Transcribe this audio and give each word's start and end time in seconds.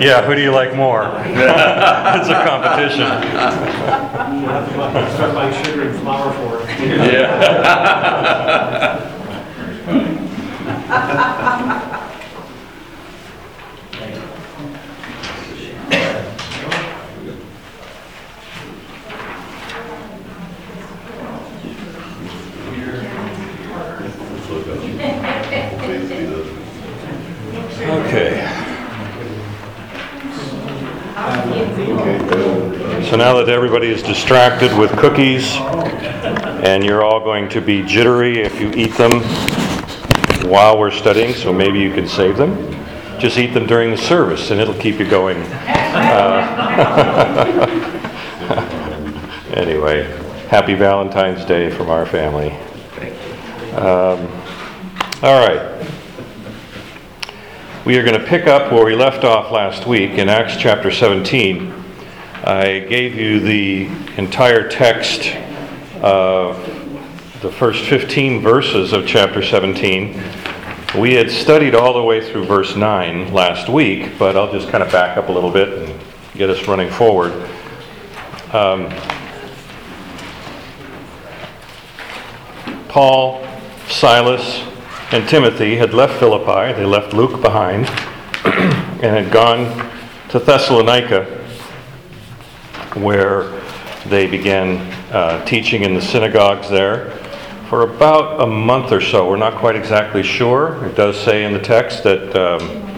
Yeah, 0.00 0.24
who 0.24 0.36
do 0.36 0.40
you 0.40 0.52
like 0.52 0.76
more? 0.76 1.02
It's 1.26 2.28
a 2.28 2.44
competition. 2.46 3.00
You 3.00 4.46
have 4.46 4.92
to 4.94 5.14
start 5.16 5.34
buying 5.34 5.64
sugar 5.64 5.82
and 5.88 5.98
flour 6.00 6.32
for 6.34 6.62
it. 6.62 6.68
Yeah. 7.12 7.66
Okay. 27.90 28.60
So 33.10 33.16
now 33.16 33.34
that 33.38 33.48
everybody 33.48 33.88
is 33.88 34.04
distracted 34.04 34.72
with 34.78 34.96
cookies, 34.96 35.56
and 36.62 36.84
you're 36.84 37.02
all 37.02 37.18
going 37.18 37.48
to 37.48 37.60
be 37.60 37.82
jittery 37.82 38.38
if 38.38 38.60
you 38.60 38.70
eat 38.70 38.92
them 38.92 39.20
while 40.48 40.78
we're 40.78 40.92
studying, 40.92 41.34
so 41.34 41.52
maybe 41.52 41.80
you 41.80 41.92
can 41.92 42.06
save 42.06 42.36
them. 42.36 42.70
Just 43.18 43.36
eat 43.36 43.52
them 43.52 43.66
during 43.66 43.90
the 43.90 43.96
service, 43.96 44.52
and 44.52 44.60
it'll 44.60 44.74
keep 44.74 45.00
you 45.00 45.10
going. 45.10 45.38
Uh, 45.38 46.46
Anyway, 49.54 50.04
happy 50.46 50.74
Valentine's 50.74 51.44
Day 51.44 51.68
from 51.68 51.90
our 51.90 52.06
family. 52.06 52.52
Um, 53.72 54.28
All 55.20 55.44
right. 55.44 55.84
We 57.84 57.98
are 57.98 58.04
going 58.04 58.20
to 58.20 58.24
pick 58.24 58.46
up 58.46 58.70
where 58.70 58.84
we 58.84 58.94
left 58.94 59.24
off 59.24 59.50
last 59.50 59.84
week 59.84 60.12
in 60.12 60.28
Acts 60.28 60.56
chapter 60.56 60.92
17. 60.92 61.79
I 62.44 62.78
gave 62.88 63.16
you 63.16 63.38
the 63.38 63.84
entire 64.16 64.66
text 64.66 65.36
of 66.00 66.56
the 67.42 67.52
first 67.52 67.84
15 67.84 68.40
verses 68.40 68.94
of 68.94 69.06
chapter 69.06 69.42
17. 69.42 70.18
We 70.98 71.12
had 71.12 71.30
studied 71.30 71.74
all 71.74 71.92
the 71.92 72.02
way 72.02 72.26
through 72.26 72.46
verse 72.46 72.76
9 72.76 73.34
last 73.34 73.68
week, 73.68 74.18
but 74.18 74.38
I'll 74.38 74.50
just 74.50 74.70
kind 74.70 74.82
of 74.82 74.90
back 74.90 75.18
up 75.18 75.28
a 75.28 75.32
little 75.32 75.50
bit 75.50 75.68
and 75.86 76.00
get 76.32 76.48
us 76.48 76.66
running 76.66 76.90
forward. 76.90 77.32
Um, 78.54 78.88
Paul, 82.88 83.46
Silas, 83.86 84.66
and 85.12 85.28
Timothy 85.28 85.76
had 85.76 85.92
left 85.92 86.18
Philippi. 86.18 86.72
They 86.72 86.86
left 86.86 87.12
Luke 87.12 87.42
behind 87.42 87.86
and 88.44 89.02
had 89.02 89.30
gone 89.30 89.90
to 90.30 90.38
Thessalonica, 90.38 91.39
where 92.96 93.60
they 94.06 94.26
began 94.26 94.78
uh, 95.12 95.44
teaching 95.44 95.82
in 95.82 95.94
the 95.94 96.02
synagogues 96.02 96.68
there 96.70 97.10
for 97.68 97.82
about 97.82 98.40
a 98.40 98.46
month 98.46 98.90
or 98.90 99.00
so. 99.00 99.28
We're 99.28 99.36
not 99.36 99.54
quite 99.54 99.76
exactly 99.76 100.22
sure. 100.22 100.84
It 100.86 100.96
does 100.96 101.18
say 101.18 101.44
in 101.44 101.52
the 101.52 101.60
text 101.60 102.02
that 102.02 102.34
um, 102.34 102.90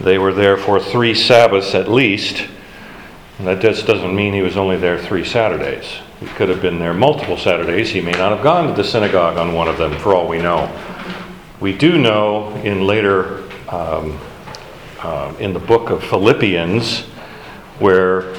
they 0.00 0.18
were 0.18 0.32
there 0.32 0.56
for 0.56 0.78
three 0.78 1.14
Sabbaths 1.14 1.74
at 1.74 1.90
least. 1.90 2.46
And 3.38 3.46
that 3.46 3.60
just 3.60 3.86
doesn't 3.86 4.14
mean 4.14 4.32
he 4.32 4.42
was 4.42 4.56
only 4.56 4.76
there 4.76 4.98
three 4.98 5.24
Saturdays. 5.24 5.84
He 6.20 6.26
could 6.26 6.48
have 6.48 6.62
been 6.62 6.78
there 6.78 6.94
multiple 6.94 7.36
Saturdays. 7.36 7.90
He 7.90 8.00
may 8.00 8.12
not 8.12 8.32
have 8.32 8.42
gone 8.42 8.68
to 8.68 8.74
the 8.74 8.86
synagogue 8.86 9.36
on 9.36 9.52
one 9.52 9.68
of 9.68 9.76
them, 9.76 9.92
for 9.98 10.14
all 10.14 10.26
we 10.26 10.38
know. 10.38 10.70
We 11.60 11.76
do 11.76 11.98
know 11.98 12.54
in 12.56 12.86
later, 12.86 13.44
um, 13.68 14.18
uh, 15.00 15.34
in 15.38 15.52
the 15.52 15.58
book 15.58 15.90
of 15.90 16.02
Philippians, 16.04 17.02
where 17.78 18.34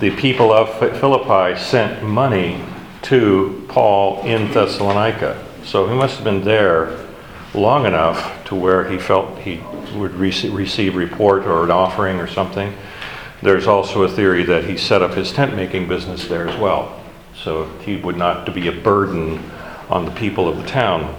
the 0.00 0.10
people 0.16 0.52
of 0.52 0.78
Philippi 0.78 1.58
sent 1.58 2.02
money 2.02 2.62
to 3.02 3.64
Paul 3.68 4.22
in 4.24 4.52
Thessalonica. 4.52 5.42
So 5.64 5.88
he 5.88 5.94
must 5.94 6.16
have 6.16 6.24
been 6.24 6.44
there 6.44 7.06
long 7.54 7.86
enough 7.86 8.44
to 8.46 8.54
where 8.54 8.88
he 8.90 8.98
felt 8.98 9.38
he 9.38 9.56
would 9.94 10.12
rece- 10.12 10.54
receive 10.54 10.96
report 10.96 11.46
or 11.46 11.64
an 11.64 11.70
offering 11.70 12.18
or 12.18 12.26
something. 12.26 12.74
There's 13.42 13.66
also 13.66 14.02
a 14.02 14.08
theory 14.08 14.42
that 14.44 14.64
he 14.64 14.76
set 14.76 15.02
up 15.02 15.14
his 15.14 15.32
tent 15.32 15.56
making 15.56 15.88
business 15.88 16.28
there 16.28 16.46
as 16.46 16.58
well. 16.60 17.02
So 17.34 17.66
he 17.80 17.96
would 17.96 18.16
not 18.16 18.52
be 18.54 18.68
a 18.68 18.72
burden 18.72 19.50
on 19.88 20.04
the 20.04 20.10
people 20.10 20.48
of 20.48 20.56
the 20.56 20.66
town. 20.66 21.14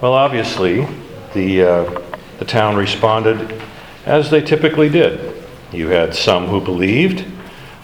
Well, 0.00 0.14
obviously, 0.14 0.86
the, 1.34 1.62
uh, 1.62 2.02
the 2.38 2.44
town 2.44 2.76
responded 2.76 3.60
as 4.06 4.30
they 4.30 4.40
typically 4.40 4.88
did. 4.88 5.37
You 5.72 5.88
had 5.88 6.14
some 6.14 6.46
who 6.46 6.60
believed 6.60 7.24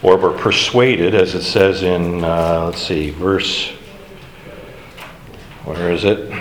or 0.01 0.17
were 0.17 0.31
persuaded, 0.31 1.13
as 1.13 1.35
it 1.35 1.43
says 1.43 1.83
in, 1.83 2.23
uh, 2.23 2.65
let's 2.65 2.81
see, 2.81 3.11
verse, 3.11 3.69
where 5.65 5.91
is 5.91 6.03
it? 6.03 6.31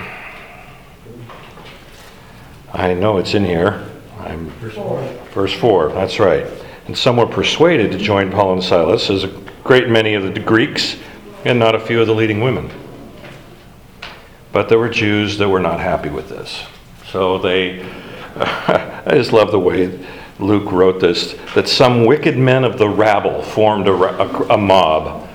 I 2.72 2.94
know 2.94 3.18
it's 3.18 3.34
in 3.34 3.44
here. 3.44 3.86
I'm, 4.18 4.48
verse 4.50 5.52
4, 5.52 5.90
that's 5.90 6.18
right. 6.18 6.46
And 6.86 6.96
some 6.96 7.16
were 7.16 7.26
persuaded 7.26 7.92
to 7.92 7.98
join 7.98 8.30
Paul 8.30 8.54
and 8.54 8.62
Silas, 8.62 9.10
as 9.10 9.24
a 9.24 9.28
great 9.62 9.88
many 9.88 10.14
of 10.14 10.22
the 10.22 10.40
Greeks 10.40 10.96
and 11.44 11.58
not 11.58 11.74
a 11.74 11.80
few 11.80 12.00
of 12.00 12.06
the 12.06 12.14
leading 12.14 12.40
women. 12.40 12.70
But 14.52 14.68
there 14.68 14.78
were 14.78 14.88
Jews 14.88 15.38
that 15.38 15.48
were 15.48 15.60
not 15.60 15.80
happy 15.80 16.08
with 16.08 16.28
this. 16.28 16.64
So 17.10 17.38
they, 17.38 17.82
I 18.36 19.12
just 19.12 19.32
love 19.32 19.50
the 19.50 19.60
way 19.60 20.06
Luke 20.38 20.72
wrote 20.72 21.00
this, 21.00 21.36
that 21.54 21.68
some 21.68 22.04
wicked 22.04 22.36
men 22.36 22.64
of 22.64 22.78
the 22.78 22.88
rabble 22.88 23.42
formed 23.42 23.86
a, 23.86 23.92
a, 23.92 24.54
a 24.54 24.58
mob. 24.58 25.28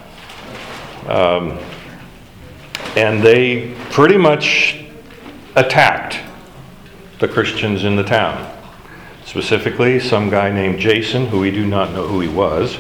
Um, 1.07 1.57
and 2.95 3.21
they 3.21 3.73
pretty 3.91 4.17
much 4.17 4.83
attacked 5.55 6.19
the 7.19 7.27
Christians 7.27 7.83
in 7.83 7.95
the 7.95 8.03
town. 8.03 8.55
Specifically, 9.25 9.99
some 9.99 10.29
guy 10.29 10.51
named 10.51 10.79
Jason, 10.79 11.27
who 11.27 11.39
we 11.39 11.51
do 11.51 11.65
not 11.65 11.91
know 11.91 12.07
who 12.07 12.19
he 12.19 12.27
was, 12.27 12.77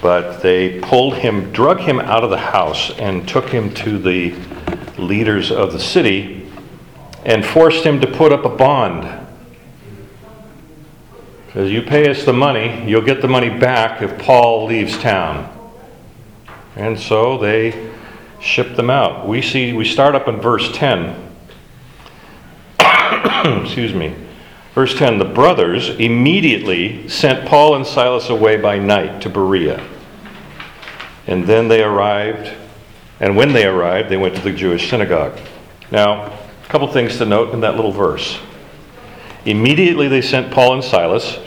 but 0.00 0.40
they 0.40 0.80
pulled 0.80 1.14
him, 1.14 1.50
drug 1.52 1.80
him 1.80 1.98
out 1.98 2.24
of 2.24 2.30
the 2.30 2.38
house, 2.38 2.90
and 2.98 3.26
took 3.26 3.48
him 3.48 3.72
to 3.74 3.98
the 3.98 4.34
leaders 4.98 5.50
of 5.50 5.72
the 5.72 5.80
city 5.80 6.48
and 7.24 7.44
forced 7.44 7.84
him 7.84 8.00
to 8.00 8.06
put 8.06 8.32
up 8.32 8.44
a 8.44 8.48
bond. 8.48 9.23
Says, 11.54 11.70
You 11.70 11.82
pay 11.82 12.10
us 12.10 12.24
the 12.24 12.32
money, 12.32 12.84
you'll 12.86 13.02
get 13.02 13.22
the 13.22 13.28
money 13.28 13.48
back 13.48 14.02
if 14.02 14.18
Paul 14.18 14.66
leaves 14.66 14.98
town. 14.98 15.50
And 16.76 16.98
so 16.98 17.38
they 17.38 17.92
ship 18.40 18.76
them 18.76 18.90
out. 18.90 19.26
We 19.26 19.40
see 19.40 19.72
we 19.72 19.84
start 19.84 20.14
up 20.14 20.26
in 20.28 20.40
verse 20.40 20.70
10. 20.72 21.30
Excuse 23.64 23.94
me. 23.94 24.16
Verse 24.74 24.96
10 24.98 25.18
The 25.18 25.24
brothers 25.24 25.90
immediately 25.90 27.08
sent 27.08 27.48
Paul 27.48 27.76
and 27.76 27.86
Silas 27.86 28.28
away 28.28 28.56
by 28.56 28.78
night 28.78 29.22
to 29.22 29.30
Berea. 29.30 29.82
And 31.28 31.46
then 31.46 31.68
they 31.68 31.82
arrived, 31.82 32.52
and 33.20 33.36
when 33.36 33.52
they 33.52 33.64
arrived, 33.64 34.10
they 34.10 34.16
went 34.16 34.34
to 34.34 34.42
the 34.42 34.52
Jewish 34.52 34.90
synagogue. 34.90 35.38
Now, 35.92 36.24
a 36.24 36.68
couple 36.68 36.88
things 36.88 37.16
to 37.18 37.24
note 37.24 37.54
in 37.54 37.60
that 37.60 37.76
little 37.76 37.92
verse. 37.92 38.38
Immediately 39.44 40.08
they 40.08 40.22
sent 40.22 40.52
Paul 40.52 40.74
and 40.74 40.84
Silas. 40.84 41.38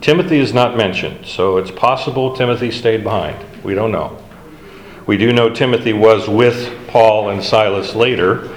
Timothy 0.00 0.38
is 0.38 0.52
not 0.52 0.76
mentioned, 0.76 1.26
so 1.26 1.56
it's 1.56 1.70
possible 1.70 2.36
Timothy 2.36 2.70
stayed 2.70 3.02
behind. 3.02 3.36
We 3.64 3.74
don't 3.74 3.92
know. 3.92 4.18
We 5.06 5.16
do 5.16 5.32
know 5.32 5.50
Timothy 5.50 5.92
was 5.92 6.28
with 6.28 6.88
Paul 6.88 7.30
and 7.30 7.42
Silas 7.42 7.94
later, 7.94 8.54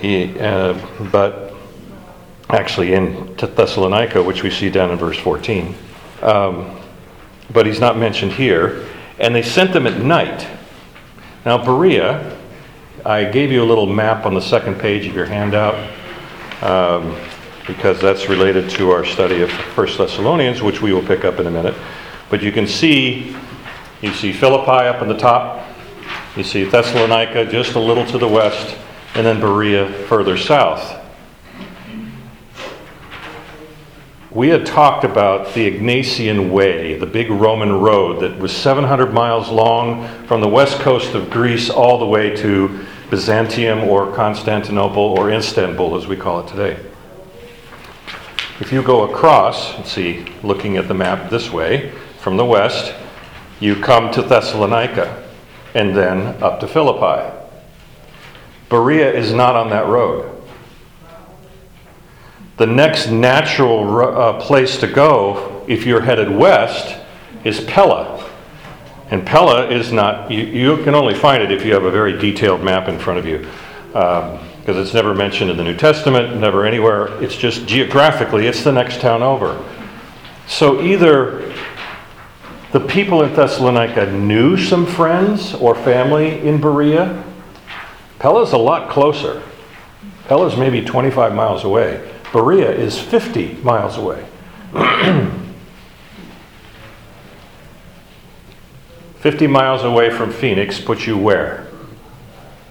he, 0.00 0.38
uh, 0.38 0.78
but 1.10 1.54
actually 2.50 2.92
in 2.92 3.34
Thessalonica, 3.36 4.22
which 4.22 4.42
we 4.42 4.50
see 4.50 4.70
down 4.70 4.90
in 4.90 4.98
verse 4.98 5.18
14. 5.18 5.74
Um, 6.20 6.78
but 7.52 7.66
he's 7.66 7.80
not 7.80 7.98
mentioned 7.98 8.32
here. 8.32 8.86
And 9.18 9.34
they 9.34 9.42
sent 9.42 9.72
them 9.72 9.86
at 9.86 10.00
night. 10.00 10.46
Now, 11.44 11.62
Berea, 11.62 12.38
I 13.04 13.24
gave 13.24 13.50
you 13.50 13.62
a 13.62 13.66
little 13.66 13.86
map 13.86 14.26
on 14.26 14.34
the 14.34 14.40
second 14.40 14.78
page 14.78 15.06
of 15.06 15.14
your 15.14 15.26
handout 15.26 15.74
um, 16.62 17.16
because 17.66 18.00
that's 18.00 18.28
related 18.28 18.68
to 18.70 18.90
our 18.90 19.04
study 19.04 19.42
of 19.42 19.50
1 19.50 19.86
Thessalonians, 19.96 20.62
which 20.62 20.82
we 20.82 20.92
will 20.92 21.06
pick 21.06 21.24
up 21.24 21.38
in 21.38 21.46
a 21.46 21.50
minute. 21.50 21.74
But 22.30 22.42
you 22.42 22.52
can 22.52 22.66
see, 22.66 23.36
you 24.00 24.12
see 24.12 24.32
Philippi 24.32 24.86
up 24.88 25.02
on 25.02 25.08
the 25.08 25.16
top, 25.16 25.66
you 26.36 26.42
see 26.42 26.64
Thessalonica 26.64 27.46
just 27.46 27.74
a 27.74 27.80
little 27.80 28.06
to 28.06 28.18
the 28.18 28.28
west, 28.28 28.76
and 29.14 29.26
then 29.26 29.40
Berea 29.40 29.86
further 30.08 30.36
south. 30.36 30.98
We 34.30 34.48
had 34.48 34.64
talked 34.64 35.04
about 35.04 35.52
the 35.52 35.70
Egnatian 35.70 36.50
Way, 36.50 36.98
the 36.98 37.04
big 37.04 37.30
Roman 37.30 37.70
road 37.70 38.22
that 38.22 38.38
was 38.38 38.50
700 38.50 39.12
miles 39.12 39.50
long 39.50 40.08
from 40.26 40.40
the 40.40 40.48
west 40.48 40.78
coast 40.78 41.14
of 41.14 41.28
Greece 41.28 41.68
all 41.68 41.98
the 41.98 42.06
way 42.06 42.34
to 42.36 42.86
Byzantium 43.10 43.80
or 43.80 44.10
Constantinople 44.14 45.02
or 45.02 45.30
Istanbul, 45.30 45.96
as 45.96 46.06
we 46.06 46.16
call 46.16 46.40
it 46.40 46.48
today. 46.48 46.91
If 48.62 48.70
you 48.70 48.80
go 48.80 49.10
across, 49.10 49.76
let's 49.76 49.90
see, 49.90 50.24
looking 50.44 50.76
at 50.76 50.86
the 50.86 50.94
map 50.94 51.30
this 51.30 51.50
way, 51.50 51.90
from 52.20 52.36
the 52.36 52.44
west, 52.44 52.94
you 53.58 53.74
come 53.74 54.12
to 54.12 54.22
Thessalonica 54.22 55.28
and 55.74 55.96
then 55.96 56.40
up 56.40 56.60
to 56.60 56.68
Philippi. 56.68 57.36
Berea 58.68 59.12
is 59.12 59.32
not 59.32 59.56
on 59.56 59.70
that 59.70 59.88
road. 59.88 60.30
The 62.56 62.66
next 62.68 63.10
natural 63.10 63.98
uh, 64.00 64.40
place 64.40 64.78
to 64.78 64.86
go, 64.86 65.64
if 65.66 65.84
you're 65.84 66.02
headed 66.02 66.30
west, 66.30 66.96
is 67.42 67.62
Pella. 67.62 68.30
And 69.10 69.26
Pella 69.26 69.70
is 69.70 69.90
not, 69.90 70.30
you, 70.30 70.44
you 70.44 70.84
can 70.84 70.94
only 70.94 71.14
find 71.14 71.42
it 71.42 71.50
if 71.50 71.66
you 71.66 71.74
have 71.74 71.82
a 71.82 71.90
very 71.90 72.16
detailed 72.16 72.62
map 72.62 72.86
in 72.86 72.96
front 73.00 73.18
of 73.18 73.26
you. 73.26 73.44
Because 74.62 74.76
it's 74.76 74.94
never 74.94 75.12
mentioned 75.12 75.50
in 75.50 75.56
the 75.56 75.64
New 75.64 75.76
Testament, 75.76 76.36
never 76.36 76.64
anywhere. 76.64 77.20
It's 77.22 77.36
just 77.36 77.66
geographically, 77.66 78.46
it's 78.46 78.62
the 78.62 78.70
next 78.70 79.00
town 79.00 79.22
over. 79.22 79.62
So 80.46 80.80
either 80.80 81.52
the 82.70 82.80
people 82.80 83.22
in 83.22 83.34
Thessalonica 83.34 84.06
knew 84.12 84.56
some 84.56 84.86
friends 84.86 85.52
or 85.54 85.74
family 85.74 86.40
in 86.40 86.60
Berea. 86.60 87.24
Pella's 88.20 88.52
a 88.52 88.58
lot 88.58 88.88
closer. 88.88 89.42
Pella's 90.26 90.56
maybe 90.56 90.80
25 90.82 91.34
miles 91.34 91.64
away. 91.64 92.08
Berea 92.32 92.70
is 92.70 92.98
50 92.98 93.54
miles 93.64 93.98
away. 93.98 94.24
50 99.16 99.46
miles 99.46 99.82
away 99.84 100.10
from 100.10 100.30
Phoenix 100.32 100.80
puts 100.80 101.06
you 101.06 101.18
where? 101.18 101.68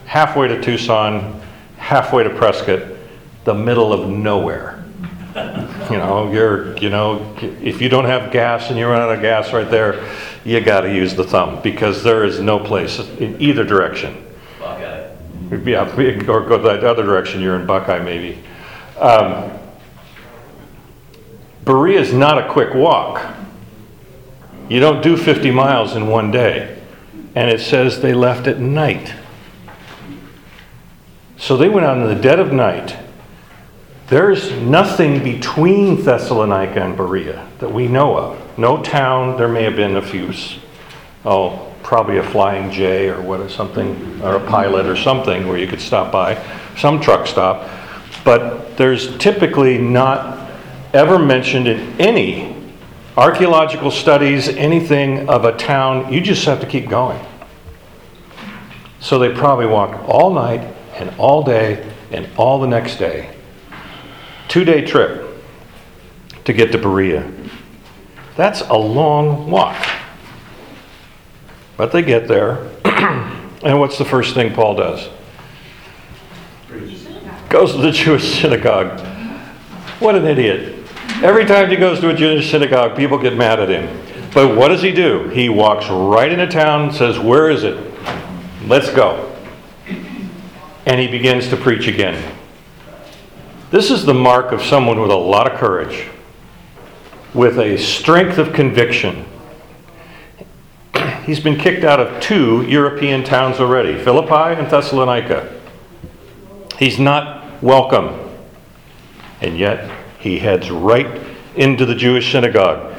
Halfway 0.05 0.47
to 0.47 0.61
Tucson, 0.61 1.40
halfway 1.81 2.23
to 2.23 2.29
Prescott, 2.29 2.83
the 3.43 3.53
middle 3.53 3.91
of 3.91 4.07
nowhere. 4.07 4.83
You 5.89 5.97
know, 5.97 6.31
you're, 6.31 6.77
you 6.77 6.89
know, 6.89 7.35
if 7.41 7.81
you 7.81 7.89
don't 7.89 8.05
have 8.05 8.31
gas 8.31 8.69
and 8.69 8.77
you 8.77 8.85
run 8.85 9.01
out 9.01 9.11
of 9.11 9.21
gas 9.21 9.51
right 9.51 9.69
there, 9.69 10.05
you 10.45 10.61
got 10.61 10.81
to 10.81 10.93
use 10.93 11.15
the 11.15 11.23
thumb 11.23 11.61
because 11.61 12.03
there 12.03 12.23
is 12.23 12.39
no 12.39 12.59
place 12.59 12.99
in 12.99 13.41
either 13.41 13.63
direction. 13.63 14.25
Buckeye. 14.59 15.09
Yeah, 15.65 15.95
or 16.29 16.41
go 16.41 16.57
the 16.57 16.87
other 16.87 17.03
direction, 17.03 17.41
you're 17.41 17.59
in 17.59 17.65
Buckeye 17.65 17.99
maybe. 17.99 18.41
Um, 18.99 19.51
Berea 21.65 21.99
is 21.99 22.13
not 22.13 22.37
a 22.37 22.51
quick 22.51 22.73
walk. 22.73 23.35
You 24.69 24.79
don't 24.79 25.01
do 25.01 25.17
50 25.17 25.51
miles 25.51 25.95
in 25.95 26.07
one 26.07 26.31
day. 26.31 26.81
And 27.35 27.49
it 27.49 27.61
says 27.61 28.01
they 28.01 28.13
left 28.13 28.47
at 28.47 28.59
night. 28.59 29.13
So 31.41 31.57
they 31.57 31.69
went 31.69 31.87
out 31.87 31.97
in 31.97 32.05
the 32.05 32.13
dead 32.13 32.39
of 32.39 32.53
night. 32.53 32.95
There's 34.09 34.51
nothing 34.51 35.23
between 35.23 36.03
Thessalonica 36.03 36.79
and 36.79 36.95
Berea 36.95 37.47
that 37.57 37.73
we 37.73 37.87
know 37.87 38.15
of. 38.15 38.59
No 38.59 38.83
town, 38.83 39.37
there 39.37 39.47
may 39.47 39.63
have 39.63 39.75
been 39.75 39.95
a 39.95 40.03
few, 40.03 40.31
oh, 41.25 41.73
probably 41.81 42.17
a 42.17 42.23
Flying 42.23 42.69
J 42.69 43.09
or 43.09 43.23
what 43.23 43.39
or 43.39 43.49
something, 43.49 44.21
or 44.21 44.35
a 44.35 44.47
pilot 44.51 44.85
or 44.85 44.95
something 44.95 45.47
where 45.47 45.57
you 45.57 45.65
could 45.65 45.81
stop 45.81 46.11
by, 46.11 46.39
some 46.77 47.01
truck 47.01 47.25
stop. 47.25 47.67
But 48.23 48.77
there's 48.77 49.17
typically 49.17 49.79
not 49.79 50.47
ever 50.93 51.17
mentioned 51.17 51.67
in 51.67 51.99
any 51.99 52.71
archaeological 53.17 53.89
studies, 53.89 54.47
anything 54.47 55.27
of 55.27 55.45
a 55.45 55.57
town, 55.57 56.13
you 56.13 56.21
just 56.21 56.45
have 56.45 56.59
to 56.59 56.67
keep 56.67 56.87
going. 56.87 57.19
So 58.99 59.17
they 59.17 59.33
probably 59.33 59.65
walked 59.65 60.07
all 60.07 60.31
night 60.31 60.75
and 61.01 61.11
all 61.19 61.43
day 61.43 61.91
and 62.11 62.29
all 62.37 62.61
the 62.61 62.67
next 62.67 62.97
day. 62.97 63.35
Two 64.47 64.63
day 64.63 64.85
trip 64.85 65.43
to 66.45 66.53
get 66.53 66.71
to 66.71 66.77
Berea. 66.77 67.29
That's 68.35 68.61
a 68.61 68.77
long 68.77 69.49
walk. 69.49 69.85
But 71.77 71.91
they 71.91 72.01
get 72.01 72.27
there, 72.27 72.69
and 72.85 73.79
what's 73.79 73.97
the 73.97 74.05
first 74.05 74.35
thing 74.35 74.53
Paul 74.53 74.75
does? 74.75 75.09
Goes 77.49 77.73
to 77.73 77.79
the 77.79 77.91
Jewish 77.91 78.39
synagogue. 78.39 78.99
What 79.99 80.15
an 80.15 80.25
idiot. 80.25 80.85
Every 81.23 81.45
time 81.45 81.69
he 81.69 81.75
goes 81.75 81.99
to 81.99 82.09
a 82.09 82.13
Jewish 82.13 82.49
synagogue, 82.49 82.95
people 82.95 83.17
get 83.17 83.35
mad 83.35 83.59
at 83.59 83.69
him. 83.69 84.29
But 84.33 84.55
what 84.55 84.69
does 84.69 84.81
he 84.81 84.91
do? 84.91 85.27
He 85.29 85.49
walks 85.49 85.89
right 85.89 86.31
into 86.31 86.47
town 86.47 86.83
and 86.83 86.95
says, 86.95 87.19
Where 87.19 87.49
is 87.49 87.63
it? 87.63 87.77
Let's 88.65 88.89
go. 88.91 89.30
And 90.85 90.99
he 90.99 91.07
begins 91.07 91.49
to 91.49 91.57
preach 91.57 91.87
again. 91.87 92.35
This 93.69 93.89
is 93.89 94.05
the 94.05 94.13
mark 94.13 94.51
of 94.51 94.61
someone 94.61 94.99
with 94.99 95.11
a 95.11 95.15
lot 95.15 95.49
of 95.49 95.57
courage, 95.57 96.07
with 97.33 97.57
a 97.59 97.77
strength 97.77 98.37
of 98.37 98.53
conviction. 98.53 99.25
He's 101.25 101.39
been 101.39 101.57
kicked 101.57 101.83
out 101.83 101.99
of 101.99 102.21
two 102.21 102.63
European 102.63 103.23
towns 103.23 103.59
already 103.59 103.97
Philippi 104.03 104.59
and 104.59 104.69
Thessalonica. 104.69 105.57
He's 106.77 106.99
not 106.99 107.63
welcome. 107.63 108.17
And 109.39 109.57
yet, 109.57 109.89
he 110.19 110.37
heads 110.39 110.69
right 110.69 111.21
into 111.55 111.85
the 111.85 111.95
Jewish 111.95 112.31
synagogue. 112.31 112.95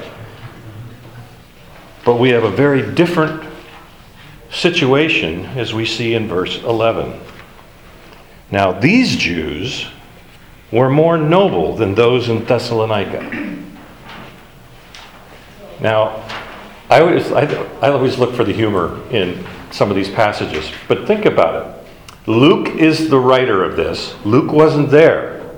But 2.04 2.16
we 2.16 2.30
have 2.30 2.44
a 2.44 2.50
very 2.50 2.94
different 2.94 3.44
situation 4.50 5.46
as 5.46 5.72
we 5.72 5.86
see 5.86 6.14
in 6.14 6.28
verse 6.28 6.62
11. 6.62 7.20
Now, 8.52 8.70
these 8.70 9.16
Jews 9.16 9.86
were 10.70 10.90
more 10.90 11.16
noble 11.16 11.74
than 11.74 11.94
those 11.94 12.28
in 12.28 12.44
Thessalonica. 12.44 13.58
Now, 15.80 16.22
I 16.90 17.00
always, 17.00 17.32
I, 17.32 17.44
I 17.80 17.88
always 17.88 18.18
look 18.18 18.34
for 18.34 18.44
the 18.44 18.52
humor 18.52 19.00
in 19.10 19.44
some 19.70 19.88
of 19.88 19.96
these 19.96 20.10
passages, 20.10 20.70
but 20.86 21.06
think 21.06 21.24
about 21.24 21.66
it. 21.66 22.28
Luke 22.28 22.68
is 22.76 23.08
the 23.08 23.18
writer 23.18 23.64
of 23.64 23.74
this. 23.74 24.14
Luke 24.24 24.52
wasn't 24.52 24.90
there. 24.90 25.50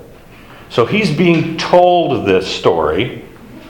So 0.70 0.86
he's 0.86 1.14
being 1.14 1.56
told 1.56 2.26
this 2.26 2.46
story, 2.46 3.24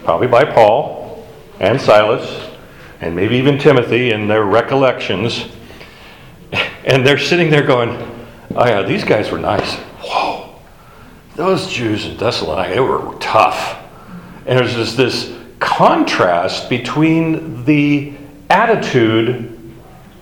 probably 0.05 0.27
by 0.27 0.45
Paul 0.45 1.27
and 1.61 1.81
Silas, 1.81 2.51
and 3.01 3.17
maybe 3.17 3.37
even 3.37 3.59
Timothy 3.59 4.11
in 4.11 4.29
their 4.29 4.45
recollections. 4.45 5.47
And 6.85 7.07
they're 7.07 7.19
sitting 7.19 7.49
there 7.49 7.67
going, 7.67 8.14
Oh, 8.57 8.67
yeah, 8.67 8.83
these 8.83 9.03
guys 9.03 9.31
were 9.31 9.39
nice. 9.39 9.75
Whoa, 10.01 10.61
those 11.35 11.73
Jews 11.73 12.07
in 12.07 12.17
Thessalonica, 12.17 12.75
they 12.75 12.81
were 12.81 13.17
tough. 13.19 13.81
And 14.47 14.59
there's 14.59 14.75
this, 14.75 14.95
this 14.95 15.37
contrast 15.59 16.69
between 16.69 17.65
the 17.65 18.13
attitude 18.51 19.73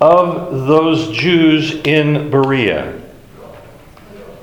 of 0.01 0.67
those 0.67 1.15
Jews 1.15 1.75
in 1.85 2.31
Berea. 2.31 3.01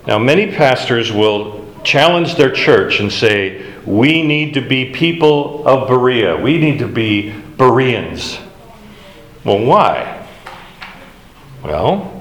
Now, 0.05 0.19
many 0.19 0.51
pastors 0.51 1.11
will 1.11 1.65
challenge 1.83 2.35
their 2.35 2.51
church 2.51 2.99
and 2.99 3.11
say, 3.11 3.65
We 3.85 4.21
need 4.21 4.53
to 4.53 4.61
be 4.61 4.91
people 4.91 5.67
of 5.67 5.87
Berea. 5.87 6.37
We 6.37 6.57
need 6.59 6.79
to 6.79 6.87
be 6.87 7.31
Bereans. 7.57 8.37
Well, 9.43 9.59
why? 9.65 10.27
Well, 11.63 12.18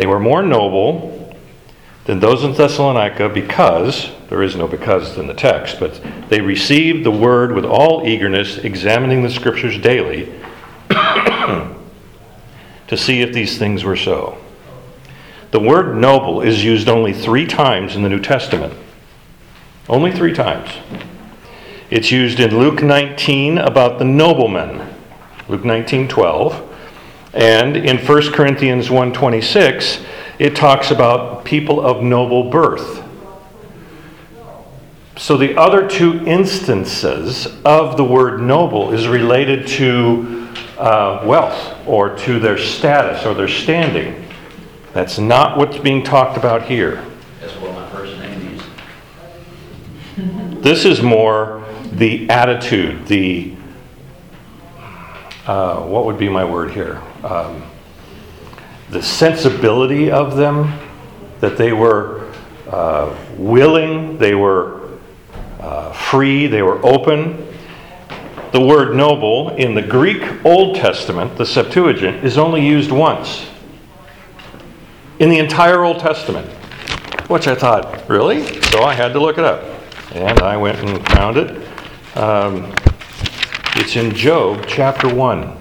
they 0.00 0.06
were 0.06 0.18
more 0.18 0.42
noble 0.42 1.36
than 2.06 2.20
those 2.20 2.42
in 2.42 2.54
Thessalonica 2.54 3.28
because, 3.28 4.10
there 4.30 4.42
is 4.42 4.56
no 4.56 4.66
because 4.66 5.18
in 5.18 5.26
the 5.26 5.34
text, 5.34 5.78
but 5.78 6.00
they 6.30 6.40
received 6.40 7.04
the 7.04 7.10
word 7.10 7.52
with 7.52 7.66
all 7.66 8.08
eagerness, 8.08 8.56
examining 8.56 9.22
the 9.22 9.28
scriptures 9.28 9.76
daily 9.76 10.32
to 10.88 11.76
see 12.96 13.20
if 13.20 13.34
these 13.34 13.58
things 13.58 13.84
were 13.84 13.94
so. 13.94 14.38
The 15.50 15.60
word 15.60 15.94
noble 15.94 16.40
is 16.40 16.64
used 16.64 16.88
only 16.88 17.12
three 17.12 17.46
times 17.46 17.94
in 17.94 18.02
the 18.02 18.08
New 18.08 18.20
Testament. 18.20 18.72
Only 19.86 20.12
three 20.12 20.32
times. 20.32 20.70
It's 21.90 22.10
used 22.10 22.40
in 22.40 22.58
Luke 22.58 22.82
19 22.82 23.58
about 23.58 23.98
the 23.98 24.06
noblemen, 24.06 24.94
Luke 25.46 25.66
19 25.66 26.08
12. 26.08 26.69
And 27.32 27.76
in 27.76 27.98
1 27.98 28.32
Corinthians 28.32 28.88
1:26, 28.90 30.00
it 30.38 30.56
talks 30.56 30.90
about 30.90 31.44
people 31.44 31.80
of 31.80 32.02
noble 32.02 32.50
birth. 32.50 33.04
So 35.16 35.36
the 35.36 35.54
other 35.56 35.86
two 35.86 36.24
instances 36.26 37.46
of 37.64 37.96
the 37.98 38.04
word 38.04 38.40
noble 38.40 38.92
is 38.92 39.06
related 39.06 39.66
to 39.68 40.48
uh, 40.78 41.22
wealth 41.26 41.76
or 41.86 42.16
to 42.16 42.40
their 42.40 42.56
status 42.56 43.26
or 43.26 43.34
their 43.34 43.46
standing. 43.46 44.26
That's 44.94 45.18
not 45.18 45.58
what's 45.58 45.76
being 45.76 46.02
talked 46.02 46.38
about 46.38 46.62
here. 46.62 47.04
That's 47.38 47.52
what 47.56 47.74
my 47.74 47.86
first 47.90 48.18
name 48.18 48.60
is. 50.16 50.62
This 50.62 50.84
is 50.86 51.02
more 51.02 51.66
the 51.92 52.28
attitude, 52.30 53.06
the 53.06 53.54
uh, 55.46 55.82
what 55.82 56.06
would 56.06 56.18
be 56.18 56.28
my 56.28 56.44
word 56.44 56.70
here? 56.70 57.02
Um, 57.24 57.62
the 58.90 59.02
sensibility 59.02 60.10
of 60.10 60.36
them, 60.36 60.78
that 61.40 61.56
they 61.56 61.72
were 61.72 62.32
uh, 62.68 63.16
willing, 63.36 64.18
they 64.18 64.34
were 64.34 64.98
uh, 65.60 65.92
free, 65.92 66.46
they 66.46 66.62
were 66.62 66.84
open. 66.84 67.46
The 68.52 68.60
word 68.60 68.96
noble 68.96 69.50
in 69.50 69.74
the 69.74 69.82
Greek 69.82 70.44
Old 70.44 70.76
Testament, 70.76 71.36
the 71.36 71.46
Septuagint, 71.46 72.24
is 72.24 72.36
only 72.36 72.66
used 72.66 72.90
once 72.90 73.48
in 75.20 75.28
the 75.28 75.38
entire 75.38 75.84
Old 75.84 76.00
Testament, 76.00 76.48
which 77.28 77.46
I 77.46 77.54
thought, 77.54 78.08
really? 78.08 78.60
So 78.62 78.82
I 78.82 78.94
had 78.94 79.12
to 79.12 79.20
look 79.20 79.38
it 79.38 79.44
up. 79.44 79.62
And 80.14 80.40
I 80.40 80.56
went 80.56 80.78
and 80.78 81.06
found 81.08 81.36
it. 81.36 81.50
Um, 82.16 82.74
it's 83.76 83.94
in 83.94 84.12
Job 84.12 84.64
chapter 84.66 85.14
1. 85.14 85.59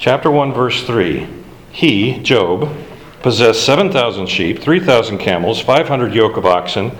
Chapter 0.00 0.30
1, 0.30 0.54
verse 0.54 0.82
3. 0.86 1.28
He, 1.72 2.20
Job, 2.22 2.74
possessed 3.20 3.66
7,000 3.66 4.26
sheep, 4.26 4.58
3,000 4.58 5.18
camels, 5.18 5.60
500 5.60 6.14
yoke 6.14 6.38
of 6.38 6.46
oxen, 6.46 6.92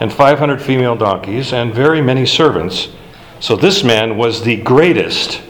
and 0.00 0.12
500 0.12 0.60
female 0.60 0.96
donkeys, 0.96 1.52
and 1.52 1.72
very 1.72 2.02
many 2.02 2.26
servants. 2.26 2.88
So 3.38 3.54
this 3.54 3.84
man 3.84 4.16
was 4.16 4.42
the 4.42 4.56
greatest 4.56 5.40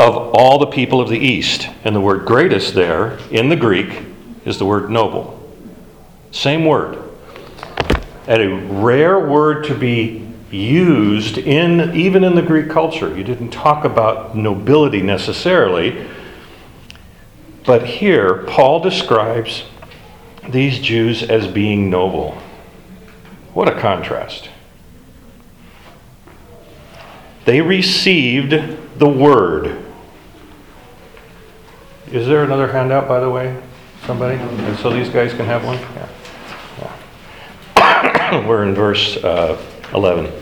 of 0.00 0.16
all 0.32 0.58
the 0.58 0.68
people 0.68 1.02
of 1.02 1.10
the 1.10 1.18
East. 1.18 1.68
And 1.84 1.94
the 1.94 2.00
word 2.00 2.24
greatest 2.24 2.72
there 2.72 3.18
in 3.30 3.50
the 3.50 3.56
Greek 3.56 4.00
is 4.46 4.58
the 4.58 4.64
word 4.64 4.88
noble. 4.88 5.38
Same 6.30 6.64
word. 6.64 7.02
And 8.26 8.40
a 8.40 8.56
rare 8.80 9.20
word 9.20 9.64
to 9.64 9.74
be 9.74 10.26
used 10.50 11.38
in 11.38 11.94
even 11.94 12.24
in 12.24 12.34
the 12.34 12.42
Greek 12.42 12.70
culture. 12.70 13.16
You 13.16 13.24
didn't 13.24 13.50
talk 13.50 13.84
about 13.84 14.36
nobility 14.36 15.02
necessarily. 15.02 16.06
But 17.64 17.86
here, 17.86 18.44
Paul 18.46 18.80
describes 18.80 19.64
these 20.48 20.78
Jews 20.78 21.22
as 21.22 21.46
being 21.46 21.90
noble. 21.90 22.38
What 23.52 23.68
a 23.68 23.78
contrast. 23.78 24.48
They 27.44 27.60
received 27.60 28.52
the 28.98 29.08
word. 29.08 29.84
Is 32.10 32.26
there 32.26 32.44
another 32.44 32.68
handout, 32.68 33.06
by 33.06 33.20
the 33.20 33.28
way? 33.28 33.60
Somebody? 34.06 34.38
And 34.38 34.78
so 34.78 34.90
these 34.90 35.10
guys 35.10 35.34
can 35.34 35.44
have 35.44 35.64
one? 35.64 35.78
Yeah. 35.78 36.08
yeah. 37.76 38.46
We're 38.48 38.64
in 38.64 38.74
verse 38.74 39.18
uh, 39.18 39.62
11. 39.94 40.32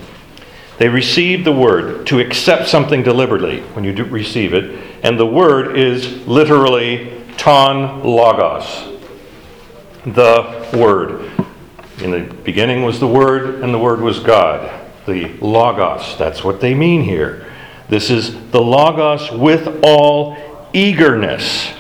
They 0.79 0.89
received 0.89 1.45
the 1.45 1.53
word 1.53 2.07
to 2.09 2.21
accept 2.21 2.69
something 2.69 3.03
deliberately 3.03 3.61
when 3.61 3.85
you 3.85 3.93
receive 4.05 4.53
it, 4.53 4.79
and 5.03 5.19
the 5.19 5.27
word 5.27 5.77
is 5.77 6.27
literally 6.27 7.23
ton 7.39 8.03
logos, 8.05 9.01
the 10.05 10.69
word. 10.77 11.31
In 11.99 12.11
the 12.11 12.35
beginning 12.43 12.83
was 12.83 13.01
the 13.01 13.09
word, 13.09 13.63
and 13.63 13.73
the 13.73 13.79
word 13.79 14.01
was 14.01 14.21
God. 14.21 14.71
The 15.07 15.29
logos, 15.41 16.19
that's 16.19 16.45
what 16.45 16.61
they 16.61 16.75
mean 16.75 17.03
here. 17.03 17.51
This 17.89 18.11
is 18.11 18.51
the 18.51 18.61
logos 18.61 19.31
with 19.31 19.81
all 19.83 20.37
eagerness. 20.75 21.73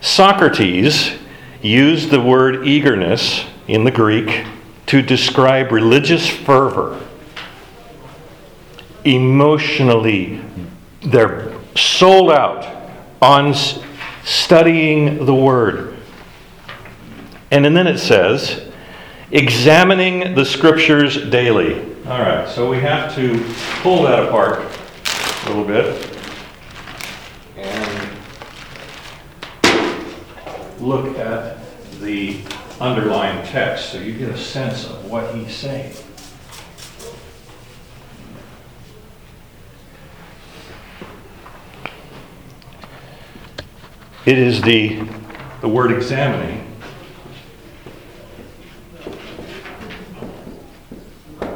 Socrates 0.00 1.12
used 1.60 2.10
the 2.10 2.20
word 2.20 2.66
eagerness 2.66 3.44
in 3.68 3.84
the 3.84 3.90
Greek 3.90 4.46
to 4.92 5.00
describe 5.00 5.72
religious 5.72 6.28
fervor. 6.28 7.00
Emotionally, 9.06 10.38
they're 11.02 11.50
sold 11.74 12.30
out 12.30 12.90
on 13.22 13.54
studying 14.22 15.24
the 15.24 15.34
word. 15.34 15.96
And 17.50 17.64
then 17.64 17.86
it 17.86 17.96
says, 17.96 18.70
examining 19.30 20.34
the 20.34 20.44
scriptures 20.44 21.16
daily. 21.30 21.80
All 22.04 22.20
right, 22.20 22.46
so 22.46 22.68
we 22.68 22.78
have 22.80 23.14
to 23.14 23.42
pull 23.80 24.02
that 24.02 24.22
apart 24.28 24.58
a 25.46 25.48
little 25.48 25.64
bit 25.64 26.18
and 27.56 28.10
look 30.78 31.16
at 31.16 31.60
the 32.00 32.42
underlying 32.80 33.46
text 33.46 33.90
so 33.90 33.98
you 33.98 34.12
get 34.12 34.30
a 34.30 34.38
sense 34.38 34.86
of 34.86 35.10
what 35.10 35.34
he's 35.34 35.54
saying. 35.54 35.94
It 44.24 44.38
is 44.38 44.62
the, 44.62 45.02
the 45.60 45.68
word 45.68 45.92
examining 45.92 46.62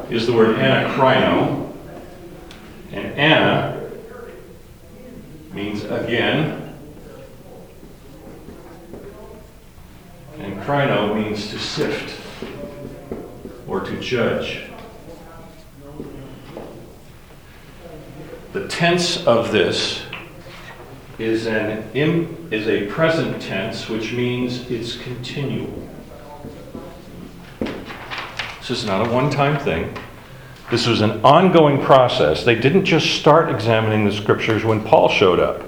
is 0.09 0.25
the 0.25 0.33
word 0.33 0.55
anakrino. 0.57 1.71
And 2.91 3.19
ana 3.19 3.89
means 5.53 5.83
again. 5.83 6.66
And 10.39 10.61
krino 10.61 11.15
means 11.15 11.49
to 11.49 11.59
sift 11.59 12.19
or 13.67 13.81
to 13.81 13.99
judge. 13.99 14.63
The 18.53 18.67
tense 18.67 19.25
of 19.25 19.51
this 19.51 20.03
is 21.19 21.47
an 21.47 21.89
im, 21.93 22.47
is 22.51 22.67
a 22.67 22.85
present 22.87 23.41
tense, 23.41 23.89
which 23.89 24.13
means 24.13 24.69
it's 24.69 24.95
continual. 24.97 25.87
This 28.59 28.69
is 28.69 28.85
not 28.85 29.07
a 29.07 29.09
one-time 29.11 29.59
thing. 29.59 29.97
This 30.69 30.85
was 30.85 31.01
an 31.01 31.23
ongoing 31.23 31.81
process. 31.81 32.43
They 32.43 32.55
didn't 32.55 32.85
just 32.85 33.15
start 33.15 33.49
examining 33.49 34.05
the 34.05 34.11
scriptures 34.11 34.63
when 34.65 34.83
Paul 34.83 35.09
showed 35.09 35.39
up. 35.39 35.63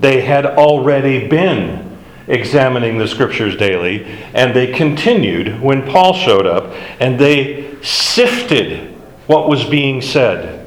They 0.00 0.20
had 0.20 0.44
already 0.44 1.28
been 1.28 1.93
examining 2.26 2.98
the 2.98 3.06
scriptures 3.06 3.56
daily, 3.56 4.04
and 4.34 4.54
they 4.54 4.72
continued 4.72 5.60
when 5.60 5.86
Paul 5.86 6.14
showed 6.14 6.46
up, 6.46 6.72
and 7.00 7.18
they 7.18 7.76
sifted 7.82 8.94
what 9.26 9.48
was 9.48 9.64
being 9.64 10.00
said. 10.00 10.60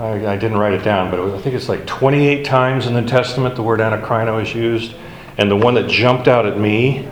I, 0.00 0.32
I 0.32 0.36
didn't 0.36 0.56
write 0.56 0.72
it 0.72 0.82
down, 0.82 1.10
but 1.10 1.20
it 1.20 1.22
was, 1.22 1.34
I 1.34 1.40
think 1.40 1.54
it's 1.54 1.68
like 1.68 1.86
28 1.86 2.44
times 2.44 2.86
in 2.86 2.94
the 2.94 3.02
Testament 3.02 3.54
the 3.54 3.62
word 3.62 3.80
anakrino 3.80 4.42
is 4.42 4.54
used. 4.54 4.94
And 5.36 5.50
the 5.50 5.56
one 5.56 5.74
that 5.74 5.88
jumped 5.88 6.26
out 6.26 6.46
at 6.46 6.58
me 6.58 7.08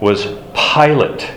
was 0.00 0.26
Pilate 0.54 1.30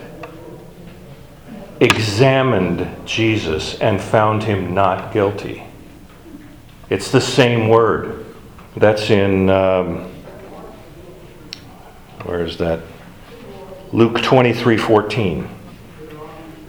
examined 1.80 3.08
Jesus 3.08 3.80
and 3.80 4.02
found 4.02 4.44
him 4.44 4.74
not 4.74 5.14
guilty. 5.14 5.64
It's 6.90 7.12
the 7.12 7.22
same 7.22 7.70
word. 7.70 8.25
That's 8.78 9.10
in, 9.10 9.50
um, 9.50 10.12
where 12.24 12.44
is 12.44 12.58
that? 12.58 12.82
Luke 13.94 14.22
23 14.22 14.78
14. 14.78 15.50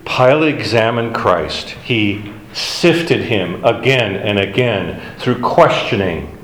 Pilate 0.05 0.55
examined 0.55 1.17
Christ. 1.17 1.71
He 1.71 2.33
sifted 2.53 3.23
him 3.23 3.65
again 3.65 4.15
and 4.15 4.39
again 4.39 5.19
through 5.19 5.41
questioning 5.41 6.39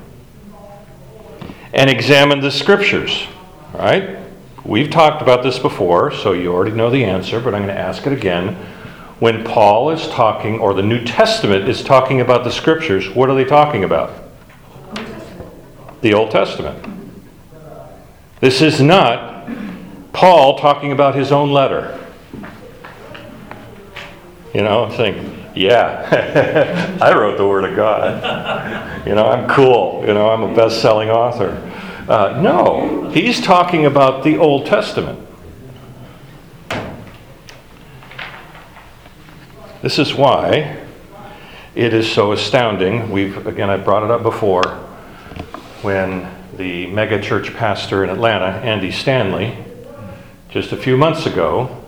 and 1.73 1.89
examined 1.89 2.43
the 2.43 2.51
scriptures. 2.51 3.25
Right? 3.73 4.19
We've 4.65 4.89
talked 4.89 5.21
about 5.21 5.43
this 5.43 5.59
before, 5.59 6.11
so 6.11 6.33
you 6.33 6.53
already 6.53 6.75
know 6.75 6.89
the 6.89 7.05
answer, 7.05 7.39
but 7.39 7.55
I'm 7.55 7.63
going 7.63 7.73
to 7.73 7.81
ask 7.81 8.05
it 8.05 8.13
again. 8.13 8.55
When 9.19 9.45
Paul 9.45 9.91
is 9.91 10.09
talking, 10.09 10.59
or 10.59 10.73
the 10.73 10.83
New 10.83 11.05
Testament 11.05 11.69
is 11.69 11.83
talking 11.83 12.19
about 12.19 12.43
the 12.43 12.51
scriptures, 12.51 13.09
what 13.09 13.29
are 13.29 13.35
they 13.35 13.45
talking 13.45 13.85
about? 13.85 14.22
The 16.03 16.13
Old 16.13 16.31
Testament. 16.31 16.85
This 18.41 18.61
is 18.61 18.81
not 18.81 19.47
Paul 20.11 20.59
talking 20.59 20.91
about 20.91 21.15
his 21.15 21.31
own 21.31 21.53
letter. 21.53 21.97
You 24.53 24.63
know, 24.63 24.93
saying, 24.97 25.47
yeah, 25.55 26.97
I 27.01 27.13
wrote 27.17 27.37
the 27.37 27.47
Word 27.47 27.63
of 27.63 27.77
God. 27.77 29.07
You 29.07 29.15
know, 29.15 29.29
I'm 29.29 29.47
cool. 29.47 30.03
You 30.05 30.13
know, 30.13 30.29
I'm 30.29 30.43
a 30.43 30.53
best 30.53 30.81
selling 30.81 31.09
author. 31.09 31.51
Uh, 32.09 32.37
no, 32.41 33.09
he's 33.11 33.39
talking 33.39 33.85
about 33.85 34.25
the 34.25 34.37
Old 34.37 34.65
Testament. 34.65 35.25
This 39.81 39.97
is 39.97 40.13
why 40.13 40.83
it 41.75 41.93
is 41.93 42.11
so 42.11 42.33
astounding. 42.33 43.09
We've, 43.09 43.47
again, 43.47 43.69
I 43.69 43.77
brought 43.77 44.03
it 44.03 44.11
up 44.11 44.21
before 44.21 44.83
when 45.83 46.29
the 46.57 46.87
megachurch 46.87 47.55
pastor 47.55 48.03
in 48.03 48.09
Atlanta, 48.09 48.45
Andy 48.45 48.91
Stanley, 48.91 49.57
just 50.49 50.71
a 50.71 50.77
few 50.77 50.95
months 50.95 51.25
ago, 51.25 51.83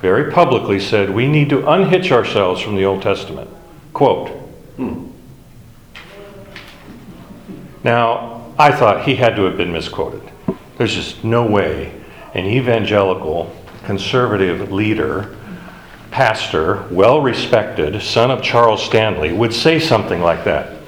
very 0.00 0.30
publicly 0.32 0.80
said, 0.80 1.10
We 1.10 1.26
need 1.26 1.50
to 1.50 1.68
unhitch 1.68 2.12
ourselves 2.12 2.60
from 2.60 2.76
the 2.76 2.84
Old 2.84 3.02
Testament. 3.02 3.50
Quote. 3.92 4.28
Hmm. 4.76 5.06
Now, 7.82 8.52
I 8.58 8.72
thought 8.72 9.04
he 9.04 9.16
had 9.16 9.36
to 9.36 9.44
have 9.44 9.56
been 9.56 9.72
misquoted. 9.72 10.22
There's 10.76 10.94
just 10.94 11.24
no 11.24 11.46
way 11.46 11.92
an 12.34 12.46
evangelical, 12.46 13.54
conservative 13.84 14.70
leader, 14.70 15.36
pastor, 16.10 16.86
well 16.90 17.20
respected, 17.20 18.00
son 18.02 18.30
of 18.30 18.42
Charles 18.42 18.84
Stanley, 18.84 19.32
would 19.32 19.52
say 19.52 19.78
something 19.78 20.20
like 20.20 20.44
that. 20.44 20.79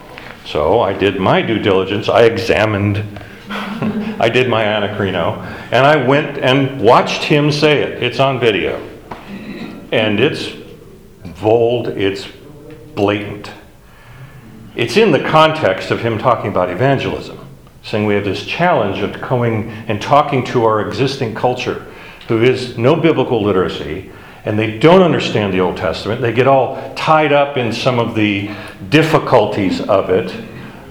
So 0.45 0.81
I 0.81 0.93
did 0.93 1.21
my 1.21 1.43
due 1.43 1.59
diligence. 1.59 2.09
I 2.09 2.25
examined, 2.25 2.99
I 3.49 4.29
did 4.29 4.49
my 4.49 4.65
anakrino, 4.65 5.39
and 5.71 5.87
I 5.87 5.97
went 6.07 6.39
and 6.39 6.81
watched 6.81 7.25
him 7.25 7.53
say 7.53 7.83
it. 7.83 8.03
It's 8.03 8.21
on 8.21 8.41
video. 8.41 8.81
And 9.93 10.21
it's 10.21 10.51
bold, 11.41 11.89
it's 11.89 12.27
blatant. 12.95 13.51
It's 14.75 14.97
in 14.97 15.11
the 15.11 15.21
context 15.21 15.91
of 15.91 16.01
him 16.01 16.19
talking 16.19 16.51
about 16.51 16.71
evangelism, 16.71 17.39
saying 17.83 18.07
we 18.07 18.15
have 18.15 18.25
this 18.25 18.45
challenge 18.47 19.01
of 19.01 19.21
going 19.21 19.71
and 19.71 20.01
talking 20.01 20.45
to 20.47 20.65
our 20.65 20.87
existing 20.87 21.35
culture 21.35 21.87
who 22.29 22.43
is 22.43 22.79
no 22.79 22.97
biblical 22.97 23.43
literacy 23.43 24.11
and 24.45 24.59
they 24.59 24.79
don't 24.79 25.03
understand 25.03 25.53
the 25.53 25.61
Old 25.61 25.77
Testament. 25.77 26.21
They 26.21 26.33
get 26.33 26.47
all 26.47 26.93
tied 26.95 27.33
up 27.33 27.57
in 27.57 27.73
some 27.73 27.99
of 27.99 28.15
the 28.15 28.51
difficulties 28.89 29.81
of 29.81 30.11
it. 30.11 30.33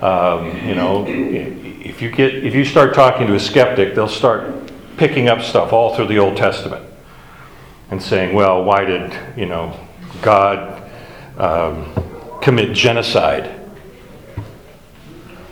Um, 0.01 0.57
you 0.65 0.73
know, 0.73 1.05
if 1.07 2.01
you 2.01 2.09
get 2.09 2.33
if 2.33 2.55
you 2.55 2.63
start 2.63 2.93
talking 2.93 3.27
to 3.27 3.35
a 3.35 3.39
skeptic, 3.39 3.93
they'll 3.93 4.07
start 4.07 4.71
picking 4.97 5.27
up 5.27 5.41
stuff 5.41 5.73
all 5.73 5.95
through 5.95 6.07
the 6.07 6.17
Old 6.17 6.37
Testament 6.37 6.85
and 7.89 8.01
saying, 8.01 8.33
"Well, 8.33 8.63
why 8.63 8.85
did 8.85 9.13
you 9.35 9.47
know 9.47 9.77
God 10.21 10.81
um, 11.37 11.93
commit 12.41 12.73
genocide? 12.73 13.57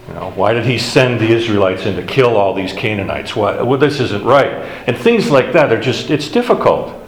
You 0.08 0.14
know, 0.16 0.32
why 0.32 0.54
did 0.54 0.66
He 0.66 0.80
send 0.80 1.20
the 1.20 1.30
Israelites 1.30 1.86
in 1.86 1.96
to 1.98 2.04
kill 2.04 2.38
all 2.38 2.54
these 2.56 2.74
Canaanites? 2.74 3.36
Why, 3.36 3.62
well, 3.62 3.78
this 3.78 4.00
isn't 4.00 4.24
right." 4.24 4.54
And 4.88 4.98
things 4.98 5.30
like 5.30 5.52
that 5.52 5.72
are 5.74 5.82
just 5.82 6.10
it's 6.10 6.30
difficult 6.30 6.99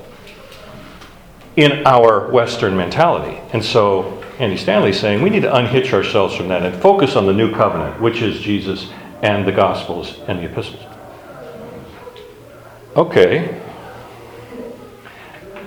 in 1.55 1.85
our 1.85 2.31
Western 2.31 2.77
mentality. 2.77 3.39
And 3.53 3.63
so 3.63 4.23
Andy 4.39 4.57
Stanley's 4.57 4.99
saying 4.99 5.21
we 5.21 5.29
need 5.29 5.43
to 5.43 5.55
unhitch 5.55 5.93
ourselves 5.93 6.35
from 6.35 6.47
that 6.47 6.63
and 6.63 6.81
focus 6.81 7.15
on 7.15 7.25
the 7.25 7.33
new 7.33 7.53
covenant, 7.53 8.01
which 8.01 8.21
is 8.21 8.39
Jesus 8.39 8.89
and 9.21 9.45
the 9.45 9.51
Gospels 9.51 10.19
and 10.27 10.39
the 10.39 10.45
epistles. 10.45 10.83
Okay. 12.95 13.61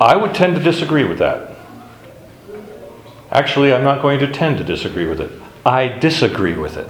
I 0.01 0.17
would 0.17 0.35
tend 0.35 0.57
to 0.57 0.63
disagree 0.63 1.05
with 1.05 1.19
that. 1.19 1.57
Actually, 3.31 3.73
I'm 3.73 3.85
not 3.85 4.03
going 4.03 4.19
to 4.21 4.31
tend 4.31 4.59
to 4.59 4.65
disagree 4.65 5.07
with 5.07 5.21
it. 5.21 5.31
I 5.65 5.89
disagree 5.89 6.57
with 6.57 6.77
it. 6.77 6.89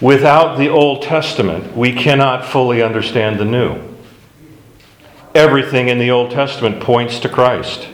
Without 0.00 0.58
the 0.58 0.68
Old 0.68 1.02
Testament, 1.02 1.76
we 1.76 1.92
cannot 1.92 2.44
fully 2.44 2.82
understand 2.82 3.38
the 3.38 3.44
New. 3.44 3.95
Everything 5.36 5.88
in 5.90 5.98
the 5.98 6.10
Old 6.10 6.30
Testament 6.30 6.80
points 6.80 7.20
to 7.20 7.28
Christ. 7.28 7.88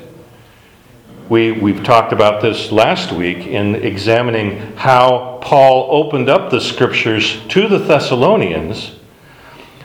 We, 1.28 1.50
we've 1.50 1.82
talked 1.82 2.12
about 2.12 2.40
this 2.40 2.70
last 2.70 3.10
week 3.10 3.48
in 3.48 3.74
examining 3.74 4.58
how 4.76 5.40
Paul 5.42 5.88
opened 5.90 6.28
up 6.28 6.52
the 6.52 6.60
scriptures 6.60 7.44
to 7.48 7.66
the 7.66 7.78
Thessalonians 7.78 8.92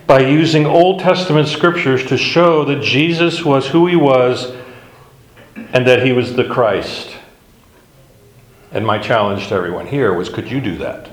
by 0.05 0.19
using 0.19 0.67
Old 0.67 0.99
Testament 0.99 1.47
scriptures 1.47 2.05
to 2.05 2.15
show 2.15 2.63
that 2.65 2.83
Jesus 2.83 3.43
was 3.43 3.65
who 3.65 3.87
he 3.87 3.95
was 3.95 4.55
and 5.73 5.87
that 5.87 6.05
he 6.05 6.11
was 6.11 6.35
the 6.35 6.47
Christ. 6.47 7.17
And 8.71 8.85
my 8.85 8.99
challenge 8.99 9.47
to 9.47 9.55
everyone 9.55 9.87
here 9.87 10.13
was 10.13 10.29
could 10.29 10.47
you 10.47 10.61
do 10.61 10.77
that? 10.77 11.09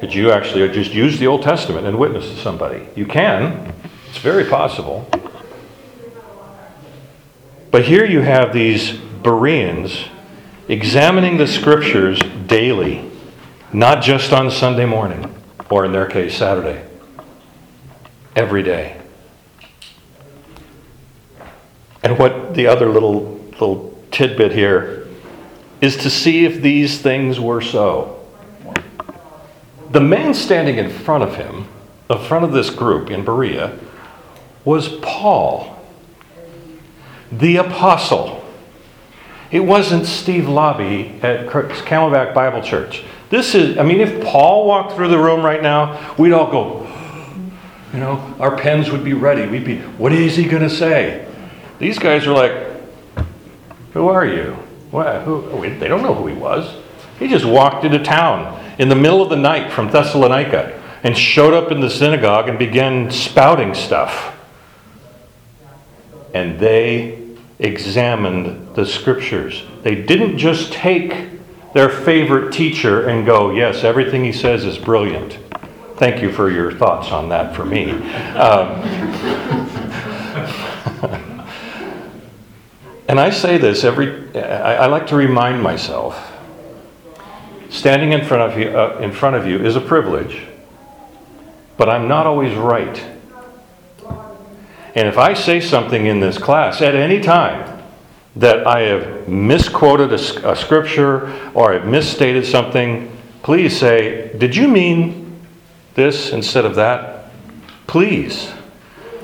Could 0.00 0.12
you 0.12 0.32
actually 0.32 0.68
just 0.70 0.92
use 0.92 1.20
the 1.20 1.28
Old 1.28 1.42
Testament 1.42 1.86
and 1.86 1.96
witness 1.96 2.28
to 2.28 2.36
somebody? 2.38 2.88
You 2.96 3.06
can, 3.06 3.72
it's 4.16 4.22
very 4.22 4.46
possible. 4.46 5.06
But 7.70 7.84
here 7.84 8.06
you 8.06 8.22
have 8.22 8.54
these 8.54 8.92
Bereans 9.22 10.06
examining 10.68 11.36
the 11.36 11.46
scriptures 11.46 12.18
daily, 12.46 13.10
not 13.74 14.02
just 14.02 14.32
on 14.32 14.50
Sunday 14.50 14.86
morning, 14.86 15.34
or 15.68 15.84
in 15.84 15.92
their 15.92 16.06
case, 16.06 16.34
Saturday. 16.34 16.82
Every 18.34 18.62
day. 18.62 18.98
And 22.02 22.18
what 22.18 22.54
the 22.54 22.68
other 22.68 22.88
little, 22.88 23.38
little 23.52 24.02
tidbit 24.10 24.52
here 24.52 25.08
is 25.82 25.94
to 25.98 26.08
see 26.08 26.46
if 26.46 26.62
these 26.62 27.02
things 27.02 27.38
were 27.38 27.60
so. 27.60 28.26
The 29.90 30.00
man 30.00 30.32
standing 30.32 30.78
in 30.78 30.88
front 30.88 31.22
of 31.22 31.36
him, 31.36 31.66
in 32.08 32.18
front 32.20 32.46
of 32.46 32.52
this 32.52 32.70
group 32.70 33.10
in 33.10 33.22
Berea, 33.22 33.78
was 34.66 34.88
Paul, 35.00 35.80
the 37.32 37.56
apostle. 37.56 38.44
It 39.52 39.60
wasn't 39.60 40.06
Steve 40.06 40.48
Lobby 40.48 41.20
at 41.22 41.46
Camelback 41.46 42.34
Bible 42.34 42.60
Church. 42.60 43.04
This 43.30 43.54
is, 43.54 43.78
I 43.78 43.84
mean, 43.84 44.00
if 44.00 44.24
Paul 44.24 44.66
walked 44.66 44.94
through 44.94 45.08
the 45.08 45.18
room 45.18 45.44
right 45.44 45.62
now, 45.62 46.14
we'd 46.18 46.32
all 46.32 46.50
go, 46.50 46.82
you 47.92 48.00
know, 48.00 48.34
our 48.40 48.58
pens 48.58 48.90
would 48.90 49.04
be 49.04 49.14
ready. 49.14 49.46
We'd 49.46 49.64
be, 49.64 49.78
what 49.78 50.12
is 50.12 50.36
he 50.36 50.44
going 50.44 50.62
to 50.62 50.70
say? 50.70 51.32
These 51.78 52.00
guys 52.00 52.26
are 52.26 52.32
like, 52.32 52.66
who 53.92 54.08
are 54.08 54.26
you? 54.26 54.54
What, 54.90 55.22
who, 55.22 55.44
oh, 55.52 55.60
they 55.62 55.86
don't 55.86 56.02
know 56.02 56.14
who 56.14 56.26
he 56.26 56.34
was. 56.34 56.74
He 57.20 57.28
just 57.28 57.44
walked 57.44 57.84
into 57.84 58.00
town 58.00 58.60
in 58.80 58.88
the 58.88 58.96
middle 58.96 59.22
of 59.22 59.30
the 59.30 59.36
night 59.36 59.72
from 59.72 59.90
Thessalonica 59.90 60.82
and 61.04 61.16
showed 61.16 61.54
up 61.54 61.70
in 61.70 61.80
the 61.80 61.88
synagogue 61.88 62.48
and 62.48 62.58
began 62.58 63.12
spouting 63.12 63.72
stuff. 63.72 64.35
And 66.36 66.60
they 66.60 67.18
examined 67.58 68.76
the 68.76 68.84
scriptures. 68.84 69.64
They 69.82 69.94
didn't 69.94 70.36
just 70.36 70.70
take 70.70 71.30
their 71.72 71.88
favorite 71.88 72.52
teacher 72.52 73.08
and 73.08 73.24
go, 73.24 73.52
yes, 73.52 73.84
everything 73.84 74.22
he 74.22 74.32
says 74.32 74.62
is 74.66 74.76
brilliant. 74.76 75.38
Thank 75.96 76.20
you 76.20 76.30
for 76.30 76.50
your 76.50 76.72
thoughts 76.72 77.10
on 77.10 77.30
that 77.30 77.56
for 77.56 77.64
me. 77.64 77.92
Um, 77.92 77.96
and 83.08 83.18
I 83.18 83.30
say 83.30 83.56
this 83.56 83.82
every, 83.82 84.38
I, 84.38 84.74
I, 84.74 84.86
like 84.88 85.06
to 85.06 85.16
remind 85.16 85.62
myself 85.62 86.34
standing 87.70 88.12
in 88.12 88.26
front 88.26 88.52
of 88.52 88.58
you, 88.58 88.68
uh, 88.78 88.98
in 89.00 89.10
front 89.10 89.36
of 89.36 89.46
you 89.46 89.64
is 89.64 89.74
a 89.74 89.80
privilege, 89.80 90.42
but 91.78 91.88
I'm 91.88 92.08
not 92.08 92.26
always 92.26 92.54
right. 92.54 93.15
And 94.96 95.06
if 95.06 95.18
I 95.18 95.34
say 95.34 95.60
something 95.60 96.06
in 96.06 96.20
this 96.20 96.38
class 96.38 96.80
at 96.80 96.94
any 96.94 97.20
time 97.20 97.82
that 98.34 98.66
I 98.66 98.80
have 98.80 99.28
misquoted 99.28 100.10
a, 100.10 100.50
a 100.52 100.56
scripture 100.56 101.30
or 101.52 101.74
I've 101.74 101.86
misstated 101.86 102.46
something, 102.46 103.14
please 103.42 103.78
say, 103.78 104.34
Did 104.38 104.56
you 104.56 104.68
mean 104.68 105.42
this 105.94 106.32
instead 106.32 106.64
of 106.64 106.76
that? 106.76 107.30
Please. 107.86 108.50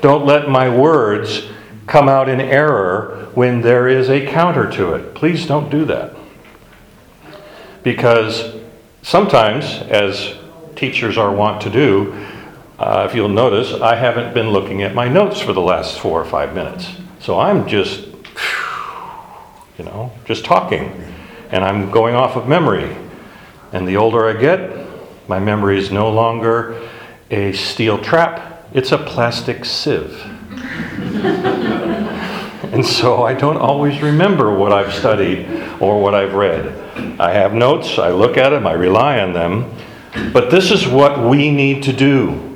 Don't 0.01 0.27
let 0.27 0.47
my 0.47 0.69
words 0.69 1.47
come 1.87 2.07
out 2.07 2.29
in 2.29 2.39
error 2.39 3.29
when 3.33 3.61
there 3.61 3.87
is 3.87 4.09
a 4.09 4.27
counter 4.27 4.69
to 4.73 4.93
it. 4.93 5.15
Please 5.15 5.47
don't 5.47 5.71
do 5.71 5.85
that. 5.85 6.15
Because 7.81 8.55
sometimes, 9.01 9.65
as 9.89 10.35
teachers 10.75 11.17
are 11.17 11.33
wont 11.33 11.61
to 11.61 11.69
do, 11.71 12.13
uh, 12.79 13.07
if 13.07 13.15
you'll 13.15 13.29
notice, 13.29 13.73
I 13.73 13.95
haven't 13.95 14.33
been 14.33 14.49
looking 14.49 14.81
at 14.81 14.95
my 14.95 15.07
notes 15.07 15.39
for 15.39 15.53
the 15.53 15.61
last 15.61 15.99
four 15.99 16.19
or 16.19 16.25
five 16.25 16.55
minutes. 16.55 16.89
So 17.19 17.39
I'm 17.39 17.67
just, 17.67 17.99
you 19.77 19.85
know, 19.85 20.11
just 20.25 20.43
talking. 20.43 20.91
And 21.51 21.63
I'm 21.63 21.91
going 21.91 22.15
off 22.15 22.35
of 22.35 22.47
memory. 22.47 22.95
And 23.71 23.87
the 23.87 23.97
older 23.97 24.27
I 24.27 24.33
get, 24.39 24.87
my 25.27 25.39
memory 25.39 25.77
is 25.77 25.91
no 25.91 26.09
longer 26.09 26.89
a 27.29 27.53
steel 27.53 27.99
trap, 27.99 28.67
it's 28.73 28.91
a 28.91 28.97
plastic 28.97 29.65
sieve. 29.65 30.19
and 32.73 32.85
so 32.85 33.23
I 33.23 33.33
don't 33.33 33.57
always 33.57 34.01
remember 34.01 34.55
what 34.55 34.71
I've 34.73 34.93
studied 34.93 35.47
or 35.79 36.01
what 36.01 36.15
I've 36.15 36.33
read. 36.33 36.67
I 37.19 37.31
have 37.31 37.53
notes, 37.53 37.99
I 37.99 38.09
look 38.09 38.37
at 38.37 38.49
them, 38.49 38.65
I 38.65 38.73
rely 38.73 39.19
on 39.19 39.33
them. 39.33 39.73
But 40.31 40.51
this 40.51 40.71
is 40.71 40.87
what 40.87 41.19
we 41.27 41.51
need 41.51 41.83
to 41.83 41.93
do 41.93 42.52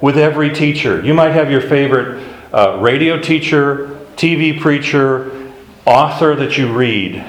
with 0.00 0.16
every 0.16 0.50
teacher. 0.50 1.04
You 1.04 1.14
might 1.14 1.32
have 1.32 1.50
your 1.50 1.60
favorite 1.60 2.26
uh, 2.52 2.78
radio 2.80 3.20
teacher, 3.20 3.98
TV 4.16 4.58
preacher, 4.58 5.52
author 5.84 6.34
that 6.36 6.56
you 6.56 6.72
read. 6.72 7.24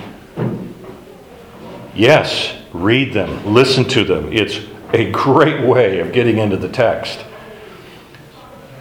Yes, 1.93 2.55
read 2.73 3.13
them, 3.13 3.53
listen 3.53 3.83
to 3.89 4.03
them. 4.03 4.31
It's 4.31 4.59
a 4.93 5.11
great 5.11 5.65
way 5.65 5.99
of 5.99 6.13
getting 6.13 6.37
into 6.37 6.57
the 6.57 6.69
text. 6.69 7.25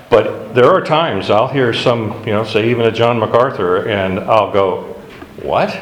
But 0.08 0.54
there 0.54 0.70
are 0.70 0.84
times 0.84 1.30
I'll 1.30 1.48
hear 1.48 1.72
some, 1.72 2.24
you 2.26 2.32
know, 2.32 2.44
say 2.44 2.70
even 2.70 2.86
a 2.86 2.92
John 2.92 3.18
MacArthur, 3.18 3.88
and 3.88 4.18
I'll 4.18 4.52
go, 4.52 4.96
What? 5.42 5.80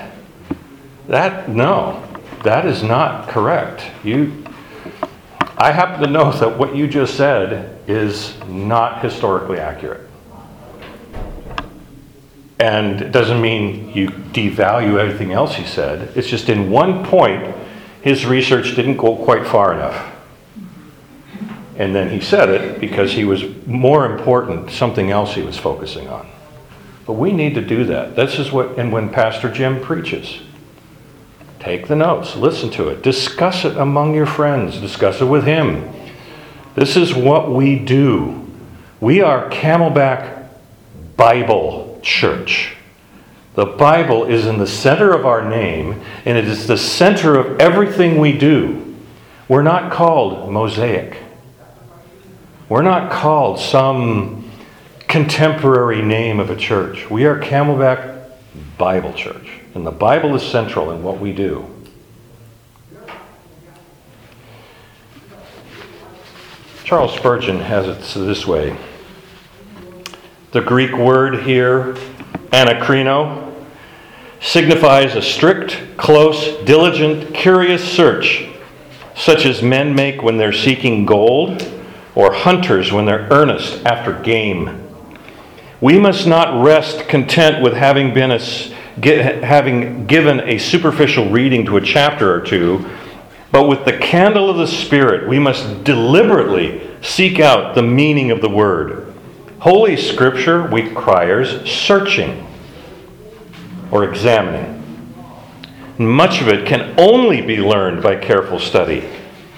That, 1.09 1.49
no, 1.49 2.07
that 2.45 2.67
is 2.67 2.83
not 2.83 3.29
correct. 3.29 3.83
You, 4.05 4.45
I 5.57 5.73
happen 5.73 6.03
to 6.03 6.11
know 6.11 6.31
that 6.33 6.59
what 6.59 6.77
you 6.77 6.87
just 6.87 7.17
said 7.17 7.78
is 7.89 8.39
not 8.47 9.03
historically 9.03 9.59
accurate. 9.59 10.09
And 12.61 13.01
it 13.01 13.13
doesn't 13.13 13.41
mean 13.41 13.91
you 13.97 14.11
devalue 14.11 14.99
everything 14.99 15.33
else 15.33 15.55
he 15.55 15.65
said. 15.65 16.17
It's 16.17 16.29
just 16.29 16.49
in 16.49 16.71
one 16.71 17.05
point, 17.05 17.55
his 18.03 18.27
research 18.27 18.77
didn't 18.77 18.99
go 18.99 19.17
quite 19.17 19.47
far 19.47 19.73
enough. 19.73 20.15
And 21.77 21.95
then 21.95 22.11
he 22.11 22.21
said 22.21 22.49
it 22.51 22.81
because 22.81 23.13
he 23.13 23.25
was 23.25 23.45
more 23.67 24.05
important, 24.05 24.71
something 24.71 25.11
else 25.11 25.35
he 25.35 25.43
was 25.43 25.57
focusing 25.57 26.09
on. 26.09 26.29
But 27.07 27.15
we 27.15 27.33
need 27.33 27.55
to 27.55 27.63
do 27.63 27.85
that. 27.85 28.17
This 28.17 28.39
is 28.39 28.53
what, 28.53 28.79
and 28.79 28.93
when 28.93 29.09
Pastor 29.09 29.51
Jim 29.51 29.81
preaches, 29.81 30.41
take 31.61 31.87
the 31.87 31.97
notes, 31.97 32.37
listen 32.37 32.71
to 32.73 32.89
it, 32.89 33.03
discuss 33.03 33.65
it 33.65 33.77
among 33.77 34.15
your 34.15 34.27
friends, 34.27 34.79
discuss 34.79 35.21
it 35.21 35.27
with 35.27 35.45
him. 35.45 35.89
This 36.79 36.97
is 36.97 37.13
what 37.13 37.51
we 37.51 37.77
do. 37.77 38.47
We 39.01 39.21
are 39.21 39.51
Camelback 39.51 40.47
Bible 41.17 41.99
Church. 42.05 42.77
The 43.57 43.67
Bible 43.67 44.27
is 44.27 44.47
in 44.47 44.59
the 44.59 44.67
center 44.69 45.13
of 45.13 45.27
our 45.27 45.51
name, 45.51 46.01
and 46.25 46.39
it 46.39 46.47
is 46.47 46.69
the 46.69 46.79
center 46.79 47.37
of 47.37 47.59
everything 47.59 48.21
we 48.21 48.39
do. 48.39 48.95
We're 49.49 49.63
not 49.63 49.91
called 49.91 50.53
Mosaic. 50.53 51.17
We're 52.69 52.83
not 52.83 53.11
called 53.11 53.59
some 53.59 54.49
contemporary 55.09 56.03
name 56.03 56.39
of 56.39 56.49
a 56.49 56.57
church. 56.57 57.11
We 57.11 57.25
are 57.25 57.41
Camelback 57.41 58.31
Bible 58.79 59.15
Church, 59.15 59.49
and 59.75 59.85
the 59.85 59.91
Bible 59.91 60.37
is 60.37 60.43
central 60.43 60.93
in 60.93 61.03
what 61.03 61.19
we 61.19 61.33
do. 61.33 61.69
Charles 66.89 67.13
Spurgeon 67.13 67.61
has 67.61 67.87
it 67.87 68.19
this 68.25 68.47
way 68.47 68.75
The 70.53 70.63
Greek 70.63 70.97
word 70.97 71.43
here, 71.43 71.93
anakrino, 72.51 73.55
signifies 74.41 75.15
a 75.15 75.21
strict, 75.21 75.99
close, 75.99 76.57
diligent, 76.65 77.35
curious 77.35 77.85
search, 77.85 78.49
such 79.15 79.45
as 79.45 79.61
men 79.61 79.95
make 79.95 80.23
when 80.23 80.39
they're 80.39 80.51
seeking 80.51 81.05
gold 81.05 81.63
or 82.15 82.33
hunters 82.33 82.91
when 82.91 83.05
they're 83.05 83.29
earnest 83.31 83.85
after 83.85 84.19
game. 84.23 84.89
We 85.83 85.99
must 85.99 86.27
not 86.27 86.65
rest 86.65 87.07
content 87.07 87.63
with 87.63 87.75
having 87.75 88.15
been 88.15 88.31
a, 88.31 88.39
having 89.45 90.07
given 90.07 90.41
a 90.41 90.57
superficial 90.57 91.29
reading 91.29 91.67
to 91.67 91.77
a 91.77 91.83
chapter 91.83 92.33
or 92.33 92.41
two, 92.41 92.89
but 93.51 93.69
with 93.69 93.85
the 93.85 93.97
candle 93.97 94.51
of 94.51 94.57
the 94.57 94.67
Spirit, 94.67 95.29
we 95.29 95.39
must 95.39 95.85
deliberately 95.85 96.89
seek 97.03 97.41
out 97.41 97.75
the 97.75 97.83
meaning 97.83 98.31
of 98.31 98.41
the 98.41 98.51
word. 98.51 99.15
Holy 99.61 99.97
Scripture 99.97 100.63
requires 100.63 101.69
searching 101.71 102.47
or 103.91 104.05
examining. 104.05 104.77
Much 105.99 106.41
of 106.41 106.49
it 106.49 106.67
can 106.67 106.95
only 106.99 107.41
be 107.41 107.57
learned 107.57 108.03
by 108.03 108.15
careful 108.15 108.61
study. 108.61 109.09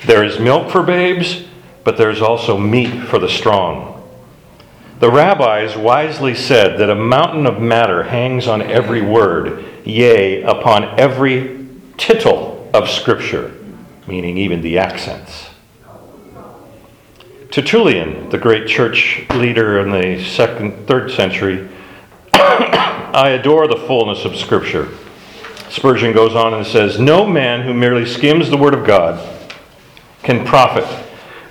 There 0.07 0.25
is 0.25 0.39
milk 0.39 0.71
for 0.71 0.83
babes, 0.83 1.45
but 1.85 1.99
there's 1.99 2.23
also 2.23 2.57
meat 2.57 3.09
for 3.09 3.19
the 3.19 3.29
strong. 3.29 3.97
The 5.01 5.11
rabbis 5.11 5.77
wisely 5.77 6.35
said 6.35 6.79
that 6.79 6.91
a 6.91 6.95
mountain 6.95 7.47
of 7.47 7.61
matter 7.61 8.05
hangs 8.05 8.47
on 8.47 8.63
every 8.63 9.03
word, 9.03 9.65
yea, 9.85 10.43
upon 10.43 10.99
every 10.99 11.67
tittle 11.97 12.71
of 12.73 12.89
Scripture, 12.89 13.55
meaning 14.11 14.37
even 14.37 14.61
the 14.61 14.79
accents. 14.79 15.51
Tertullian, 17.51 18.29
the 18.31 18.39
great 18.39 18.69
church 18.69 19.25
leader 19.31 19.81
in 19.81 19.91
the 19.91 20.23
second, 20.25 20.87
third 20.87 21.11
century, 21.11 21.69
I 22.35 23.37
adore 23.41 23.67
the 23.67 23.85
fullness 23.87 24.25
of 24.25 24.37
Scripture. 24.37 24.89
Spurgeon 25.69 26.13
goes 26.13 26.35
on 26.35 26.55
and 26.55 26.67
says, 26.67 27.01
No 27.01 27.27
man 27.27 27.63
who 27.63 27.73
merely 27.73 28.05
skims 28.05 28.51
the 28.51 28.57
Word 28.57 28.75
of 28.75 28.87
God 28.87 29.27
can 30.23 30.45
profit 30.45 30.87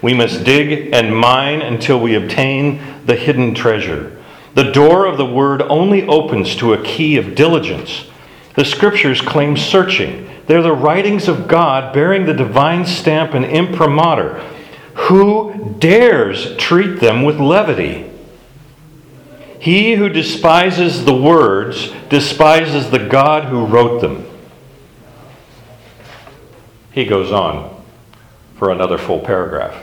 we 0.01 0.13
must 0.13 0.43
dig 0.43 0.93
and 0.93 1.15
mine 1.15 1.61
until 1.61 1.99
we 1.99 2.15
obtain 2.15 2.81
the 3.05 3.15
hidden 3.15 3.53
treasure. 3.53 4.17
The 4.53 4.71
door 4.71 5.05
of 5.05 5.17
the 5.17 5.25
Word 5.25 5.61
only 5.63 6.07
opens 6.07 6.55
to 6.57 6.73
a 6.73 6.83
key 6.83 7.17
of 7.17 7.35
diligence. 7.35 8.05
The 8.55 8.65
Scriptures 8.65 9.21
claim 9.21 9.57
searching. 9.57 10.28
They're 10.49 10.63
the 10.63 10.73
writings 10.73 11.27
of 11.27 11.47
God 11.47 11.93
bearing 11.93 12.25
the 12.25 12.33
divine 12.33 12.83
stamp 12.83 13.35
and 13.35 13.45
imprimatur. 13.45 14.39
Who 14.95 15.75
dares 15.77 16.57
treat 16.57 16.99
them 16.99 17.21
with 17.21 17.39
levity? 17.39 18.09
He 19.59 19.93
who 19.93 20.09
despises 20.09 21.05
the 21.05 21.13
words 21.13 21.93
despises 22.09 22.89
the 22.89 22.97
God 22.97 23.43
who 23.43 23.67
wrote 23.67 24.01
them. 24.01 24.25
He 26.93 27.05
goes 27.05 27.31
on 27.31 27.83
for 28.55 28.71
another 28.71 28.97
full 28.97 29.19
paragraph. 29.19 29.79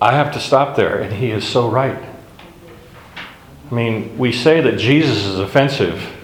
I 0.00 0.10
have 0.10 0.32
to 0.32 0.40
stop 0.40 0.74
there, 0.74 1.00
and 1.00 1.12
he 1.12 1.30
is 1.30 1.46
so 1.46 1.70
right. 1.70 2.02
I 3.70 3.72
mean, 3.72 4.18
we 4.18 4.32
say 4.32 4.60
that 4.60 4.76
Jesus 4.76 5.24
is 5.24 5.38
offensive 5.38 6.16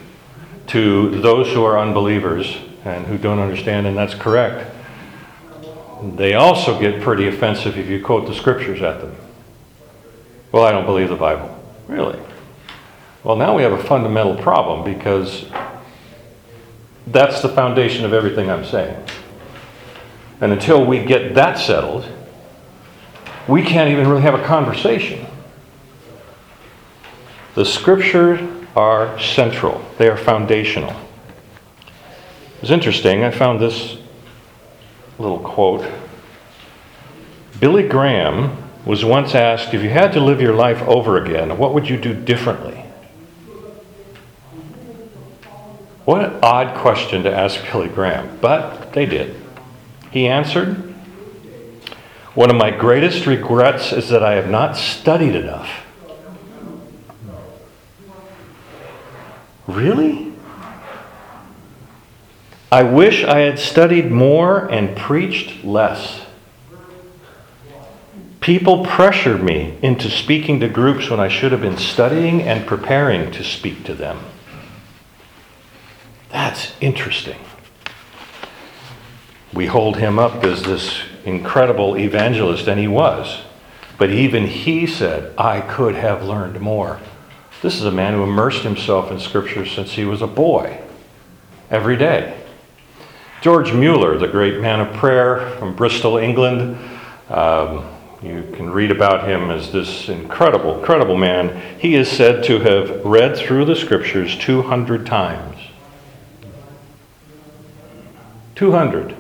to 0.69 1.21
those 1.21 1.53
who 1.53 1.65
are 1.65 1.79
unbelievers 1.79 2.57
and 2.85 3.07
who 3.07 3.19
don't 3.19 3.39
understand, 3.39 3.87
and 3.87 3.97
that's 3.97 4.15
correct. 4.15 4.73
They 6.03 6.35
also 6.35 6.79
get 6.79 7.03
pretty 7.03 7.27
offensive 7.27 7.79
if 7.79 7.89
you 7.89 8.05
quote 8.05 8.27
the 8.27 8.35
scriptures 8.35 8.83
at 8.83 9.01
them. 9.01 9.15
Well, 10.53 10.65
I 10.65 10.73
don't 10.73 10.87
believe 10.87 11.09
the 11.09 11.17
Bible. 11.17 11.53
Really? 11.89 12.19
Well, 13.25 13.37
now 13.37 13.57
we 13.57 13.63
have 13.63 13.73
a 13.73 13.83
fundamental 13.83 14.37
problem 14.37 14.85
because 14.85 15.47
that's 17.07 17.43
the 17.43 17.49
foundation 17.49 18.05
of 18.05 18.13
everything 18.13 18.51
I'm 18.51 18.65
saying. 18.65 19.03
And 20.41 20.53
until 20.53 20.85
we 20.85 21.05
get 21.05 21.35
that 21.35 21.59
settled, 21.59 22.07
we 23.49 23.63
can't 23.63 23.91
even 23.91 24.09
really 24.09 24.23
have 24.23 24.35
a 24.35 24.45
conversation. 24.45 25.27
The 27.55 27.65
scriptures 27.65 28.41
are 28.77 29.19
central, 29.19 29.83
they 29.97 30.07
are 30.07 30.19
foundational. 30.19 30.95
It's 32.61 32.71
interesting, 32.71 33.25
I 33.25 33.31
found 33.31 33.59
this 33.59 33.97
little 35.19 35.39
quote. 35.39 35.91
Billy 37.59 37.89
Graham 37.89 38.63
was 38.85 39.03
once 39.03 39.35
asked 39.35 39.73
if 39.73 39.83
you 39.83 39.89
had 39.89 40.13
to 40.13 40.21
live 40.21 40.43
your 40.43 40.53
life 40.53 40.83
over 40.83 41.23
again, 41.25 41.57
what 41.57 41.73
would 41.73 41.89
you 41.89 41.97
do 41.97 42.13
differently? 42.15 42.85
What 46.05 46.25
an 46.25 46.39
odd 46.43 46.77
question 46.77 47.25
to 47.25 47.35
ask 47.35 47.61
Billy 47.73 47.89
Graham, 47.89 48.39
but 48.41 48.93
they 48.93 49.07
did. 49.07 49.35
He 50.11 50.29
answered, 50.29 50.95
one 52.35 52.51
of 52.51 52.57
my 52.57 52.71
greatest 52.71 53.25
regrets 53.25 53.93
is 53.93 54.11
that 54.11 54.23
I 54.23 54.35
have 54.35 54.51
not 54.51 54.77
studied 54.77 55.35
enough. 55.35 55.86
Really? 59.67 60.33
I 62.71 62.83
wish 62.83 63.25
I 63.25 63.41
had 63.41 63.59
studied 63.59 64.11
more 64.11 64.71
and 64.71 64.97
preached 64.97 65.65
less. 65.65 66.27
People 68.41 68.85
pressured 68.85 69.43
me 69.43 69.79
into 69.83 70.11
speaking 70.11 70.61
to 70.61 70.69
groups 70.69 71.11
when 71.11 71.19
I 71.19 71.29
should 71.29 71.53
have 71.53 71.61
been 71.61 71.79
studying 71.79 72.43
and 72.43 72.67
preparing 72.67 73.33
to 73.33 73.43
speak 73.43 73.85
to 73.85 73.95
them. 73.95 74.21
That's 76.31 76.73
interesting. 76.81 77.39
We 79.53 79.67
hold 79.67 79.97
him 79.97 80.19
up 80.19 80.45
as 80.45 80.63
this 80.63 81.01
incredible 81.25 81.97
evangelist, 81.97 82.69
and 82.69 82.79
he 82.79 82.87
was. 82.87 83.43
But 83.99 84.11
even 84.11 84.47
he 84.47 84.87
said, 84.87 85.35
I 85.39 85.61
could 85.61 85.95
have 85.95 86.23
learned 86.23 86.61
more. 86.61 87.01
This 87.67 87.81
is 87.81 87.85
a 87.85 87.91
man 87.91 88.13
who 88.13 88.23
immersed 88.23 88.63
himself 88.63 89.11
in 89.11 89.19
Scripture 89.19 89.67
since 89.67 89.91
he 89.91 90.05
was 90.05 90.23
a 90.23 90.29
boy, 90.29 90.81
every 91.69 91.97
day. 91.97 92.41
George 93.43 93.73
Mueller, 93.73 94.17
the 94.17 94.29
great 94.29 94.61
man 94.61 94.79
of 94.79 94.95
prayer 94.95 95.51
from 95.59 95.75
Bristol, 95.75 96.17
England, 96.17 96.79
um, 97.29 97.85
you 98.23 98.49
can 98.55 98.71
read 98.71 98.93
about 98.93 99.27
him 99.27 99.51
as 99.51 99.73
this 99.73 100.09
incredible, 100.09 100.79
incredible 100.79 101.17
man. 101.17 101.61
He 101.81 101.97
is 101.97 102.09
said 102.09 102.45
to 102.45 102.61
have 102.61 103.05
read 103.05 103.37
through 103.37 103.65
the 103.65 103.75
Scriptures 103.75 104.39
200 104.39 105.05
times. 105.05 105.59
200. 108.55 109.16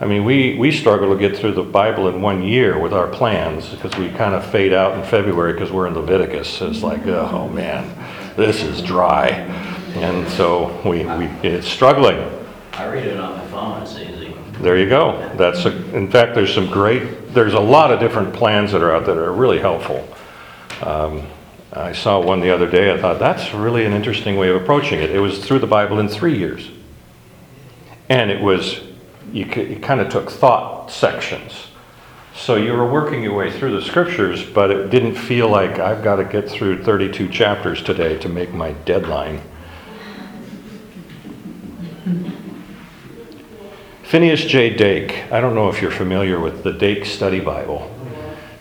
I 0.00 0.06
mean, 0.06 0.24
we, 0.24 0.56
we 0.56 0.70
struggle 0.70 1.12
to 1.12 1.18
get 1.18 1.36
through 1.36 1.52
the 1.52 1.62
Bible 1.62 2.08
in 2.08 2.22
one 2.22 2.42
year 2.42 2.78
with 2.78 2.92
our 2.92 3.08
plans 3.08 3.68
because 3.68 3.96
we 3.98 4.10
kind 4.10 4.32
of 4.32 4.48
fade 4.48 4.72
out 4.72 4.96
in 4.96 5.04
February 5.04 5.54
because 5.54 5.72
we're 5.72 5.88
in 5.88 5.94
Leviticus. 5.94 6.60
It's 6.62 6.84
like, 6.84 7.04
oh 7.06 7.48
man, 7.48 7.92
this 8.36 8.62
is 8.62 8.80
dry. 8.80 9.30
And 9.96 10.28
so 10.28 10.80
we, 10.88 11.04
we 11.04 11.26
it's 11.42 11.66
struggling. 11.66 12.18
I 12.74 12.86
read 12.86 13.06
it 13.06 13.18
on 13.18 13.38
my 13.38 13.46
phone, 13.48 13.82
it's 13.82 13.96
easy. 13.96 14.36
There 14.60 14.78
you 14.78 14.88
go. 14.88 15.34
That's 15.36 15.64
a, 15.64 15.96
in 15.96 16.08
fact, 16.08 16.36
there's 16.36 16.54
some 16.54 16.70
great, 16.70 17.34
there's 17.34 17.54
a 17.54 17.60
lot 17.60 17.90
of 17.90 17.98
different 17.98 18.32
plans 18.32 18.70
that 18.70 18.82
are 18.82 18.92
out 18.94 19.04
there 19.04 19.16
that 19.16 19.24
are 19.24 19.32
really 19.32 19.58
helpful. 19.58 20.08
Um, 20.80 21.26
I 21.72 21.92
saw 21.92 22.20
one 22.20 22.40
the 22.40 22.50
other 22.50 22.70
day. 22.70 22.92
I 22.92 23.00
thought 23.00 23.18
that's 23.18 23.52
really 23.52 23.84
an 23.84 23.92
interesting 23.92 24.36
way 24.36 24.48
of 24.48 24.62
approaching 24.62 25.00
it. 25.00 25.10
It 25.10 25.18
was 25.18 25.44
through 25.44 25.58
the 25.58 25.66
Bible 25.66 25.98
in 25.98 26.08
three 26.08 26.38
years, 26.38 26.70
and 28.08 28.30
it 28.30 28.40
was 28.40 28.80
you, 29.32 29.44
you 29.44 29.78
kind 29.80 30.00
of 30.00 30.08
took 30.08 30.30
thought 30.30 30.90
sections. 30.90 31.68
So 32.34 32.54
you 32.56 32.72
were 32.72 32.90
working 32.90 33.22
your 33.22 33.34
way 33.34 33.50
through 33.50 33.72
the 33.72 33.82
scriptures, 33.82 34.44
but 34.44 34.70
it 34.70 34.90
didn't 34.90 35.16
feel 35.16 35.48
like 35.48 35.78
I've 35.78 36.04
got 36.04 36.16
to 36.16 36.24
get 36.24 36.48
through 36.48 36.84
32 36.84 37.28
chapters 37.28 37.82
today 37.82 38.16
to 38.18 38.28
make 38.28 38.54
my 38.54 38.72
deadline. 38.84 39.40
Phineas 44.04 44.44
J. 44.44 44.74
Dake. 44.74 45.30
I 45.30 45.40
don't 45.40 45.54
know 45.54 45.68
if 45.68 45.82
you're 45.82 45.90
familiar 45.90 46.40
with 46.40 46.62
the 46.62 46.72
Dake 46.72 47.04
Study 47.04 47.40
Bible. 47.40 47.94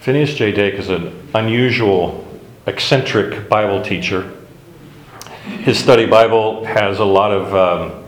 Phineas 0.02 0.34
J. 0.34 0.52
Dake 0.52 0.74
is 0.74 0.90
an 0.90 1.30
unusual, 1.36 2.28
eccentric 2.66 3.48
Bible 3.48 3.82
teacher. 3.82 4.34
His 5.46 5.80
study 5.80 6.06
Bible 6.06 6.66
has 6.66 7.00
a 7.00 7.06
lot 7.06 7.32
of 7.32 7.56
um, 7.56 8.07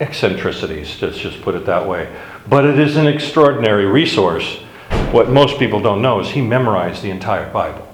eccentricities, 0.00 1.00
let's 1.02 1.18
just 1.18 1.42
put 1.42 1.54
it 1.54 1.66
that 1.66 1.86
way. 1.86 2.14
But 2.48 2.64
it 2.64 2.78
is 2.78 2.96
an 2.96 3.06
extraordinary 3.06 3.86
resource. 3.86 4.58
What 5.10 5.28
most 5.28 5.58
people 5.58 5.80
don't 5.80 6.02
know 6.02 6.20
is 6.20 6.30
he 6.30 6.40
memorized 6.40 7.02
the 7.02 7.10
entire 7.10 7.50
Bible. 7.52 7.84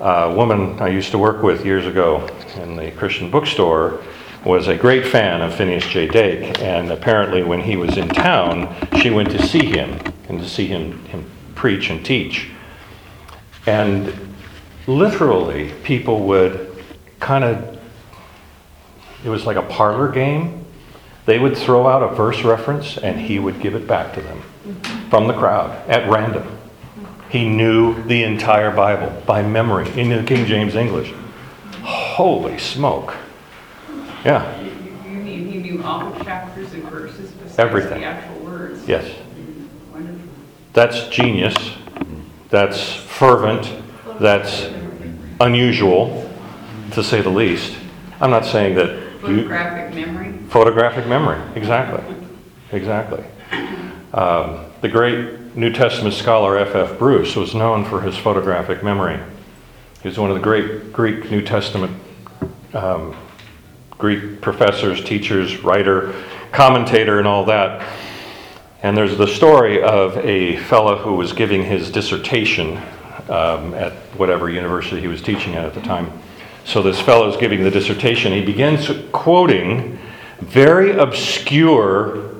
A 0.00 0.34
woman 0.34 0.80
I 0.80 0.88
used 0.88 1.12
to 1.12 1.18
work 1.18 1.42
with 1.42 1.64
years 1.64 1.86
ago 1.86 2.28
in 2.56 2.74
the 2.74 2.90
Christian 2.90 3.30
bookstore 3.30 4.02
was 4.44 4.66
a 4.66 4.74
great 4.74 5.06
fan 5.06 5.40
of 5.40 5.54
Phineas 5.54 5.86
J. 5.86 6.08
Dake, 6.08 6.60
and 6.60 6.90
apparently, 6.90 7.44
when 7.44 7.60
he 7.60 7.76
was 7.76 7.96
in 7.96 8.08
town, 8.08 8.74
she 9.00 9.10
went 9.10 9.30
to 9.30 9.46
see 9.46 9.64
him 9.64 10.00
and 10.28 10.40
to 10.40 10.48
see 10.48 10.66
him, 10.66 11.04
him 11.04 11.30
preach 11.54 11.90
and 11.90 12.04
teach. 12.04 12.48
And 13.66 14.34
literally, 14.88 15.72
people 15.84 16.24
would 16.24 16.71
kind 17.22 17.44
of, 17.44 17.78
it 19.24 19.28
was 19.30 19.46
like 19.46 19.56
a 19.56 19.62
parlor 19.62 20.10
game. 20.10 20.66
They 21.24 21.38
would 21.38 21.56
throw 21.56 21.86
out 21.86 22.02
a 22.02 22.14
verse 22.14 22.42
reference, 22.42 22.98
and 22.98 23.18
he 23.20 23.38
would 23.38 23.60
give 23.60 23.74
it 23.74 23.86
back 23.86 24.12
to 24.14 24.20
them 24.20 24.42
from 25.08 25.28
the 25.28 25.34
crowd 25.34 25.70
at 25.88 26.10
random. 26.10 26.58
He 27.30 27.48
knew 27.48 28.02
the 28.02 28.24
entire 28.24 28.70
Bible 28.72 29.22
by 29.24 29.42
memory 29.42 29.88
in 29.98 30.10
the 30.10 30.22
King 30.24 30.44
James 30.46 30.74
English. 30.74 31.12
Holy 31.82 32.58
smoke. 32.58 33.14
Yeah, 34.24 34.60
You 34.60 34.70
you 35.10 35.18
mean 35.18 35.48
he 35.50 35.58
knew 35.58 35.82
all 35.82 36.10
the 36.10 36.24
chapters 36.24 36.72
and 36.74 36.82
verses 36.84 37.30
besides 37.30 37.58
Everything. 37.58 38.00
the 38.00 38.06
actual 38.06 38.38
words? 38.44 38.86
yes. 38.86 39.04
Wonderful. 39.92 40.18
That's 40.74 41.08
genius. 41.08 41.56
That's 42.50 42.92
fervent. 42.94 43.72
That's 44.20 44.68
unusual, 45.40 46.28
to 46.94 47.04
say 47.04 47.20
the 47.20 47.30
least. 47.30 47.76
I'm 48.20 48.30
not 48.30 48.44
saying 48.44 48.74
that 48.76 48.90
you. 49.28 49.42
Photographic 49.48 49.94
memory? 49.94 50.32
Photographic 50.48 51.06
memory, 51.06 51.40
exactly. 51.56 52.16
Exactly. 52.72 53.24
Um, 54.14 54.66
the 54.80 54.88
great 54.88 55.56
New 55.56 55.72
Testament 55.72 56.14
scholar 56.14 56.56
F.F. 56.56 56.98
Bruce 56.98 57.36
was 57.36 57.54
known 57.54 57.84
for 57.84 58.00
his 58.00 58.16
photographic 58.16 58.82
memory. 58.82 59.20
He 60.02 60.08
was 60.08 60.18
one 60.18 60.30
of 60.30 60.36
the 60.36 60.42
great 60.42 60.92
Greek 60.92 61.30
New 61.30 61.42
Testament 61.42 61.92
um, 62.74 63.14
Greek 63.98 64.40
professors, 64.40 65.04
teachers, 65.04 65.58
writer, 65.58 66.12
commentator, 66.50 67.18
and 67.18 67.28
all 67.28 67.44
that. 67.44 67.86
And 68.82 68.96
there's 68.96 69.16
the 69.16 69.28
story 69.28 69.80
of 69.80 70.16
a 70.18 70.56
fellow 70.64 70.96
who 70.96 71.14
was 71.14 71.32
giving 71.32 71.62
his 71.62 71.90
dissertation 71.90 72.78
um, 73.28 73.74
at 73.74 73.92
whatever 74.18 74.50
university 74.50 75.00
he 75.00 75.06
was 75.06 75.22
teaching 75.22 75.54
at 75.54 75.64
at 75.64 75.74
the 75.74 75.82
time. 75.82 76.10
So 76.64 76.82
this 76.82 77.00
fellow's 77.00 77.36
giving 77.36 77.64
the 77.64 77.70
dissertation. 77.70 78.32
He 78.32 78.44
begins 78.44 78.90
quoting 79.12 79.98
very 80.40 80.92
obscure 80.96 82.30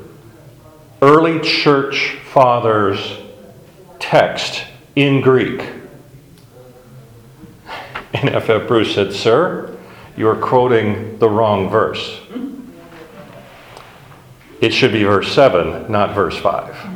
early 1.01 1.41
church 1.41 2.19
fathers' 2.33 3.19
text 3.99 4.65
in 4.97 5.21
Greek. 5.21 5.63
And 8.15 8.29
F.F. 8.29 8.69
Bruce 8.69 8.95
said, 8.95 9.15
Sir, 9.15 9.75
you 10.19 10.29
are 10.29 10.37
quoting 10.37 11.19
the 11.19 11.31
wrong 11.31 11.71
verse. 11.71 12.21
It 14.61 14.75
should 14.75 14.93
be 14.93 15.03
verse 15.03 15.33
7, 15.33 15.91
not 15.91 16.15
verse 16.15 16.37
5. 16.37 16.92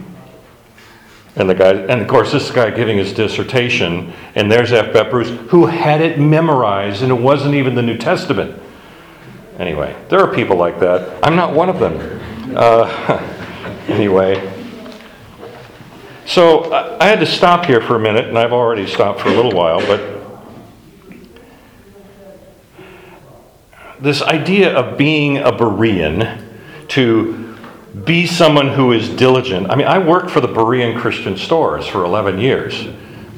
And 1.37 1.51
the 1.51 1.55
guy, 1.55 1.73
and 1.73 2.01
of 2.01 2.09
course, 2.09 2.33
this 2.33 2.51
guy 2.51 2.71
giving 2.71 2.97
his 2.97 3.13
dissertation, 3.13 4.13
and 4.35 4.51
there's 4.51 4.73
F.F. 4.73 5.11
Bruce, 5.11 5.29
who 5.51 5.67
had 5.67 6.01
it 6.01 6.19
memorized, 6.19 7.03
and 7.03 7.13
it 7.13 7.21
wasn't 7.21 7.55
even 7.55 7.75
the 7.75 7.83
New 7.83 7.99
Testament. 7.99 8.59
Anyway, 9.59 9.95
there 10.09 10.21
are 10.21 10.35
people 10.35 10.57
like 10.57 10.81
that. 10.81 11.23
I'm 11.23 11.37
not 11.37 11.55
one 11.55 11.69
of 11.69 11.79
them. 11.79 12.57
Uh, 12.57 12.87
anyway, 13.89 14.53
so 16.25 16.73
I 16.73 17.07
had 17.07 17.21
to 17.21 17.27
stop 17.27 17.67
here 17.67 17.83
for 17.83 17.97
a 17.97 18.01
minute, 18.01 18.27
and 18.29 18.39
I've 18.39 18.53
already 18.53 18.87
stopped 18.87 19.21
for 19.21 19.29
a 19.29 19.35
little 19.35 19.53
while, 19.53 19.81
but 19.81 20.17
this 24.01 24.23
idea 24.23 24.75
of 24.75 24.97
being 24.97 25.39
a 25.39 25.53
Berean, 25.53 26.43
to 26.89 27.46
be 28.05 28.27
someone 28.27 28.69
who 28.69 28.93
is 28.93 29.09
diligent. 29.09 29.71
I 29.71 29.77
mean, 29.77 29.87
I 29.87 29.99
worked 29.99 30.31
for 30.31 30.41
the 30.41 30.49
Berean 30.49 30.99
Christian 30.99 31.37
stores 31.37 31.87
for 31.87 32.05
11 32.05 32.39
years. 32.39 32.87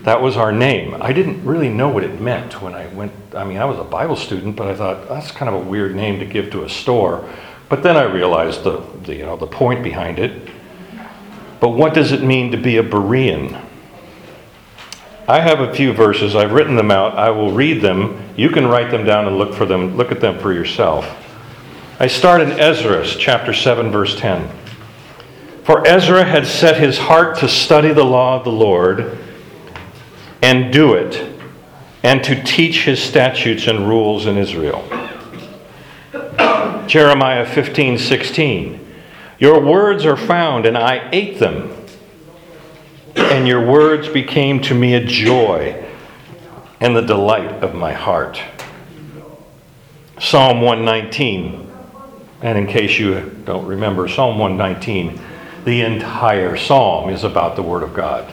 That 0.03 0.21
was 0.21 0.37
our 0.37 0.53
name. 0.53 0.97
I 1.01 1.13
didn't 1.13 1.45
really 1.45 1.69
know 1.69 1.89
what 1.89 2.03
it 2.03 2.21
meant 2.21 2.61
when 2.61 2.75
I 2.75 2.87
went. 2.89 3.13
I 3.35 3.45
mean, 3.45 3.59
I 3.59 3.67
was 3.67 3.79
a 3.79 3.85
Bible 3.85 4.17
student, 4.17 4.57
but 4.57 4.69
I 4.69 4.75
thought 4.75 5.09
that's 5.09 5.31
kind 5.31 5.55
of 5.55 5.55
a 5.55 5.69
weird 5.69 5.95
name 5.95 6.19
to 6.21 6.27
give 6.27 6.51
to 6.53 6.65
a 6.65 6.69
store. 6.69 7.29
But 7.69 7.83
then 7.83 7.97
I 7.97 8.05
realized 8.05 8.65
the, 8.65 8.79
the 9.03 9.15
you 9.15 9.27
know 9.27 9.37
the 9.37 9.47
point 9.47 9.85
behind 9.85 10.19
it. 10.19 10.51
But 11.61 11.71
what 11.71 11.93
does 11.95 12.13
it 12.13 12.23
mean 12.23 12.51
to 12.53 12.57
be 12.57 12.79
a 12.79 12.83
Berean? 12.83 13.63
I 15.29 15.41
have 15.41 15.61
a 15.61 15.75
few 15.75 15.93
verses. 15.93 16.35
I've 16.35 16.53
written 16.53 16.75
them 16.75 16.91
out. 16.91 17.19
I 17.19 17.31
will 17.31 17.53
read 17.53 17.83
them. 17.83 18.33
You 18.37 18.49
can 18.49 18.67
write 18.67 18.91
them 18.91 19.05
down 19.05 19.27
and 19.27 19.37
look 19.37 19.53
for 19.53 19.67
them. 19.67 19.97
Look 19.97 20.11
at 20.11 20.21
them 20.21 20.39
for 20.39 20.55
yourself. 20.55 21.28
I 22.01 22.07
start 22.07 22.43
in 22.43 22.53
Ezra 22.53 23.05
chapter 23.05 23.53
7 23.53 23.91
verse 23.91 24.17
10. 24.17 24.49
For 25.65 25.85
Ezra 25.85 26.25
had 26.25 26.47
set 26.47 26.77
his 26.77 26.97
heart 26.97 27.39
to 27.39 27.49
study 27.49 27.93
the 27.93 28.05
law 28.05 28.37
of 28.37 28.45
the 28.45 28.53
Lord 28.53 29.19
and 30.41 30.73
do 30.73 30.95
it 30.95 31.29
and 32.05 32.23
to 32.23 32.41
teach 32.41 32.85
his 32.85 33.03
statutes 33.03 33.67
and 33.67 33.89
rules 33.89 34.27
in 34.27 34.39
Israel. 34.39 34.85
Jeremiah 36.87 37.45
15:16. 37.45 38.79
Your 39.41 39.59
words 39.59 40.07
are 40.07 40.17
found 40.17 40.67
and 40.67 40.79
I 40.79 41.09
ate 41.11 41.41
them 41.41 41.73
and 43.17 43.49
your 43.49 43.67
words 43.67 44.09
became 44.09 44.61
to 44.63 44.75
me 44.75 44.95
a 44.95 45.05
joy 45.05 45.85
and 46.81 46.95
the 46.95 47.03
delight 47.03 47.61
of 47.61 47.75
my 47.75 47.93
heart. 47.93 48.41
Psalm 50.21 50.61
119. 50.61 51.68
And 52.41 52.57
in 52.57 52.67
case 52.67 52.99
you 52.99 53.21
don't 53.45 53.67
remember, 53.67 54.09
Psalm 54.09 54.39
119, 54.39 55.21
the 55.65 55.81
entire 55.81 56.57
psalm 56.57 57.11
is 57.11 57.25
about 57.25 57.57
the 57.57 57.63
Word 57.63 57.83
of 57.83 57.95
God. 57.95 58.33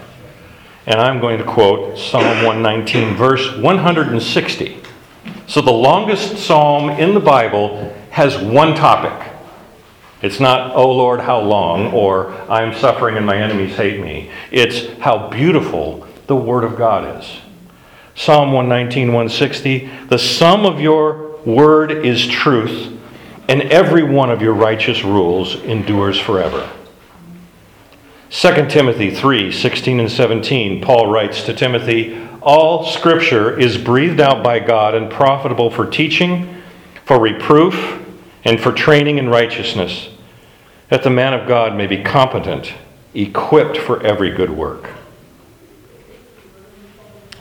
And 0.85 0.99
I'm 0.99 1.19
going 1.19 1.39
to 1.39 1.43
quote 1.43 1.97
Psalm 1.97 2.43
119, 2.45 3.15
verse 3.15 3.57
160. 3.57 4.81
So 5.47 5.61
the 5.61 5.71
longest 5.71 6.37
psalm 6.37 6.91
in 6.91 7.13
the 7.13 7.19
Bible 7.19 7.93
has 8.11 8.37
one 8.37 8.75
topic. 8.75 9.31
It's 10.21 10.39
not, 10.39 10.75
oh 10.75 10.91
Lord, 10.91 11.19
how 11.19 11.39
long, 11.39 11.91
or 11.93 12.31
I'm 12.49 12.73
suffering 12.73 13.17
and 13.17 13.25
my 13.25 13.37
enemies 13.37 13.75
hate 13.75 13.99
me. 13.99 14.31
It's 14.51 14.97
how 14.99 15.29
beautiful 15.29 16.07
the 16.27 16.35
Word 16.35 16.63
of 16.63 16.77
God 16.77 17.19
is. 17.19 17.29
Psalm 18.15 18.53
119, 18.53 19.07
160. 19.07 19.89
The 20.07 20.17
sum 20.17 20.65
of 20.65 20.79
your 20.79 21.37
word 21.45 21.91
is 21.91 22.25
truth, 22.25 22.97
and 23.47 23.61
every 23.63 24.03
one 24.03 24.31
of 24.31 24.41
your 24.41 24.53
righteous 24.53 25.03
rules 25.03 25.55
endures 25.63 26.19
forever. 26.19 26.69
2 28.31 28.67
Timothy 28.67 29.11
3 29.11 29.51
16 29.51 29.99
and 29.99 30.11
17, 30.11 30.81
Paul 30.81 31.07
writes 31.07 31.43
to 31.43 31.53
Timothy, 31.53 32.27
All 32.41 32.85
scripture 32.85 33.57
is 33.57 33.77
breathed 33.77 34.19
out 34.19 34.43
by 34.43 34.59
God 34.59 34.95
and 34.95 35.11
profitable 35.11 35.69
for 35.69 35.85
teaching, 35.85 36.61
for 37.05 37.19
reproof, 37.19 38.03
and 38.43 38.59
for 38.59 38.71
training 38.71 39.19
in 39.19 39.29
righteousness, 39.29 40.09
that 40.89 41.03
the 41.03 41.09
man 41.09 41.33
of 41.33 41.47
God 41.47 41.75
may 41.75 41.87
be 41.87 42.03
competent, 42.03 42.73
equipped 43.13 43.77
for 43.77 44.03
every 44.03 44.31
good 44.31 44.51
work. 44.51 44.89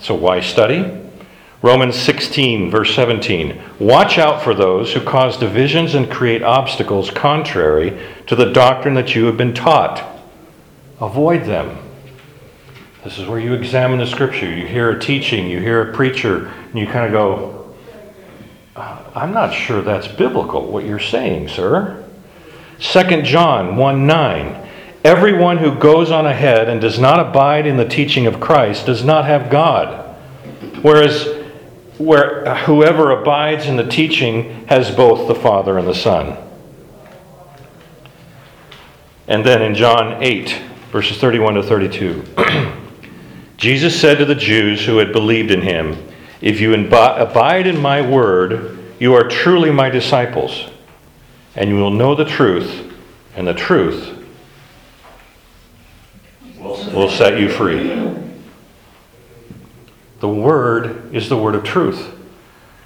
So, 0.00 0.14
why 0.14 0.40
study? 0.40 1.03
Romans 1.64 1.96
16, 1.96 2.70
verse 2.70 2.94
17. 2.94 3.58
Watch 3.78 4.18
out 4.18 4.42
for 4.42 4.52
those 4.52 4.92
who 4.92 5.00
cause 5.00 5.38
divisions 5.38 5.94
and 5.94 6.10
create 6.10 6.42
obstacles 6.42 7.10
contrary 7.10 7.98
to 8.26 8.36
the 8.36 8.52
doctrine 8.52 8.92
that 8.92 9.14
you 9.14 9.24
have 9.24 9.38
been 9.38 9.54
taught. 9.54 10.04
Avoid 11.00 11.44
them. 11.44 11.78
This 13.02 13.16
is 13.16 13.26
where 13.26 13.38
you 13.38 13.54
examine 13.54 13.98
the 13.98 14.06
scripture. 14.06 14.54
You 14.54 14.66
hear 14.66 14.90
a 14.90 15.00
teaching, 15.00 15.48
you 15.48 15.58
hear 15.58 15.80
a 15.80 15.94
preacher, 15.94 16.48
and 16.48 16.74
you 16.74 16.86
kind 16.86 17.06
of 17.06 17.12
go, 17.12 17.74
"Uh, 18.76 18.98
I'm 19.14 19.32
not 19.32 19.54
sure 19.54 19.80
that's 19.80 20.06
biblical, 20.06 20.66
what 20.66 20.84
you're 20.84 20.98
saying, 20.98 21.48
sir. 21.48 22.04
2 22.78 23.22
John 23.22 23.76
1 23.76 24.06
9. 24.06 24.54
Everyone 25.02 25.56
who 25.56 25.74
goes 25.74 26.10
on 26.10 26.26
ahead 26.26 26.68
and 26.68 26.78
does 26.78 26.98
not 26.98 27.20
abide 27.20 27.66
in 27.66 27.78
the 27.78 27.88
teaching 27.88 28.26
of 28.26 28.38
Christ 28.38 28.84
does 28.84 29.02
not 29.02 29.24
have 29.24 29.48
God. 29.48 30.14
Whereas 30.82 31.33
where 31.98 32.54
whoever 32.64 33.10
abides 33.10 33.66
in 33.66 33.76
the 33.76 33.86
teaching 33.86 34.66
has 34.66 34.90
both 34.90 35.28
the 35.28 35.34
Father 35.34 35.78
and 35.78 35.86
the 35.86 35.94
Son. 35.94 36.36
And 39.26 39.44
then 39.44 39.62
in 39.62 39.74
John 39.74 40.22
8, 40.22 40.50
verses 40.90 41.18
31 41.18 41.54
to 41.54 41.62
32, 41.62 42.24
Jesus 43.56 43.98
said 43.98 44.18
to 44.18 44.24
the 44.24 44.34
Jews 44.34 44.84
who 44.84 44.98
had 44.98 45.12
believed 45.12 45.50
in 45.50 45.62
him, 45.62 45.96
If 46.40 46.60
you 46.60 46.74
abide 46.74 47.66
in 47.66 47.80
my 47.80 48.02
word, 48.02 48.78
you 48.98 49.14
are 49.14 49.28
truly 49.28 49.70
my 49.70 49.88
disciples, 49.88 50.70
and 51.56 51.70
you 51.70 51.76
will 51.76 51.90
know 51.90 52.14
the 52.14 52.24
truth, 52.24 52.92
and 53.36 53.46
the 53.46 53.54
truth 53.54 54.26
will 56.58 57.10
set 57.10 57.38
you 57.38 57.48
free. 57.48 58.33
The 60.24 60.30
Word 60.30 61.14
is 61.14 61.28
the 61.28 61.36
Word 61.36 61.54
of 61.54 61.64
truth. 61.64 62.10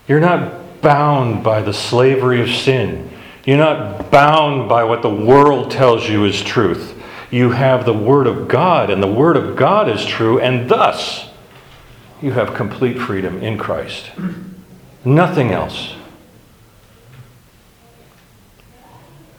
You're 0.08 0.18
not 0.18 0.82
bound 0.82 1.44
by 1.44 1.62
the 1.62 1.72
slavery 1.72 2.42
of 2.42 2.50
sin. 2.50 3.16
You're 3.44 3.58
not 3.58 4.10
bound 4.10 4.68
by 4.68 4.82
what 4.82 5.02
the 5.02 5.14
world 5.14 5.70
tells 5.70 6.08
you 6.08 6.24
is 6.24 6.42
truth. 6.42 7.00
You 7.30 7.52
have 7.52 7.84
the 7.84 7.94
Word 7.94 8.26
of 8.26 8.48
God, 8.48 8.90
and 8.90 9.00
the 9.00 9.06
Word 9.06 9.36
of 9.36 9.54
God 9.54 9.88
is 9.88 10.04
true, 10.04 10.40
and 10.40 10.68
thus 10.68 11.30
you 12.20 12.32
have 12.32 12.54
complete 12.54 12.98
freedom 12.98 13.40
in 13.40 13.56
Christ. 13.56 14.10
Nothing 15.04 15.52
else. 15.52 15.94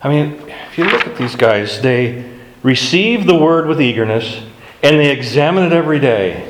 I 0.00 0.08
mean, 0.08 0.48
if 0.70 0.78
you 0.78 0.84
look 0.84 1.06
at 1.06 1.18
these 1.18 1.36
guys, 1.36 1.82
they 1.82 2.32
receive 2.62 3.26
the 3.26 3.36
Word 3.36 3.66
with 3.66 3.78
eagerness, 3.78 4.42
and 4.82 4.98
they 4.98 5.10
examine 5.10 5.64
it 5.64 5.74
every 5.74 5.98
day. 6.00 6.49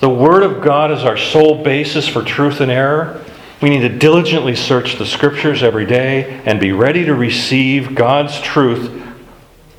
The 0.00 0.08
Word 0.08 0.42
of 0.42 0.62
God 0.62 0.90
is 0.90 1.04
our 1.04 1.18
sole 1.18 1.62
basis 1.62 2.08
for 2.08 2.22
truth 2.22 2.62
and 2.62 2.70
error. 2.70 3.22
We 3.60 3.68
need 3.68 3.80
to 3.80 3.90
diligently 3.90 4.56
search 4.56 4.96
the 4.96 5.04
Scriptures 5.04 5.62
every 5.62 5.84
day 5.84 6.40
and 6.46 6.58
be 6.58 6.72
ready 6.72 7.04
to 7.04 7.14
receive 7.14 7.94
God's 7.94 8.40
truth 8.40 8.90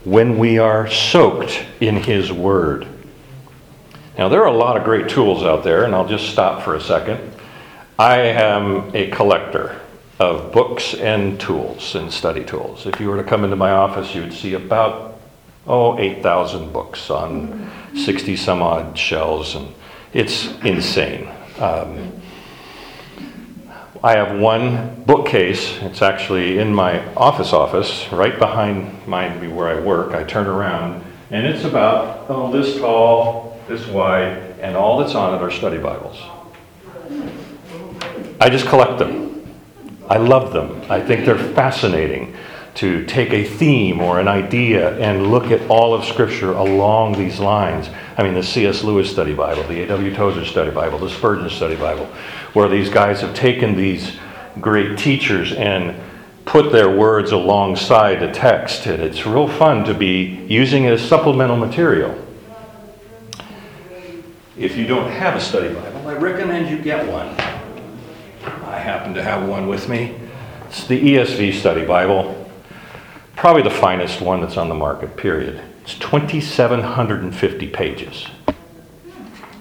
when 0.04 0.38
we 0.38 0.60
are 0.60 0.88
soaked 0.88 1.66
in 1.80 1.96
His 1.96 2.32
Word. 2.32 2.88
Now, 4.16 4.30
there 4.30 4.44
are 4.44 4.54
a 4.54 4.56
lot 4.56 4.78
of 4.78 4.84
great 4.84 5.10
tools 5.10 5.42
out 5.42 5.64
there, 5.64 5.86
and 5.86 5.96
I'll 5.96 6.08
just 6.08 6.30
stop 6.30 6.62
for 6.62 6.76
a 6.76 6.82
second. 6.82 7.20
I 7.98 8.18
am 8.20 8.96
a 8.96 9.10
collector 9.10 9.82
of 10.20 10.52
books 10.52 10.94
and 10.94 11.40
tools 11.40 11.96
and 11.96 12.14
study 12.14 12.46
tools. 12.46 12.86
If 12.86 13.00
you 13.00 13.10
were 13.10 13.18
to 13.18 13.28
come 13.28 13.44
into 13.44 13.56
my 13.56 13.72
office, 13.72 14.14
you 14.14 14.22
would 14.22 14.34
see 14.34 14.54
about, 14.54 15.20
oh, 15.66 15.98
8,000 15.98 16.72
books 16.72 17.10
on 17.10 17.72
60 17.96 18.36
some 18.36 18.62
odd 18.62 18.96
shelves, 18.96 19.56
and 19.56 19.74
it's 20.14 20.48
insane. 20.62 21.30
Um, 21.60 22.12
I 24.04 24.16
have 24.16 24.40
one 24.40 25.04
bookcase. 25.04 25.78
It's 25.84 26.02
actually 26.02 26.58
in 26.58 26.74
my 26.74 27.06
office 27.14 27.54
office, 27.54 28.12
right 28.12 28.38
behind 28.38 29.08
my 29.08 29.30
where 29.48 29.68
I 29.68 29.80
work. 29.80 30.14
I 30.14 30.24
turn 30.24 30.48
around, 30.48 31.04
and 31.30 31.46
it's 31.46 31.64
about 31.64 32.26
oh 32.30 32.52
this 32.52 32.78
tall, 32.80 33.60
this 33.68 33.86
wide, 33.88 34.38
and 34.60 34.76
all 34.76 34.98
that's 34.98 35.14
on 35.14 35.36
it 35.36 35.42
are 35.42 35.52
study 35.52 35.78
Bibles. 35.78 36.20
I 38.40 38.50
just 38.50 38.66
collect 38.66 38.98
them. 38.98 39.48
I 40.10 40.18
love 40.18 40.52
them. 40.52 40.82
I 40.90 41.00
think 41.00 41.26
they're 41.26 41.38
fascinating 41.38 42.36
to 42.76 43.06
take 43.06 43.32
a 43.32 43.44
theme 43.44 44.00
or 44.00 44.20
an 44.20 44.28
idea 44.28 44.98
and 44.98 45.30
look 45.30 45.52
at 45.52 45.70
all 45.70 45.94
of 45.94 46.06
Scripture 46.06 46.54
along 46.54 47.14
these 47.14 47.40
lines. 47.40 47.90
I 48.18 48.24
mean, 48.24 48.34
the 48.34 48.44
C.S. 48.44 48.84
Lewis 48.84 49.12
Study 49.12 49.34
Bible, 49.34 49.64
the 49.64 49.84
A.W. 49.84 50.16
Tozer 50.16 50.46
Study 50.46 50.72
Bible, 50.72 50.98
the 50.98 51.10
Spurgeon 51.10 51.50
Study 51.50 51.76
Bible, 51.76 52.06
where 52.54 52.70
these 52.70 52.90
guys 52.90 53.22
have 53.22 53.34
taken 53.34 53.76
these 53.76 54.18
great 54.60 54.98
teachers 54.98 55.52
and 55.54 55.96
put 56.46 56.72
their 56.72 56.90
words 56.90 57.32
alongside 57.32 58.20
the 58.20 58.32
text. 58.32 58.86
And 58.86 59.02
it's 59.02 59.26
real 59.26 59.48
fun 59.48 59.84
to 59.86 59.94
be 59.94 60.46
using 60.48 60.86
it 60.86 60.94
as 60.94 61.02
supplemental 61.02 61.58
material. 61.58 62.18
If 64.58 64.78
you 64.78 64.86
don't 64.86 65.10
have 65.10 65.36
a 65.36 65.42
study 65.42 65.74
Bible, 65.74 66.08
I 66.08 66.14
recommend 66.14 66.70
you 66.70 66.82
get 66.82 67.08
one. 67.08 67.28
I 68.66 68.78
happen 68.78 69.14
to 69.16 69.24
have 69.24 69.48
one 69.48 69.68
with 69.68 69.90
me. 69.90 70.16
It's 70.68 70.88
the 70.88 71.02
ESV 71.02 71.54
Study 71.54 71.86
Bible 71.86 72.41
probably 73.42 73.64
the 73.64 73.72
finest 73.72 74.22
one 74.22 74.40
that's 74.40 74.56
on 74.56 74.70
the 74.70 74.76
market, 74.76 75.18
period. 75.18 75.60
It's 75.82 75.96
2,750 75.96 77.68
pages. 77.70 78.28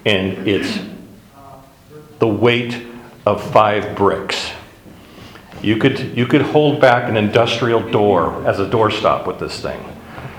And 0.05 0.47
it's 0.47 0.81
the 2.19 2.29
weight 2.29 2.87
of 3.25 3.43
five 3.53 3.97
bricks. 3.97 4.51
You 5.63 5.79
could, 5.79 6.15
you 6.15 6.27
could 6.27 6.43
hold 6.43 6.79
back 6.79 7.09
an 7.09 7.17
industrial 7.17 7.81
door 7.91 8.47
as 8.47 8.61
a 8.61 8.69
doorstop 8.69 9.27
with 9.27 9.41
this 9.41 9.61
thing. 9.61 9.81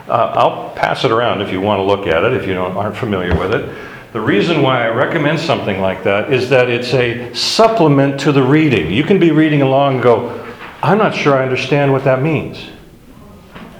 Uh, 0.08 0.34
I'll 0.36 0.70
pass 0.76 1.04
it 1.04 1.10
around 1.10 1.42
if 1.42 1.52
you 1.52 1.62
want 1.62 1.80
to 1.80 1.84
look 1.84 2.06
at 2.06 2.24
it, 2.24 2.34
if 2.34 2.46
you 2.46 2.54
don't, 2.54 2.78
aren't 2.78 2.96
familiar 2.96 3.36
with 3.36 3.56
it. 3.56 3.76
The 4.14 4.22
reason 4.22 4.62
why 4.62 4.86
I 4.86 4.90
recommend 4.90 5.40
something 5.40 5.82
like 5.82 6.04
that 6.04 6.32
is 6.32 6.48
that 6.52 6.70
it's 6.70 6.94
a 6.94 7.34
supplement 7.34 8.20
to 8.20 8.32
the 8.32 8.44
reading. 8.44 8.92
You 8.92 9.04
can 9.04 9.20
be 9.20 9.32
reading 9.32 9.64
along 9.64 9.96
and 9.96 10.04
go, 10.04 10.56
I'm 10.84 11.00
not 11.00 11.16
sure 11.16 11.36
I 11.36 11.42
understand 11.42 11.92
what 11.92 12.04
that 12.04 12.22
means. 12.22 12.70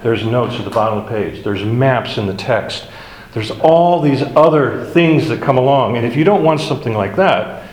There's 0.02 0.24
notes 0.24 0.56
at 0.56 0.64
the 0.64 0.70
bottom 0.70 0.98
of 0.98 1.04
the 1.04 1.10
page. 1.10 1.44
There's 1.44 1.64
maps 1.64 2.18
in 2.18 2.26
the 2.26 2.34
text. 2.34 2.88
There's 3.32 3.50
all 3.50 4.00
these 4.00 4.22
other 4.22 4.84
things 4.86 5.28
that 5.28 5.40
come 5.40 5.58
along. 5.58 5.96
And 5.96 6.04
if 6.04 6.16
you 6.16 6.24
don't 6.24 6.42
want 6.42 6.60
something 6.60 6.92
like 6.92 7.16
that, 7.16 7.68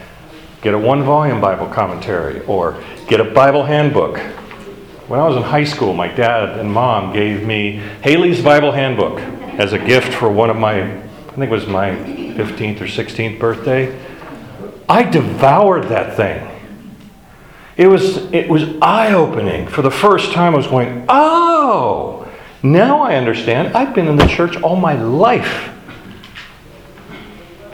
get 0.61 0.73
a 0.73 0.77
one 0.77 1.03
volume 1.03 1.41
Bible 1.41 1.67
commentary 1.67 2.45
or 2.45 2.81
get 3.07 3.19
a 3.19 3.25
Bible 3.25 3.63
handbook. 3.63 4.19
When 5.09 5.19
I 5.19 5.27
was 5.27 5.37
in 5.37 5.43
high 5.43 5.63
school, 5.63 5.93
my 5.93 6.07
dad 6.07 6.59
and 6.59 6.71
mom 6.71 7.13
gave 7.13 7.43
me 7.43 7.77
Halley's 8.03 8.43
Bible 8.43 8.71
Handbook 8.71 9.19
as 9.59 9.73
a 9.73 9.79
gift 9.79 10.13
for 10.13 10.31
one 10.31 10.51
of 10.51 10.55
my, 10.55 10.83
I 10.83 11.31
think 11.31 11.45
it 11.45 11.49
was 11.49 11.65
my 11.65 11.89
15th 11.89 12.81
or 12.81 12.85
16th 12.85 13.39
birthday. 13.39 13.99
I 14.87 15.01
devoured 15.01 15.85
that 15.85 16.15
thing. 16.15 16.47
It 17.75 17.87
was, 17.87 18.17
it 18.31 18.49
was 18.49 18.63
eye 18.81 19.13
opening. 19.13 19.67
For 19.67 19.81
the 19.81 19.89
first 19.89 20.31
time, 20.31 20.53
I 20.53 20.57
was 20.57 20.67
going, 20.67 21.05
oh, 21.09 22.18
now 22.61 23.01
I 23.01 23.15
understand. 23.15 23.75
I've 23.75 23.95
been 23.95 24.07
in 24.07 24.15
the 24.15 24.27
church 24.27 24.61
all 24.61 24.75
my 24.75 24.93
life. 24.93 25.69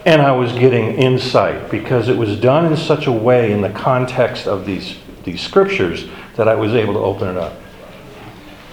And 0.06 0.22
I 0.22 0.32
was 0.34 0.52
getting 0.54 0.94
insight 0.94 1.72
because 1.72 2.10
it 2.10 2.18
was 2.18 2.40
done 2.40 2.66
in 2.68 2.78
such 2.78 3.08
a 3.08 3.12
way 3.12 3.52
in 3.52 3.62
the 3.62 3.72
context 3.72 4.46
of 4.46 4.66
these, 4.66 4.98
these 5.24 5.42
scriptures 5.42 6.08
that 6.36 6.48
I 6.48 6.54
was 6.54 6.74
able 6.74 6.94
to 6.94 7.00
open 7.00 7.30
it 7.30 7.38
up. 7.38 7.54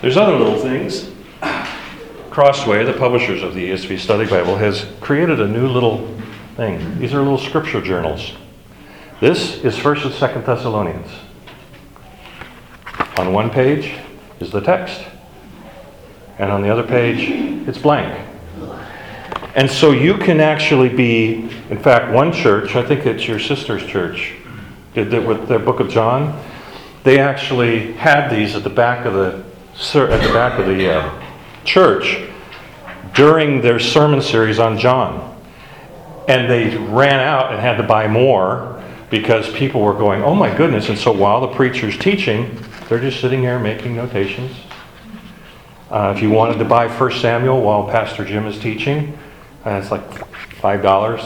There's 0.02 0.18
other 0.18 0.36
little 0.36 0.58
things. 0.58 1.10
Crossway, 2.30 2.84
the 2.84 2.92
publishers 2.92 3.42
of 3.42 3.54
the 3.54 3.70
ESV 3.70 3.98
Study 3.98 4.28
Bible, 4.28 4.56
has 4.56 4.86
created 5.00 5.40
a 5.40 5.46
new 5.46 5.68
little 5.68 6.06
thing. 6.56 6.98
These 6.98 7.14
are 7.14 7.18
little 7.18 7.38
scripture 7.38 7.80
journals. 7.80 8.32
This 9.20 9.62
is 9.64 9.76
1st 9.76 10.04
and 10.06 10.14
2nd 10.14 10.46
Thessalonians. 10.46 11.08
On 13.18 13.32
one 13.32 13.50
page 13.50 13.94
is 14.40 14.50
the 14.50 14.60
text, 14.60 15.02
and 16.38 16.50
on 16.50 16.62
the 16.62 16.68
other 16.68 16.82
page, 16.82 17.28
it's 17.68 17.78
blank. 17.78 18.28
And 19.54 19.70
so 19.70 19.90
you 19.92 20.16
can 20.16 20.40
actually 20.40 20.88
be, 20.88 21.50
in 21.68 21.78
fact, 21.78 22.12
one 22.12 22.32
church, 22.32 22.74
I 22.74 22.82
think 22.82 23.04
it's 23.04 23.28
your 23.28 23.38
sister's 23.38 23.84
church, 23.86 24.34
did 24.94 25.10
that 25.10 25.26
with 25.26 25.46
their 25.46 25.58
book 25.58 25.80
of 25.80 25.90
John. 25.90 26.42
They 27.04 27.18
actually 27.18 27.92
had 27.92 28.30
these 28.30 28.54
at 28.54 28.64
the 28.64 28.70
back 28.70 29.04
of 29.04 29.14
the 29.14 29.44
at 29.94 30.22
the 30.22 30.32
back 30.32 30.58
of 30.58 30.66
the 30.66 30.94
uh, 30.94 31.22
church 31.64 32.28
during 33.14 33.60
their 33.60 33.78
sermon 33.78 34.22
series 34.22 34.58
on 34.58 34.78
John, 34.78 35.36
and 36.28 36.50
they 36.50 36.76
ran 36.76 37.20
out 37.20 37.52
and 37.52 37.60
had 37.60 37.76
to 37.76 37.82
buy 37.82 38.06
more 38.06 38.82
because 39.10 39.50
people 39.52 39.80
were 39.82 39.94
going, 39.94 40.22
"Oh 40.22 40.34
my 40.34 40.54
goodness!" 40.54 40.88
And 40.88 40.98
so 40.98 41.10
while 41.10 41.40
the 41.40 41.48
preacher's 41.48 41.98
teaching, 41.98 42.58
they're 42.88 43.00
just 43.00 43.20
sitting 43.20 43.42
there 43.42 43.58
making 43.58 43.96
notations. 43.96 44.54
Uh, 45.92 46.10
if 46.16 46.22
you 46.22 46.30
wanted 46.30 46.56
to 46.56 46.64
buy 46.64 46.88
1 46.88 47.12
Samuel 47.12 47.60
while 47.60 47.86
Pastor 47.86 48.24
Jim 48.24 48.46
is 48.46 48.58
teaching, 48.58 49.18
uh, 49.66 49.72
it's 49.72 49.90
like 49.90 50.26
five 50.56 50.80
dollars. 50.80 51.20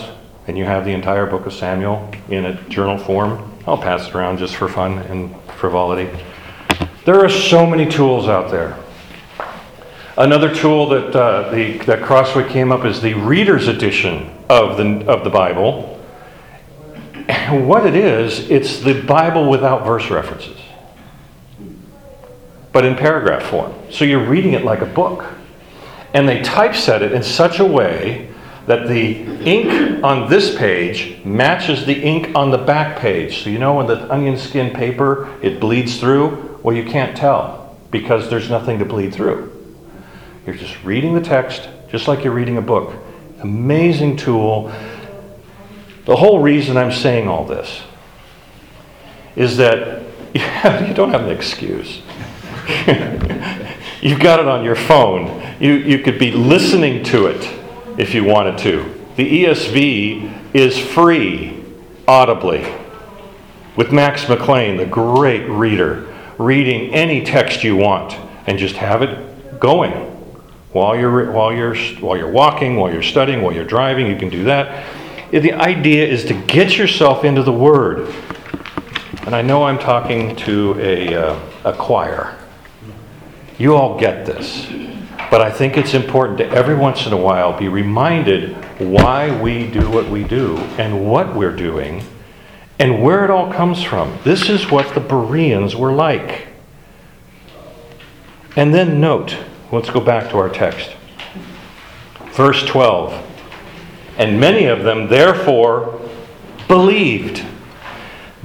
and 0.49 0.59
you 0.59 0.65
have 0.65 0.85
the 0.85 0.91
entire 0.91 1.25
book 1.25 1.47
of 1.47 1.53
Samuel 1.53 2.11
in 2.29 2.47
a 2.47 2.61
journal 2.69 2.99
form, 2.99 3.49
I'll 3.65 3.79
pass 3.79 4.09
it 4.09 4.15
around 4.17 4.39
just 4.39 4.57
for 4.57 4.67
fun 4.67 4.99
and 4.99 5.33
frivolity. 5.53 6.11
There 7.05 7.25
are 7.25 7.29
so 7.29 7.65
many 7.65 7.87
tools 7.87 8.27
out 8.27 8.51
there. 8.51 8.77
Another 10.19 10.53
tool 10.53 10.89
that, 10.89 11.15
uh, 11.15 11.51
the, 11.53 11.79
that 11.87 12.03
Crossway 12.03 12.49
came 12.49 12.73
up 12.73 12.85
is 12.85 13.01
the 13.01 13.15
reader's 13.15 13.69
edition 13.69 14.33
of 14.49 14.77
the, 14.79 15.07
of 15.07 15.23
the 15.23 15.31
Bible. 15.31 16.01
And 17.29 17.69
what 17.69 17.87
it 17.87 17.95
is, 17.95 18.51
it's 18.51 18.81
the 18.81 19.01
Bible 19.03 19.49
without 19.49 19.87
verse 19.87 20.11
references, 20.11 20.59
but 22.77 22.85
in 22.85 22.95
paragraph 22.95 23.43
form. 23.45 23.73
So 23.91 24.05
you're 24.05 24.29
reading 24.29 24.53
it 24.53 24.63
like 24.63 24.83
a 24.83 24.85
book. 24.85 25.25
And 26.13 26.29
they 26.29 26.43
typeset 26.43 27.01
it 27.01 27.13
in 27.13 27.23
such 27.23 27.59
a 27.59 27.65
way 27.65 28.31
that 28.67 28.87
the 28.87 29.23
ink 29.47 30.05
on 30.05 30.29
this 30.29 30.55
page 30.59 31.25
matches 31.25 31.87
the 31.87 31.99
ink 31.99 32.37
on 32.37 32.51
the 32.51 32.59
back 32.59 32.99
page. 32.99 33.43
So 33.43 33.49
you 33.49 33.59
know 33.59 33.77
when 33.77 33.87
the 33.87 34.13
onion 34.13 34.37
skin 34.37 34.75
paper 34.75 35.35
it 35.41 35.59
bleeds 35.59 35.99
through? 35.99 36.61
Well, 36.63 36.77
you 36.77 36.85
can't 36.85 37.17
tell 37.17 37.79
because 37.91 38.29
there's 38.29 38.51
nothing 38.51 38.79
to 38.81 38.85
bleed 38.85 39.15
through. 39.15 39.75
You're 40.45 40.57
just 40.57 40.85
reading 40.85 41.15
the 41.15 41.23
text 41.23 41.71
just 41.89 42.09
like 42.09 42.25
you're 42.25 42.35
reading 42.35 42.59
a 42.59 42.63
book. 42.63 42.93
Amazing 43.41 44.19
tool. 44.19 44.71
The 46.05 46.17
whole 46.17 46.43
reason 46.43 46.77
I'm 46.77 46.93
saying 46.93 47.27
all 47.27 47.47
this 47.47 47.81
is 49.35 49.57
that 49.57 50.03
you 50.35 50.93
don't 50.93 51.09
have 51.09 51.23
an 51.23 51.31
excuse. 51.31 52.03
You've 54.03 54.21
got 54.21 54.41
it 54.41 54.47
on 54.47 54.65
your 54.65 54.77
phone. 54.77 55.43
You, 55.61 55.75
you 55.75 56.01
could 56.01 56.19
be 56.19 56.33
listening 56.33 57.05
to 57.05 57.27
it 57.27 57.43
if 57.99 58.15
you 58.15 58.25
wanted 58.25 58.59
to. 58.59 58.95
The 59.17 59.45
ESV 59.45 60.55
is 60.55 60.79
free 60.79 61.63
audibly 62.09 62.67
with 63.77 63.93
Max 63.93 64.29
McLean, 64.29 64.77
the 64.77 64.87
great 64.87 65.49
reader, 65.49 66.13
reading 66.39 66.93
any 66.95 67.25
text 67.25 67.63
you 67.63 67.77
want 67.77 68.15
and 68.47 68.59
just 68.59 68.77
have 68.77 69.03
it 69.03 69.61
going 69.61 69.93
while 70.73 70.97
you're, 70.97 71.31
while 71.31 71.53
you're, 71.53 71.77
while 72.01 72.17
you're 72.17 72.31
walking, 72.31 72.77
while 72.77 72.93
you're 72.93 73.03
studying, 73.03 73.43
while 73.43 73.55
you're 73.55 73.65
driving. 73.65 74.07
You 74.07 74.17
can 74.17 74.29
do 74.29 74.45
that. 74.45 74.87
The 75.31 75.53
idea 75.53 76.07
is 76.07 76.25
to 76.27 76.35
get 76.35 76.77
yourself 76.77 77.25
into 77.25 77.43
the 77.43 77.53
Word. 77.53 78.15
And 79.25 79.35
I 79.35 79.43
know 79.43 79.65
I'm 79.65 79.79
talking 79.79 80.37
to 80.37 80.79
a, 80.79 81.15
uh, 81.15 81.41
a 81.65 81.73
choir. 81.73 82.37
You 83.59 83.75
all 83.75 83.99
get 83.99 84.27
this. 84.27 84.67
But 85.31 85.41
I 85.41 85.51
think 85.51 85.77
it's 85.77 85.95
important 85.95 86.39
to 86.39 86.49
every 86.49 86.75
once 86.75 87.07
in 87.07 87.13
a 87.13 87.17
while 87.17 87.59
be 87.59 87.69
reminded 87.69 88.55
why 88.81 89.41
we 89.41 89.67
do 89.67 89.91
what 89.91 90.09
we 90.09 90.25
do 90.25 90.57
and 90.79 91.09
what 91.09 91.35
we're 91.35 91.57
doing 91.57 92.03
and 92.79 93.03
where 93.03 93.25
it 93.25 93.31
all 93.31 93.53
comes 93.53 93.83
from. 93.83 94.19
This 94.23 94.49
is 94.49 94.71
what 94.71 94.95
the 94.95 95.01
Bereans 95.01 95.75
were 95.75 95.93
like. 95.93 96.49
And 98.55 98.75
then 98.75 99.01
note, 99.01 99.37
let's 99.73 99.91
go 99.91 100.01
back 100.01 100.31
to 100.31 100.39
our 100.39 100.49
text. 100.49 100.95
Verse 102.33 102.65
12. 102.65 103.25
And 104.19 104.39
many 104.39 104.67
of 104.67 104.83
them, 104.83 105.09
therefore, 105.09 106.01
believed. 106.69 107.45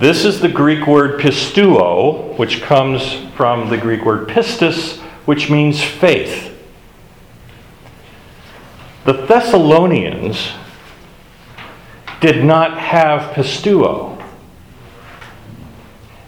This 0.02 0.26
is 0.26 0.39
the 0.39 0.49
Greek 0.49 0.88
word 0.88 1.20
pisteuo, 1.20 2.36
which 2.36 2.64
comes 2.64 3.18
from 3.36 3.70
the 3.70 3.78
Greek 3.78 4.04
word 4.04 4.28
pistis, 4.28 4.99
which 5.26 5.52
means 5.52 5.80
faith. 5.80 6.60
The 9.06 9.14
Thessalonians 9.14 10.54
did 12.20 12.43
not 12.43 12.80
have 12.80 13.36
pisteuo. 13.36 14.20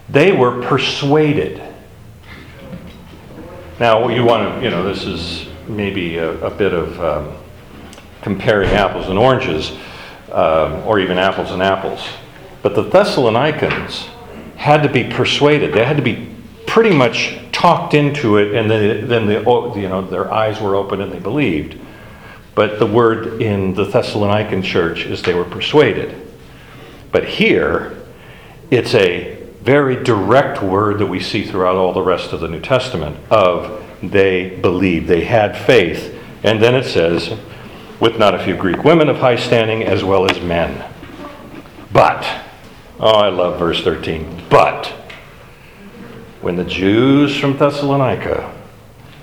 They 0.07 0.31
were 0.31 0.61
persuaded. 0.61 1.59
Now, 3.79 4.07
you 4.09 4.23
want 4.23 4.53
to, 4.53 4.63
you 4.63 4.69
know, 4.69 4.83
this 4.83 5.03
is 5.03 5.47
maybe 5.67 6.17
a, 6.17 6.45
a 6.45 6.51
bit 6.51 6.73
of 6.73 7.01
um, 7.01 7.35
comparing 8.21 8.69
apples 8.69 9.09
and 9.09 9.17
oranges, 9.17 9.71
um, 10.31 10.73
or 10.85 10.99
even 10.99 11.17
apples 11.17 11.49
and 11.49 11.63
apples. 11.63 12.07
But 12.63 12.73
the 12.73 12.81
Thessalonians 12.81 14.07
had 14.55 14.81
to 14.81 14.89
be 14.89 15.03
persuaded. 15.03 15.73
They 15.73 15.85
had 15.85 15.97
to 15.97 16.03
be 16.03 16.35
pretty 16.65 16.95
much 16.95 17.37
talked 17.51 17.93
into 17.93 18.37
it, 18.37 18.55
and 18.55 18.71
then, 18.71 19.07
then 19.07 19.27
the, 19.27 19.73
you 19.75 19.87
know, 19.87 20.01
their 20.01 20.33
eyes 20.33 20.59
were 20.59 20.75
open 20.75 21.01
and 21.01 21.11
they 21.11 21.19
believed. 21.19 21.79
But 22.55 22.79
the 22.79 22.85
word 22.85 23.41
in 23.41 23.73
the 23.73 23.85
Thessalonican 23.85 24.63
church 24.63 25.05
is 25.05 25.21
they 25.21 25.33
were 25.33 25.43
persuaded. 25.43 26.19
But 27.11 27.25
here, 27.25 27.95
it's 28.71 28.95
a 28.95 29.35
very 29.61 30.03
direct 30.03 30.61
word 30.61 30.99
that 30.99 31.05
we 31.05 31.19
see 31.19 31.43
throughout 31.43 31.75
all 31.75 31.93
the 31.93 32.01
rest 32.01 32.33
of 32.33 32.41
the 32.41 32.47
New 32.47 32.59
Testament 32.59 33.17
of 33.29 33.83
they 34.01 34.49
believed, 34.57 35.07
they 35.07 35.23
had 35.23 35.57
faith. 35.57 36.19
And 36.43 36.61
then 36.61 36.75
it 36.75 36.85
says, 36.85 37.37
with 37.99 38.17
not 38.17 38.35
a 38.35 38.43
few 38.43 38.55
Greek 38.55 38.83
women 38.83 39.09
of 39.09 39.17
high 39.17 39.37
standing 39.37 39.83
as 39.83 40.03
well 40.03 40.29
as 40.29 40.41
men. 40.41 40.83
But, 41.91 42.42
oh, 43.03 43.17
I 43.17 43.27
love 43.27 43.59
verse 43.59 43.83
13. 43.83 44.43
But, 44.49 44.87
when 46.41 46.55
the 46.55 46.63
Jews 46.63 47.37
from 47.37 47.57
Thessalonica 47.57 48.53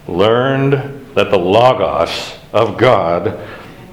learned 0.06 0.74
that 1.14 1.30
the 1.30 1.38
Logos 1.38 2.36
of 2.52 2.76
God 2.76 3.40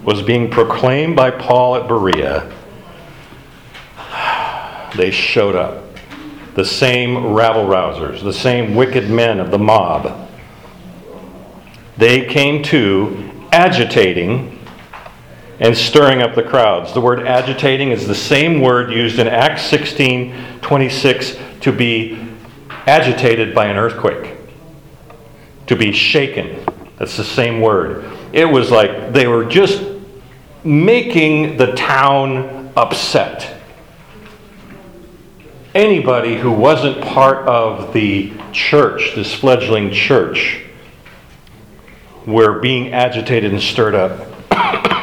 was 0.03 0.21
being 0.21 0.51
proclaimed 0.51 1.15
by 1.15 1.31
Paul 1.31 1.77
at 1.77 1.88
Berea, 1.88 2.51
they 4.97 5.09
showed 5.09 5.55
up. 5.55 5.85
The 6.55 6.65
same 6.65 7.33
rabble 7.33 7.65
rousers, 7.65 8.21
the 8.21 8.33
same 8.33 8.75
wicked 8.75 9.09
men 9.09 9.39
of 9.39 9.51
the 9.51 9.59
mob. 9.59 10.29
They 11.97 12.25
came 12.25 12.61
to 12.63 13.31
agitating 13.53 14.57
and 15.60 15.76
stirring 15.76 16.22
up 16.22 16.36
the 16.36 16.43
crowds. 16.43 16.93
The 16.93 17.01
word 17.01 17.26
agitating 17.26 17.91
is 17.91 18.08
the 18.08 18.16
same 18.16 18.62
word 18.62 18.91
used 18.91 19.20
in 19.20 19.28
Acts 19.28 19.64
16 19.64 20.36
26 20.62 21.38
to 21.62 21.72
be 21.72 22.28
agitated 22.86 23.53
by 23.55 23.66
an 23.66 23.78
earthquake, 23.78 24.38
to 25.68 25.76
be 25.76 25.91
shaken. 25.91 26.64
That's 26.97 27.18
the 27.18 27.24
same 27.24 27.62
word. 27.62 28.05
It 28.34 28.45
was 28.45 28.72
like 28.72 29.14
they 29.14 29.28
were 29.28 29.45
just 29.45 29.84
making 30.64 31.58
the 31.58 31.74
town 31.74 32.72
upset. 32.76 33.55
Anybody 35.74 36.38
who 36.38 36.51
wasn't 36.51 37.01
part 37.01 37.47
of 37.47 37.93
the 37.93 38.34
church, 38.51 39.14
this 39.16 39.34
fledgling 39.34 39.91
church, 39.91 40.64
were 42.26 42.60
being 42.60 42.93
agitated 42.93 43.51
and 43.51 43.62
stirred 43.62 43.95
up. 43.95 44.91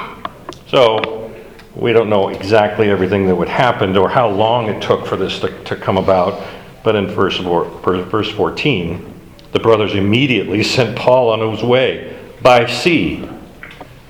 so, 0.75 1.33
we 1.77 1.93
don't 1.93 2.11
know 2.11 2.31
exactly 2.31 2.91
everything 2.91 3.27
that 3.29 3.37
would 3.37 3.49
happen 3.49 3.97
or 3.97 4.09
how 4.09 4.29
long 4.29 4.69
it 4.69 4.83
took 4.83 5.07
for 5.07 5.17
this 5.17 5.39
to, 5.39 5.65
to 5.67 5.77
come 5.77 5.97
about, 5.97 6.45
but 6.83 6.97
in 6.97 7.07
verse, 7.07 7.39
verse 7.39 8.31
14, 8.33 9.15
the 9.53 9.61
brothers 9.61 9.95
immediately 9.95 10.63
sent 10.65 10.99
Paul 10.99 11.31
on 11.31 11.53
his 11.53 11.63
way 11.63 12.19
by 12.43 12.67
sea. 12.67 13.29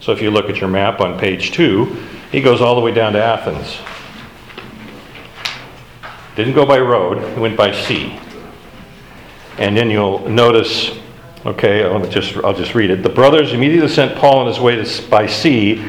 So 0.00 0.12
if 0.12 0.22
you 0.22 0.30
look 0.30 0.48
at 0.48 0.56
your 0.56 0.70
map 0.70 1.00
on 1.00 1.18
page 1.18 1.52
2, 1.52 1.84
he 2.32 2.40
goes 2.40 2.62
all 2.62 2.74
the 2.74 2.80
way 2.80 2.94
down 2.94 3.12
to 3.12 3.22
Athens. 3.22 3.76
Didn't 6.34 6.54
go 6.54 6.64
by 6.64 6.78
road, 6.78 7.34
he 7.34 7.40
went 7.40 7.58
by 7.58 7.72
sea. 7.72 8.18
And 9.58 9.76
then 9.76 9.90
you'll 9.90 10.26
notice, 10.30 10.98
okay, 11.44 11.84
I'll 11.84 12.06
just, 12.08 12.36
I'll 12.38 12.54
just 12.54 12.74
read 12.74 12.88
it. 12.88 13.02
The 13.02 13.10
brothers 13.10 13.52
immediately 13.52 13.90
sent 13.90 14.16
Paul 14.16 14.38
on 14.38 14.46
his 14.46 14.58
way 14.58 14.82
to, 14.82 15.08
by 15.10 15.26
sea. 15.26 15.84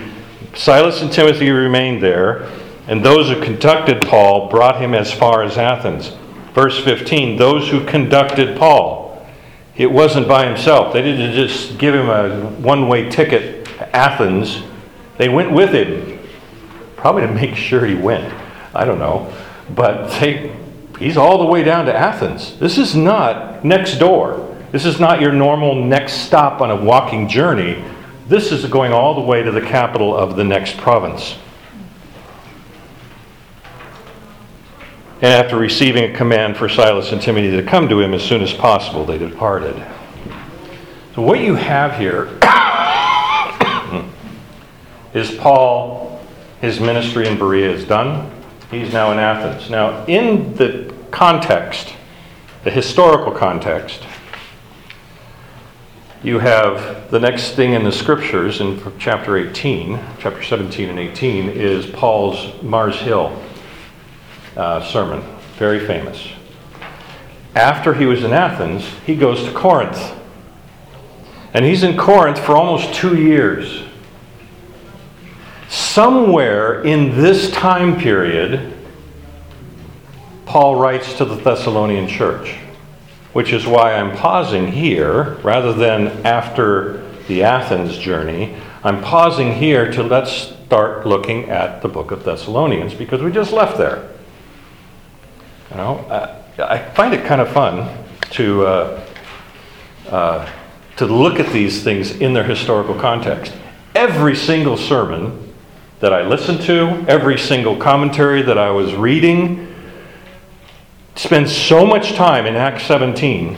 Silas 0.56 1.02
and 1.02 1.12
Timothy 1.12 1.50
remained 1.52 2.02
there, 2.02 2.50
and 2.88 3.04
those 3.04 3.30
who 3.30 3.42
conducted 3.42 4.02
Paul 4.02 4.50
brought 4.50 4.82
him 4.82 4.94
as 4.94 5.12
far 5.12 5.44
as 5.44 5.58
Athens. 5.58 6.14
Verse 6.54 6.82
15 6.84 7.38
those 7.38 7.70
who 7.70 7.86
conducted 7.86 8.58
Paul. 8.58 9.06
It 9.76 9.92
wasn't 9.92 10.28
by 10.28 10.48
himself. 10.48 10.94
They 10.94 11.02
didn't 11.02 11.34
just 11.34 11.78
give 11.78 11.94
him 11.94 12.10
a 12.10 12.46
one 12.62 12.88
way 12.88 13.10
ticket 13.10 13.66
to 13.66 13.96
Athens, 13.96 14.64
they 15.18 15.30
went 15.30 15.52
with 15.52 15.74
him. 15.74 16.20
Probably 16.96 17.24
to 17.24 17.34
make 17.34 17.56
sure 17.56 17.86
he 17.86 17.96
went. 17.96 18.34
I 18.74 18.86
don't 18.86 19.00
know. 19.00 19.34
But 19.76 20.20
they, 20.20 20.56
he's 20.98 21.18
all 21.18 21.38
the 21.38 21.46
way 21.46 21.64
down 21.64 21.86
to 21.86 21.96
Athens. 21.96 22.58
This 22.58 22.78
is 22.78 22.96
not 22.96 23.64
next 23.64 23.98
door. 23.98 24.56
This 24.72 24.86
is 24.86 25.00
not 25.00 25.22
your 25.22 25.32
normal 25.32 25.76
next 25.76 26.26
stop 26.26 26.62
on 26.62 26.72
a 26.72 26.76
walking 26.76 27.28
journey. 27.28 27.84
This 28.28 28.52
is 28.52 28.66
going 28.66 28.92
all 28.92 29.14
the 29.14 29.22
way 29.22 29.44
to 29.44 29.52
the 29.52 29.62
capital 29.62 30.16
of 30.16 30.36
the 30.36 30.44
next 30.44 30.78
province. 30.78 31.38
And 35.22 35.32
after 35.32 35.58
receiving 35.58 36.12
a 36.12 36.16
command 36.16 36.58
for 36.58 36.68
Silas 36.68 37.12
and 37.12 37.22
Timothy 37.22 37.52
to 37.52 37.64
come 37.64 37.88
to 37.88 38.02
him 38.02 38.16
as 38.16 38.24
soon 38.24 38.42
as 38.42 38.52
possible, 38.52 39.06
they 39.06 39.20
departed. 39.20 39.76
So, 41.14 41.22
what 41.22 41.40
you 41.40 41.56
have 41.56 42.00
here 42.00 42.30
is 45.14 45.32
Paul 45.36 46.20
His 46.62 46.80
ministry 46.80 47.28
in 47.28 47.38
Berea 47.38 47.72
is 47.72 47.86
done. 47.86 48.32
He's 48.72 48.92
now 48.92 49.12
in 49.12 49.20
Athens. 49.20 49.70
Now, 49.70 50.04
in 50.06 50.56
the 50.56 50.92
context, 51.12 51.94
the 52.64 52.72
historical 52.72 53.32
context, 53.32 54.02
you 56.26 56.40
have 56.40 57.12
the 57.12 57.20
next 57.20 57.52
thing 57.52 57.74
in 57.74 57.84
the 57.84 57.92
scriptures 57.92 58.60
in 58.60 58.82
chapter 58.98 59.38
18, 59.38 60.00
chapter 60.18 60.42
17 60.42 60.90
and 60.90 60.98
18, 60.98 61.50
is 61.50 61.86
Paul's 61.86 62.64
Mars 62.64 62.96
Hill 62.96 63.40
uh, 64.58 64.84
sermon, 64.84 65.22
very 65.60 65.86
famous. 65.86 66.28
After 67.54 67.94
he 67.94 68.08
was 68.08 68.24
in 68.24 68.34
Athens, 68.34 68.84
he 69.06 69.16
goes 69.16 69.44
to 69.44 69.54
Corinth. 69.54 70.14
And 71.54 71.64
he's 71.64 71.84
in 71.84 71.96
Corinth 71.96 72.40
for 72.40 72.58
almost 72.58 72.96
two 72.96 73.16
years. 73.16 73.84
Somewhere 75.70 76.82
in 76.82 77.22
this 77.22 77.52
time 77.52 78.00
period, 78.00 78.74
Paul 80.48 80.78
writes 80.78 81.14
to 81.20 81.26
the 81.26 81.36
Thessalonian 81.36 82.08
church, 82.08 82.56
which 83.36 83.52
is 83.52 83.68
why 83.68 83.94
I'm 83.94 84.16
pausing 84.16 84.72
here 84.72 85.34
rather 85.44 85.74
than 85.74 86.08
after 86.26 87.06
the 87.28 87.44
Athens 87.44 87.98
journey. 87.98 88.56
I'm 88.82 89.02
pausing 89.02 89.52
here 89.56 89.92
to 89.92 90.04
let's 90.04 90.32
start 90.32 91.06
looking 91.06 91.50
at 91.50 91.82
the 91.82 91.90
book 91.90 92.12
of 92.12 92.24
Thessalonians 92.24 92.94
because 92.94 93.22
we 93.22 93.34
just 93.34 93.52
left 93.52 93.78
there. 93.78 94.10
You 95.70 95.76
know, 95.76 95.98
uh, 96.08 96.42
I 96.60 96.78
find 96.78 97.14
it 97.14 97.26
kind 97.26 97.42
of 97.42 97.52
fun 97.52 98.06
to, 98.32 98.66
uh, 98.68 99.06
uh, 100.08 100.50
to 100.96 101.06
look 101.06 101.38
at 101.38 101.52
these 101.52 101.84
things 101.84 102.12
in 102.12 102.34
their 102.34 102.46
historical 102.46 102.96
context. 102.96 103.54
Every 103.96 104.38
single 104.38 104.78
sermon 104.78 105.54
that 106.00 106.14
I 106.14 106.26
listened 106.26 106.62
to, 106.62 107.04
every 107.10 107.38
single 107.38 107.76
commentary 107.76 108.44
that 108.44 108.58
I 108.58 108.72
was 108.72 108.94
reading, 108.96 109.75
spends 111.16 111.56
so 111.56 111.86
much 111.86 112.14
time 112.14 112.46
in 112.46 112.56
Acts 112.56 112.84
17 112.84 113.58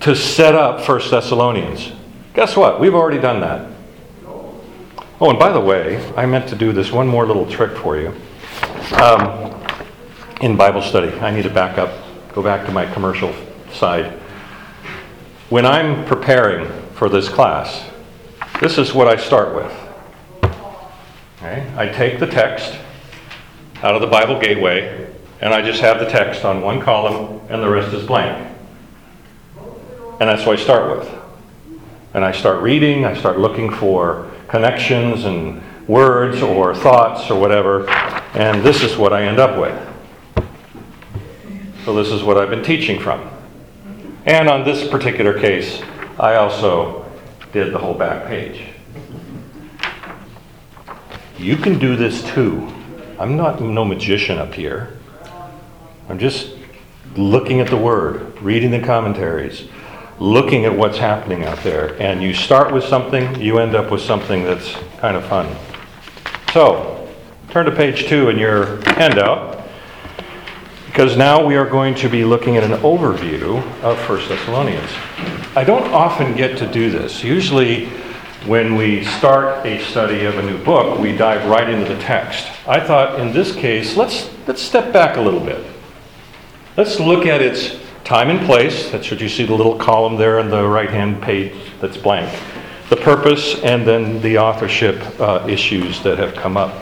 to 0.00 0.16
set 0.16 0.54
up 0.54 0.86
1 0.86 1.10
Thessalonians. 1.10 1.92
Guess 2.34 2.56
what? 2.56 2.80
We've 2.80 2.94
already 2.94 3.20
done 3.20 3.40
that. 3.40 3.70
Oh, 5.20 5.28
and 5.28 5.38
by 5.38 5.52
the 5.52 5.60
way, 5.60 6.02
I 6.16 6.24
meant 6.24 6.48
to 6.48 6.56
do 6.56 6.72
this 6.72 6.90
one 6.90 7.06
more 7.06 7.26
little 7.26 7.46
trick 7.46 7.76
for 7.76 7.98
you. 7.98 8.14
Um, 8.94 9.62
in 10.40 10.56
Bible 10.56 10.80
study, 10.80 11.12
I 11.18 11.30
need 11.30 11.42
to 11.42 11.50
back 11.50 11.76
up, 11.76 11.92
go 12.32 12.42
back 12.42 12.64
to 12.64 12.72
my 12.72 12.90
commercial 12.94 13.34
side. 13.72 14.18
When 15.50 15.66
I'm 15.66 16.06
preparing 16.06 16.70
for 16.94 17.10
this 17.10 17.28
class, 17.28 17.90
this 18.60 18.78
is 18.78 18.94
what 18.94 19.06
I 19.08 19.16
start 19.16 19.54
with. 19.54 20.52
Okay? 21.36 21.70
I 21.76 21.88
take 21.88 22.18
the 22.18 22.26
text 22.26 22.78
out 23.82 23.94
of 23.94 24.00
the 24.00 24.06
Bible 24.06 24.40
Gateway, 24.40 25.06
and 25.40 25.54
I 25.54 25.62
just 25.62 25.80
have 25.80 25.98
the 25.98 26.06
text 26.06 26.44
on 26.44 26.60
one 26.60 26.80
column, 26.80 27.40
and 27.48 27.62
the 27.62 27.68
rest 27.68 27.94
is 27.94 28.06
blank. 28.06 28.46
And 30.20 30.28
that's 30.28 30.44
what 30.44 30.58
I 30.58 30.62
start 30.62 30.98
with. 30.98 31.10
And 32.12 32.24
I 32.24 32.32
start 32.32 32.62
reading, 32.62 33.06
I 33.06 33.18
start 33.18 33.38
looking 33.38 33.70
for 33.70 34.30
connections 34.48 35.24
and 35.24 35.62
words 35.88 36.42
or 36.42 36.74
thoughts 36.74 37.30
or 37.30 37.40
whatever, 37.40 37.88
and 38.34 38.62
this 38.62 38.82
is 38.82 38.98
what 38.98 39.12
I 39.12 39.24
end 39.24 39.38
up 39.38 39.58
with. 39.58 39.88
So, 41.84 41.94
this 41.94 42.12
is 42.12 42.22
what 42.22 42.36
I've 42.36 42.50
been 42.50 42.62
teaching 42.62 43.00
from. 43.00 43.26
And 44.26 44.50
on 44.50 44.64
this 44.64 44.86
particular 44.86 45.38
case, 45.40 45.80
I 46.18 46.34
also 46.34 47.10
did 47.52 47.72
the 47.72 47.78
whole 47.78 47.94
back 47.94 48.26
page. 48.26 48.62
You 51.38 51.56
can 51.56 51.78
do 51.78 51.96
this 51.96 52.22
too. 52.22 52.70
I'm 53.18 53.36
not 53.36 53.62
no 53.62 53.86
magician 53.86 54.36
up 54.38 54.52
here. 54.52 54.99
I'm 56.10 56.18
just 56.18 56.56
looking 57.14 57.60
at 57.60 57.68
the 57.68 57.76
Word, 57.76 58.42
reading 58.42 58.72
the 58.72 58.80
commentaries, 58.80 59.68
looking 60.18 60.64
at 60.64 60.76
what's 60.76 60.98
happening 60.98 61.44
out 61.44 61.62
there. 61.62 61.94
And 62.02 62.20
you 62.20 62.34
start 62.34 62.74
with 62.74 62.82
something, 62.82 63.40
you 63.40 63.60
end 63.60 63.76
up 63.76 63.92
with 63.92 64.00
something 64.00 64.42
that's 64.42 64.74
kind 64.98 65.16
of 65.16 65.24
fun. 65.26 65.54
So, 66.52 67.08
turn 67.50 67.66
to 67.66 67.70
page 67.70 68.08
two 68.08 68.28
in 68.28 68.38
your 68.38 68.82
handout, 68.94 69.68
because 70.86 71.16
now 71.16 71.46
we 71.46 71.54
are 71.54 71.64
going 71.64 71.94
to 71.94 72.08
be 72.08 72.24
looking 72.24 72.56
at 72.56 72.64
an 72.64 72.80
overview 72.80 73.62
of 73.84 73.96
1 74.08 74.28
Thessalonians. 74.28 74.90
I 75.54 75.62
don't 75.62 75.92
often 75.92 76.34
get 76.34 76.58
to 76.58 76.66
do 76.72 76.90
this. 76.90 77.22
Usually, 77.22 77.86
when 78.46 78.74
we 78.74 79.04
start 79.04 79.64
a 79.64 79.80
study 79.84 80.24
of 80.24 80.38
a 80.38 80.42
new 80.42 80.58
book, 80.64 80.98
we 80.98 81.16
dive 81.16 81.48
right 81.48 81.70
into 81.70 81.94
the 81.94 82.00
text. 82.02 82.48
I 82.66 82.80
thought 82.80 83.20
in 83.20 83.32
this 83.32 83.54
case, 83.54 83.96
let's, 83.96 84.28
let's 84.48 84.60
step 84.60 84.92
back 84.92 85.16
a 85.16 85.20
little 85.20 85.38
bit. 85.38 85.64
Let's 86.80 86.98
look 86.98 87.26
at 87.26 87.42
its 87.42 87.78
time 88.04 88.30
and 88.30 88.40
place. 88.46 88.90
That's 88.90 89.10
what 89.10 89.20
you 89.20 89.28
see 89.28 89.44
the 89.44 89.54
little 89.54 89.76
column 89.76 90.16
there 90.16 90.40
on 90.40 90.48
the 90.48 90.66
right 90.66 90.88
hand 90.88 91.20
page 91.20 91.52
that's 91.78 91.98
blank. 91.98 92.34
The 92.88 92.96
purpose, 92.96 93.60
and 93.62 93.86
then 93.86 94.22
the 94.22 94.38
authorship 94.38 94.98
uh, 95.20 95.44
issues 95.46 96.02
that 96.04 96.16
have 96.16 96.34
come 96.34 96.56
up. 96.56 96.74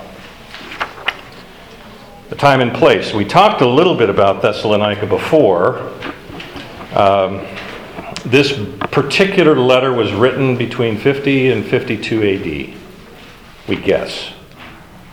The 2.28 2.36
time 2.36 2.60
and 2.60 2.72
place. 2.72 3.12
We 3.12 3.24
talked 3.24 3.60
a 3.60 3.68
little 3.68 3.96
bit 3.96 4.08
about 4.08 4.40
Thessalonica 4.40 5.04
before. 5.04 5.80
Um, 6.94 7.44
this 8.24 8.52
particular 8.92 9.58
letter 9.58 9.92
was 9.92 10.12
written 10.12 10.56
between 10.56 10.96
50 10.96 11.50
and 11.50 11.66
52 11.66 12.22
AD. 12.22 13.68
We 13.68 13.82
guess. 13.82 14.30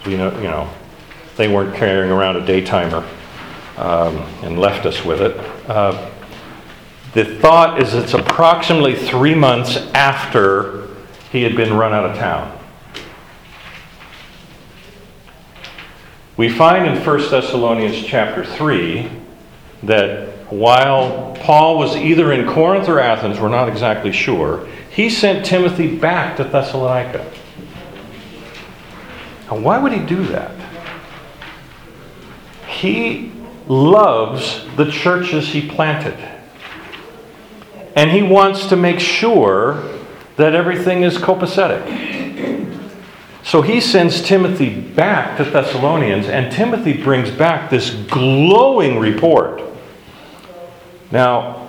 We 0.06 0.16
know, 0.16 0.32
you 0.38 0.44
know, 0.44 0.70
they 1.38 1.48
weren't 1.48 1.76
carrying 1.76 2.12
around 2.12 2.36
a 2.36 2.42
daytimer 2.42 3.04
um, 3.78 4.18
and 4.44 4.60
left 4.60 4.86
us 4.86 5.04
with 5.04 5.22
it. 5.22 5.38
Uh, 5.70 6.12
the 7.14 7.26
thought 7.40 7.82
is 7.82 7.94
it's 7.94 8.14
approximately 8.14 8.96
three 8.96 9.36
months 9.36 9.78
after 9.94 10.88
he 11.32 11.44
had 11.44 11.56
been 11.56 11.74
run 11.74 11.94
out 11.94 12.06
of 12.06 12.18
town. 12.18 12.52
We 16.38 16.50
find 16.50 16.86
in 16.86 17.02
1 17.02 17.30
Thessalonians 17.30 18.06
chapter 18.06 18.44
3 18.44 19.10
that 19.84 20.30
while 20.52 21.34
Paul 21.40 21.78
was 21.78 21.96
either 21.96 22.34
in 22.34 22.46
Corinth 22.48 22.90
or 22.90 23.00
Athens, 23.00 23.40
we're 23.40 23.48
not 23.48 23.70
exactly 23.70 24.12
sure, 24.12 24.68
he 24.90 25.10
sent 25.10 25.46
Timothy 25.46 25.96
back 25.96 26.38
to 26.38 26.44
Thessalonica. 26.44 27.32
Now, 29.50 29.60
why 29.60 29.78
would 29.78 29.94
he 29.94 30.00
do 30.00 30.26
that? 30.28 30.52
He 32.68 33.32
loves 33.68 34.66
the 34.76 34.90
churches 34.92 35.50
he 35.50 35.68
planted. 35.68 36.18
And 37.96 38.12
he 38.12 38.22
wants 38.22 38.68
to 38.68 38.76
make 38.76 39.00
sure 39.00 39.84
that 40.36 40.54
everything 40.54 41.04
is 41.04 41.18
copacetic. 41.18 42.04
So 43.44 43.62
he 43.62 43.80
sends 43.80 44.22
Timothy 44.22 44.82
back 44.82 45.38
to 45.38 45.44
Thessalonians, 45.44 46.28
and 46.28 46.52
Timothy 46.52 47.02
brings 47.02 47.30
back 47.30 47.70
this 47.70 47.92
glowing 47.92 49.00
report. 49.00 49.62
Now, 51.12 51.68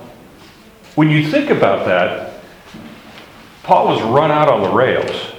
when 0.95 1.11
you 1.11 1.29
think 1.29 1.51
about 1.51 1.87
that, 1.87 2.41
Paul 3.63 3.89
was 3.89 4.03
run 4.03 4.31
out 4.31 4.49
on 4.49 4.63
the 4.63 4.71
rails. 4.71 5.33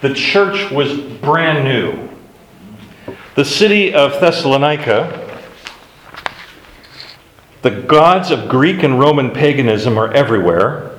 The 0.00 0.14
church 0.14 0.70
was 0.70 0.98
brand 0.98 1.64
new. 1.64 2.08
The 3.36 3.44
city 3.44 3.92
of 3.92 4.18
Thessalonica, 4.18 5.42
the 7.60 7.82
gods 7.82 8.30
of 8.30 8.48
Greek 8.48 8.82
and 8.82 8.98
Roman 8.98 9.30
paganism 9.30 9.98
are 9.98 10.10
everywhere. 10.10 10.98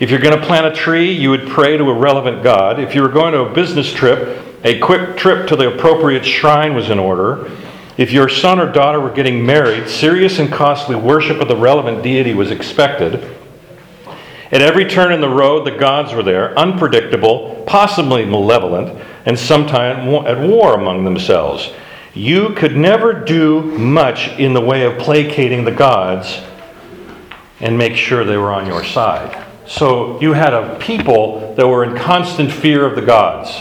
If 0.00 0.08
you're 0.08 0.18
going 0.18 0.40
to 0.40 0.46
plant 0.46 0.64
a 0.64 0.72
tree, 0.72 1.12
you 1.12 1.28
would 1.28 1.46
pray 1.48 1.76
to 1.76 1.84
a 1.90 1.94
relevant 1.94 2.42
god. 2.42 2.80
If 2.80 2.94
you 2.94 3.02
were 3.02 3.10
going 3.10 3.34
to 3.34 3.40
a 3.40 3.52
business 3.52 3.92
trip, 3.92 4.42
a 4.64 4.78
quick 4.78 5.18
trip 5.18 5.46
to 5.48 5.56
the 5.56 5.74
appropriate 5.74 6.24
shrine 6.24 6.74
was 6.74 6.88
in 6.88 6.98
order. 6.98 7.50
If 7.98 8.12
your 8.12 8.30
son 8.30 8.58
or 8.58 8.72
daughter 8.72 8.98
were 8.98 9.12
getting 9.12 9.44
married, 9.44 9.90
serious 9.90 10.38
and 10.38 10.50
costly 10.50 10.96
worship 10.96 11.38
of 11.38 11.48
the 11.48 11.56
relevant 11.56 12.02
deity 12.02 12.32
was 12.32 12.50
expected. 12.50 13.41
At 14.52 14.60
every 14.60 14.84
turn 14.84 15.12
in 15.12 15.22
the 15.22 15.30
road, 15.30 15.66
the 15.66 15.70
gods 15.70 16.12
were 16.12 16.22
there, 16.22 16.56
unpredictable, 16.58 17.64
possibly 17.66 18.26
malevolent, 18.26 19.02
and 19.24 19.38
sometimes 19.38 20.26
at 20.26 20.38
war 20.38 20.74
among 20.74 21.04
themselves. 21.04 21.72
You 22.12 22.50
could 22.50 22.76
never 22.76 23.14
do 23.14 23.62
much 23.62 24.28
in 24.38 24.52
the 24.52 24.60
way 24.60 24.84
of 24.84 24.98
placating 24.98 25.64
the 25.64 25.70
gods 25.70 26.42
and 27.60 27.78
make 27.78 27.96
sure 27.96 28.24
they 28.24 28.36
were 28.36 28.52
on 28.52 28.66
your 28.66 28.84
side. 28.84 29.46
So 29.66 30.20
you 30.20 30.34
had 30.34 30.52
a 30.52 30.78
people 30.78 31.54
that 31.54 31.66
were 31.66 31.84
in 31.84 31.96
constant 31.96 32.52
fear 32.52 32.84
of 32.84 32.94
the 32.94 33.02
gods. 33.02 33.58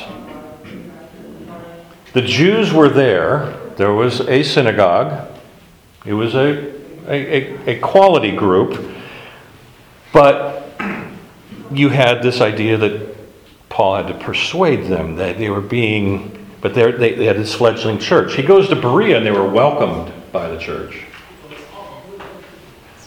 The 2.12 2.22
Jews 2.22 2.74
were 2.74 2.90
there. 2.90 3.58
There 3.78 3.94
was 3.94 4.20
a 4.22 4.44
synagogue. 4.44 5.30
It 6.06 6.14
was 6.14 6.36
a, 6.36 6.74
a, 7.08 7.70
a, 7.70 7.80
quality 7.80 8.36
group. 8.36 8.94
But 10.12 10.61
you 11.72 11.90
had 11.90 12.22
this 12.22 12.42
idea 12.42 12.78
that 12.78 13.16
Paul 13.70 13.96
had 13.96 14.08
to 14.08 14.14
persuade 14.14 14.88
them 14.88 15.16
that 15.16 15.38
they 15.38 15.50
were 15.50 15.62
being, 15.62 16.46
but 16.60 16.74
they, 16.74 16.92
they 16.92 17.26
had 17.26 17.38
this 17.38 17.56
fledgling 17.56 18.00
church. 18.00 18.36
He 18.36 18.44
goes 18.44 18.68
to 18.70 18.76
Berea 18.76 19.18
and 19.18 19.26
they 19.26 19.32
were 19.32 19.48
welcomed 19.48 20.12
by 20.32 20.50
the 20.50 20.58
church. 20.58 21.02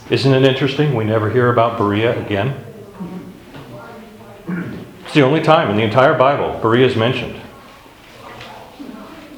Isn't 0.09 0.33
it 0.33 0.43
interesting? 0.43 0.95
We 0.95 1.03
never 1.03 1.29
hear 1.29 1.49
about 1.49 1.77
Berea 1.77 2.19
again. 2.23 2.63
It's 5.03 5.13
the 5.13 5.21
only 5.21 5.41
time 5.41 5.69
in 5.69 5.77
the 5.77 5.83
entire 5.83 6.17
Bible 6.17 6.59
Berea 6.61 6.87
is 6.87 6.95
mentioned. 6.95 7.41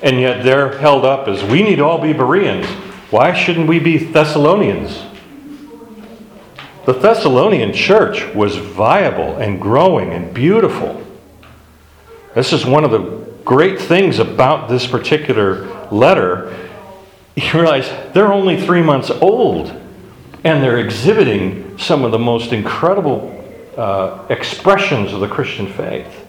And 0.01 0.19
yet 0.19 0.43
they're 0.43 0.77
held 0.77 1.05
up 1.05 1.27
as 1.27 1.43
we 1.43 1.63
need 1.63 1.79
all 1.79 2.01
be 2.01 2.13
Bereans. 2.13 2.65
Why 3.09 3.33
shouldn't 3.33 3.67
we 3.67 3.79
be 3.79 3.97
Thessalonians? 3.97 5.06
The 6.87 6.93
Thessalonian 6.93 7.73
church 7.73 8.33
was 8.33 8.55
viable 8.55 9.35
and 9.39 9.59
growing 9.59 10.11
and 10.11 10.33
beautiful. 10.33 11.03
This 12.33 12.53
is 12.53 12.65
one 12.65 12.85
of 12.85 12.91
the 12.91 12.99
great 13.43 13.77
things 13.77 14.19
about 14.19 14.69
this 14.69 14.87
particular 14.87 15.65
letter. 15.91 16.57
You 17.35 17.51
realize 17.53 17.87
they're 18.13 18.33
only 18.33 18.59
three 18.59 18.81
months 18.81 19.11
old 19.11 19.69
and 20.43 20.63
they're 20.63 20.79
exhibiting 20.79 21.77
some 21.77 22.03
of 22.03 22.11
the 22.11 22.17
most 22.17 22.51
incredible 22.51 23.31
uh, 23.77 24.25
expressions 24.29 25.13
of 25.13 25.19
the 25.19 25.27
Christian 25.27 25.67
faith. 25.71 26.25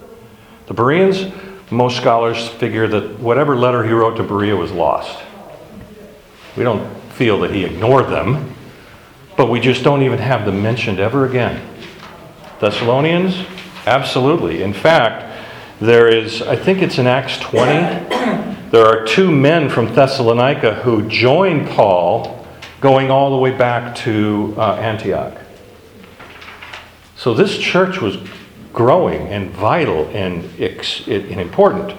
The 0.66 0.74
Bereans, 0.74 1.32
most 1.70 1.96
scholars 1.96 2.46
figure 2.46 2.86
that 2.88 3.20
whatever 3.20 3.56
letter 3.56 3.84
he 3.84 3.92
wrote 3.92 4.18
to 4.18 4.22
Berea 4.22 4.54
was 4.54 4.70
lost. 4.70 5.18
We 6.58 6.64
don't 6.64 6.86
feel 7.12 7.40
that 7.40 7.52
he 7.52 7.64
ignored 7.64 8.08
them, 8.08 8.54
but 9.38 9.48
we 9.48 9.60
just 9.60 9.84
don't 9.84 10.02
even 10.02 10.18
have 10.18 10.44
them 10.44 10.60
mentioned 10.60 10.98
ever 10.98 11.24
again. 11.24 11.64
Thessalonians? 12.58 13.46
Absolutely. 13.86 14.64
In 14.64 14.72
fact, 14.72 15.46
there 15.80 16.08
is, 16.08 16.42
I 16.42 16.56
think 16.56 16.82
it's 16.82 16.98
in 16.98 17.06
Acts 17.06 17.38
20, 17.38 17.64
there 18.70 18.84
are 18.84 19.06
two 19.06 19.30
men 19.30 19.70
from 19.70 19.94
Thessalonica 19.94 20.74
who 20.74 21.08
join 21.08 21.68
Paul 21.68 22.44
going 22.80 23.12
all 23.12 23.30
the 23.30 23.36
way 23.36 23.52
back 23.52 23.94
to 23.98 24.54
uh, 24.58 24.74
Antioch. 24.74 25.38
So 27.14 27.32
this 27.32 27.58
church 27.58 28.00
was 28.00 28.18
growing 28.72 29.28
and 29.28 29.50
vital 29.52 30.08
and, 30.08 30.44
and 30.58 31.40
important. 31.40 31.96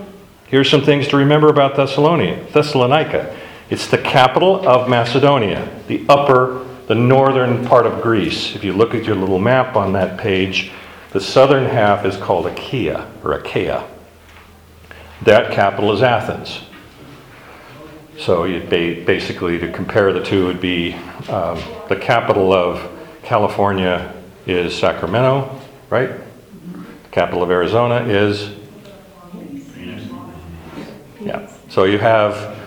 Here's 0.48 0.70
some 0.70 0.82
things 0.84 1.08
to 1.08 1.18
remember 1.18 1.48
about. 1.48 1.78
Thessalonica. 1.78 3.34
It's 3.70 3.88
the 3.88 3.98
capital 3.98 4.68
of 4.68 4.90
Macedonia, 4.90 5.70
the 5.88 6.04
upper, 6.10 6.66
the 6.90 6.96
northern 6.96 7.64
part 7.68 7.86
of 7.86 8.02
Greece. 8.02 8.56
If 8.56 8.64
you 8.64 8.74
look 8.74 8.96
at 8.96 9.06
your 9.06 9.16
little 9.16 9.38
map 9.38 9.76
on 9.76 9.94
that 9.94 10.18
page, 10.18 10.72
the 11.12 11.22
southern 11.22 11.66
half 11.66 12.04
is 12.04 12.18
called 12.18 12.48
Achaia 12.48 13.08
or 13.24 13.34
Achaia. 13.34 13.88
That 15.22 15.52
capital 15.52 15.94
is 15.94 16.02
Athens. 16.02 16.62
So 18.18 18.48
ba- 18.62 19.04
basically, 19.06 19.60
to 19.60 19.72
compare 19.72 20.12
the 20.12 20.24
two, 20.24 20.48
would 20.48 20.60
be 20.60 20.96
um, 21.30 21.62
the 21.90 21.96
capital 21.96 22.52
of 22.52 22.92
California 23.22 24.12
is 24.48 24.76
Sacramento, 24.76 25.62
right? 25.92 26.10
The 26.10 27.10
capital 27.12 27.44
of 27.44 27.52
Arizona 27.52 28.04
is. 28.06 28.50
Yeah. 31.22 31.52
So 31.70 31.84
you 31.84 32.00
have, 32.00 32.58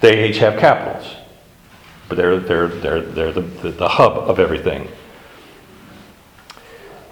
they 0.00 0.28
each 0.28 0.38
have 0.38 0.60
capitals, 0.60 1.17
but 2.08 2.16
they're, 2.16 2.40
they're, 2.40 2.68
they're, 2.68 3.02
they're 3.02 3.32
the, 3.32 3.42
the, 3.42 3.70
the 3.70 3.88
hub 3.88 4.16
of 4.16 4.38
everything. 4.38 4.88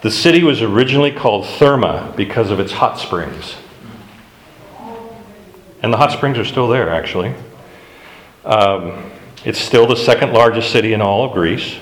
The 0.03 0.11
city 0.11 0.43
was 0.43 0.63
originally 0.63 1.11
called 1.11 1.45
Therma 1.45 2.15
because 2.17 2.51
of 2.51 2.61
its 2.61 2.73
hot 2.73 2.99
springs. 2.99 3.57
And 5.83 5.93
the 5.93 5.97
hot 5.97 6.13
springs 6.13 6.39
are 6.39 6.45
still 6.45 6.69
there, 6.69 6.91
actually. 6.91 7.35
Um, 8.45 9.11
it's 9.45 9.59
still 9.59 9.87
the 9.87 9.97
second 9.97 10.33
largest 10.33 10.71
city 10.71 10.93
in 10.93 11.01
all 11.01 11.25
of 11.25 11.33
Greece. 11.33 11.79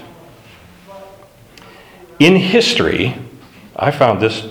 In 2.19 2.37
history, 2.37 3.17
I 3.77 3.91
found 3.91 4.21
this 4.21 4.47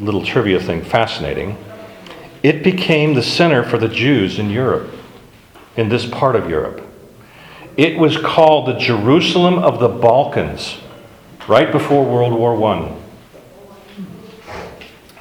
little 0.00 0.24
trivia 0.24 0.60
thing 0.60 0.82
fascinating. 0.82 1.56
It 2.42 2.62
became 2.62 3.14
the 3.14 3.22
center 3.22 3.62
for 3.62 3.78
the 3.78 3.88
Jews 3.88 4.38
in 4.38 4.50
Europe, 4.50 4.90
in 5.76 5.88
this 5.88 6.06
part 6.06 6.36
of 6.36 6.48
Europe. 6.48 6.89
It 7.80 7.96
was 7.96 8.18
called 8.18 8.68
the 8.68 8.78
Jerusalem 8.78 9.54
of 9.54 9.80
the 9.80 9.88
Balkans, 9.88 10.80
right 11.48 11.72
before 11.72 12.04
World 12.04 12.34
War 12.34 12.62
I. 12.74 12.94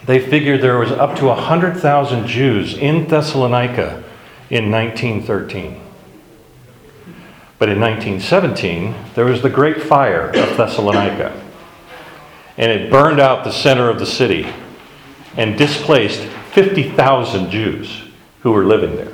They 0.05 0.19
figured 0.19 0.59
there 0.59 0.77
was 0.77 0.91
up 0.91 1.15
to 1.19 1.27
100,000 1.27 2.27
Jews 2.27 2.73
in 2.77 3.07
Thessalonica 3.07 4.03
in 4.49 4.69
1913. 4.69 5.79
But 7.59 7.69
in 7.69 7.79
1917, 7.79 8.93
there 9.15 9.23
was 9.23 9.41
the 9.41 9.49
Great 9.49 9.81
Fire 9.81 10.27
of 10.27 10.57
Thessalonica. 10.57 11.41
And 12.57 12.73
it 12.73 12.91
burned 12.91 13.21
out 13.21 13.45
the 13.45 13.53
center 13.53 13.89
of 13.89 13.99
the 13.99 14.05
city 14.05 14.45
and 15.37 15.57
displaced 15.57 16.23
50,000 16.51 17.51
Jews 17.51 18.01
who 18.41 18.51
were 18.51 18.65
living 18.65 18.97
there. 18.97 19.08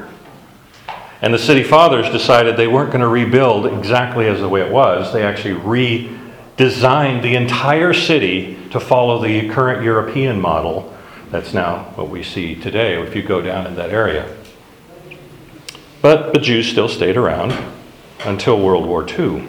And 1.21 1.33
the 1.33 1.39
city 1.39 1.63
fathers 1.63 2.09
decided 2.09 2.57
they 2.57 2.67
weren't 2.67 2.91
going 2.91 3.01
to 3.01 3.07
rebuild 3.07 3.65
exactly 3.67 4.27
as 4.27 4.39
the 4.39 4.49
way 4.49 4.61
it 4.61 4.71
was. 4.71 5.13
They 5.13 5.23
actually 5.23 5.55
redesigned 5.59 7.21
the 7.21 7.35
entire 7.35 7.93
city 7.93 8.57
to 8.71 8.79
follow 8.79 9.21
the 9.21 9.49
current 9.49 9.83
European 9.83 10.39
model. 10.39 10.95
That's 11.31 11.53
now 11.53 11.91
what 11.95 12.09
we 12.09 12.23
see 12.23 12.55
today 12.55 13.01
if 13.01 13.15
you 13.15 13.23
go 13.23 13.41
down 13.41 13.65
in 13.65 13.75
that 13.75 13.89
area. 13.89 14.35
But 16.01 16.33
the 16.33 16.39
Jews 16.39 16.69
still 16.69 16.89
stayed 16.89 17.17
around 17.17 17.53
until 18.25 18.61
World 18.61 18.85
War 18.85 19.07
II. 19.07 19.47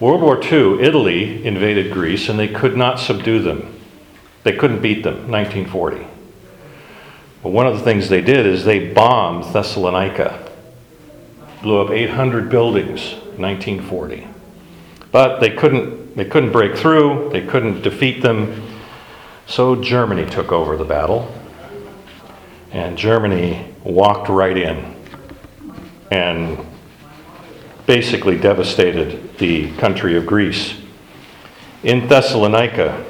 World 0.00 0.22
War 0.22 0.42
II, 0.42 0.82
Italy 0.82 1.46
invaded 1.46 1.92
Greece 1.92 2.28
and 2.28 2.38
they 2.38 2.48
could 2.48 2.76
not 2.76 2.98
subdue 2.98 3.40
them. 3.40 3.80
They 4.42 4.52
couldn't 4.52 4.82
beat 4.82 5.02
them, 5.02 5.30
1940. 5.30 6.06
But 7.42 7.50
one 7.50 7.66
of 7.66 7.78
the 7.78 7.84
things 7.84 8.08
they 8.08 8.20
did 8.20 8.44
is 8.44 8.64
they 8.64 8.92
bombed 8.92 9.44
Thessalonica, 9.44 10.43
blew 11.64 11.80
up 11.80 11.90
800 11.90 12.50
buildings, 12.50 13.14
1940. 13.38 14.28
But 15.10 15.40
they 15.40 15.48
couldn't, 15.48 16.14
they 16.14 16.26
couldn't 16.26 16.52
break 16.52 16.76
through, 16.76 17.30
they 17.32 17.44
couldn't 17.44 17.80
defeat 17.80 18.20
them, 18.20 18.62
so 19.46 19.74
Germany 19.74 20.28
took 20.28 20.52
over 20.52 20.76
the 20.76 20.84
battle. 20.84 21.34
And 22.70 22.98
Germany 22.98 23.74
walked 23.82 24.28
right 24.28 24.56
in 24.56 24.94
and 26.10 26.58
basically 27.86 28.38
devastated 28.38 29.38
the 29.38 29.72
country 29.76 30.16
of 30.16 30.26
Greece. 30.26 30.74
In 31.82 32.08
Thessalonica, 32.08 33.04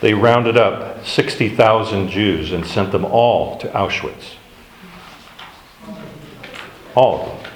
they 0.00 0.14
rounded 0.14 0.56
up 0.56 1.04
60,000 1.04 2.08
Jews 2.08 2.52
and 2.52 2.64
sent 2.64 2.92
them 2.92 3.04
all 3.04 3.58
to 3.58 3.68
Auschwitz. 3.68 4.36
All 6.94 7.20
of 7.20 7.42
them. 7.42 7.52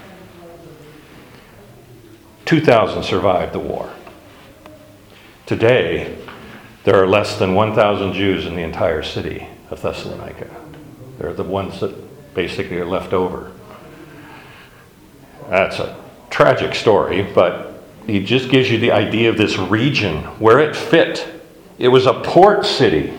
2,000 2.47 3.03
survived 3.03 3.53
the 3.53 3.59
war. 3.59 3.93
Today, 5.47 6.16
there 6.84 7.03
are 7.03 7.07
less 7.07 7.39
than 7.39 7.55
1,000 7.55 8.12
Jews 8.12 8.47
in 8.47 8.55
the 8.55 8.62
entire 8.62 9.03
city 9.03 9.49
of 9.70 9.82
Thessalonica. 9.82 10.49
They're 11.18 11.32
the 11.32 11.43
ones 11.43 11.80
that 11.80 12.34
basically 12.34 12.76
are 12.78 12.87
left 12.87 13.12
over. 13.12 13.53
That's 15.49 15.78
a 15.78 15.97
tragic 16.30 16.74
story, 16.74 17.22
but 17.22 17.82
it 18.07 18.20
just 18.20 18.51
gives 18.51 18.70
you 18.70 18.78
the 18.78 18.93
idea 18.93 19.28
of 19.28 19.37
this 19.37 19.59
region, 19.59 20.22
where 20.39 20.61
it 20.61 20.76
fit. 20.76 21.26
It 21.78 21.89
was 21.89 22.07
a 22.07 22.20
port 22.20 22.64
city 22.64 23.12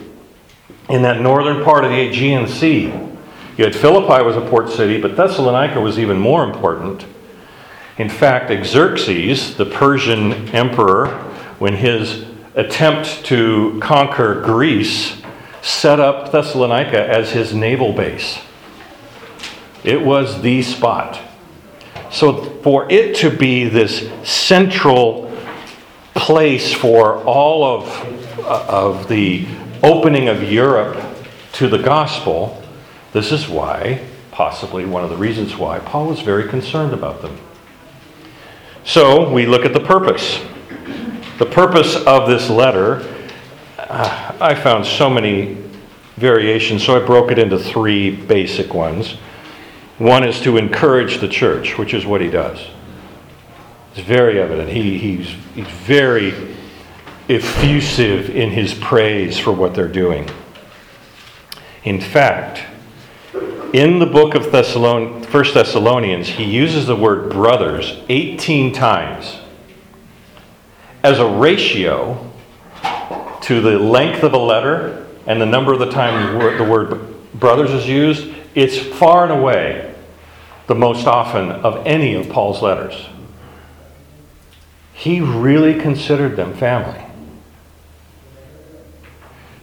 in 0.90 1.02
that 1.02 1.22
northern 1.22 1.64
part 1.64 1.84
of 1.84 1.92
the 1.92 2.00
Aegean 2.00 2.48
Sea. 2.48 2.94
You 3.58 3.64
had 3.64 3.76
Philippi 3.76 4.24
was 4.24 4.36
a 4.36 4.42
port 4.42 4.70
city, 4.70 5.02
but 5.02 5.18
Thessalonica 5.18 5.82
was 5.82 5.98
even 5.98 6.20
more 6.20 6.44
important. 6.44 7.08
In 7.98 8.08
fact, 8.08 8.52
Xerxes, 8.64 9.58
the 9.58 9.66
Persian 9.66 10.50
emperor, 10.50 11.08
when 11.58 11.74
his 11.74 12.26
attempt 12.54 13.26
to 13.26 13.80
conquer 13.82 14.42
Greece, 14.42 15.20
set 15.64 16.00
up 16.00 16.32
Thessalonica 16.32 17.10
as 17.10 17.32
his 17.32 17.52
naval 17.56 17.94
base. 17.94 18.40
It 19.84 20.04
was 20.04 20.44
the 20.44 20.62
spot. 20.62 21.20
So, 22.12 22.44
for 22.62 22.90
it 22.92 23.16
to 23.18 23.36
be 23.36 23.68
this 23.68 24.08
central 24.24 25.36
place 26.14 26.74
for 26.74 27.24
all 27.24 27.64
of, 27.64 28.40
uh, 28.40 28.66
of 28.70 29.08
the 29.08 29.48
opening 29.82 30.30
of 30.30 30.44
Europe 30.44 31.04
to 31.54 31.68
the 31.68 31.80
gospel, 31.80 32.64
this 33.18 33.32
is 33.32 33.50
why, 33.50 34.00
possibly 34.30 34.86
one 34.86 35.04
of 35.04 35.10
the 35.10 35.18
reasons 35.18 35.58
why, 35.58 35.80
Paul 35.80 36.06
was 36.06 36.22
very 36.22 36.48
concerned 36.48 36.94
about 36.94 37.24
them. 37.24 37.36
So, 38.84 39.32
we 39.32 39.48
look 39.48 39.66
at 39.66 39.74
the 39.74 39.80
purpose. 39.80 40.40
The 41.40 41.48
purpose 41.48 41.96
of 41.96 42.30
this 42.30 42.48
letter, 42.48 43.02
uh, 43.80 44.38
I 44.40 44.54
found 44.54 44.86
so 44.86 45.10
many 45.10 45.58
variations, 46.18 46.86
so 46.86 47.02
I 47.02 47.04
broke 47.04 47.32
it 47.32 47.40
into 47.40 47.58
three 47.58 48.12
basic 48.12 48.76
ones. 48.76 49.14
One 49.98 50.24
is 50.24 50.40
to 50.42 50.58
encourage 50.58 51.18
the 51.18 51.28
church, 51.28 51.80
which 51.80 51.96
is 51.96 52.06
what 52.06 52.22
he 52.22 52.30
does. 52.30 52.68
It's 53.94 54.06
very 54.06 54.40
evident. 54.40 54.70
He, 54.70 55.00
he's, 55.00 55.30
he's 55.56 55.68
very 55.68 56.56
effusive 57.30 58.30
in 58.30 58.52
his 58.52 58.76
praise 58.76 59.40
for 59.40 59.52
what 59.52 59.74
they're 59.74 59.88
doing. 59.88 60.30
In 61.84 62.00
fact, 62.00 62.77
in 63.74 64.00
the 64.00 64.06
book 64.06 64.36
of 64.36 64.48
Thessalon, 64.52 65.26
1 65.26 65.54
Thessalonians, 65.54 66.28
he 66.28 66.44
uses 66.44 66.88
the 66.88 66.96
word 66.96 67.32
brothers 67.32 68.02
18 68.10 68.74
times 68.74 69.40
as 71.04 71.20
a 71.20 71.28
ratio 71.28 72.32
to 73.42 73.62
the 73.62 73.78
length 73.80 74.24
of 74.24 74.34
a 74.34 74.38
letter 74.38 75.08
and 75.26 75.42
the 75.42 75.46
number 75.46 75.74
of 75.74 75.80
the 75.80 75.86
word, 76.38 76.60
the 76.60 76.64
word 76.64 77.34
brothers 77.34 77.72
is 77.72 77.88
used. 77.88 78.34
It's 78.56 78.78
far 78.78 79.24
and 79.24 79.32
away 79.32 79.94
the 80.68 80.76
most 80.76 81.06
often 81.06 81.52
of 81.52 81.86
any 81.86 82.16
of 82.16 82.30
Paul's 82.30 82.62
letters. 82.62 83.08
He 84.94 85.22
really 85.22 85.80
considered 85.80 86.36
them 86.36 86.56
family. 86.56 87.07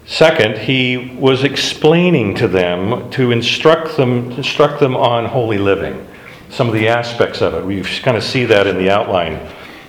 Second, 0.06 0.58
he 0.58 1.16
was 1.18 1.44
explaining 1.44 2.34
to 2.34 2.46
them 2.46 3.10
to 3.10 3.30
instruct 3.30 3.96
them, 3.96 4.30
instruct 4.32 4.78
them 4.78 4.94
on 4.94 5.24
holy 5.24 5.56
living, 5.56 6.06
some 6.50 6.68
of 6.68 6.74
the 6.74 6.88
aspects 6.88 7.40
of 7.40 7.54
it. 7.54 7.64
We 7.64 7.82
kind 7.82 8.16
of 8.16 8.22
see 8.22 8.44
that 8.44 8.66
in 8.66 8.76
the 8.76 8.90
outline 8.90 9.40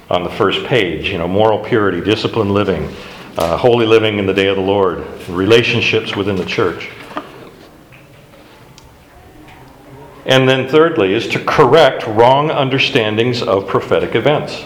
on 0.09 0.24
the 0.24 0.30
first 0.30 0.66
page. 0.66 1.09
You 1.09 1.18
know, 1.18 1.28
moral 1.28 1.59
purity, 1.59 1.99
disciplined 1.99 2.53
living, 2.53 2.95
uh, 3.38 3.57
holy 3.57 3.86
living 3.86 4.18
in 4.18 4.26
the 4.26 4.34
day 4.34 4.47
of 4.47 4.55
the 4.55 4.61
Lord, 4.61 5.05
relationships 5.28 6.16
within 6.16 6.38
the 6.38 6.45
church. 6.45 6.89
And 10.26 10.49
then, 10.49 10.68
thirdly, 10.70 11.13
is 11.13 11.28
to 11.30 11.43
correct 11.43 12.07
wrong 12.07 12.49
understandings 12.49 13.43
of 13.43 13.68
prophetic 13.68 14.16
events. 14.16 14.66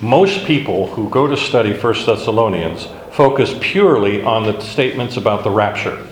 Most 0.00 0.46
people 0.46 0.88
who 0.88 1.10
go 1.10 1.26
to 1.26 1.36
study 1.36 1.74
1 1.74 2.06
Thessalonians 2.06 2.88
focus 3.12 3.54
purely 3.60 4.22
on 4.22 4.44
the 4.44 4.60
statements 4.60 5.16
about 5.16 5.44
the 5.44 5.50
rapture. 5.50 6.06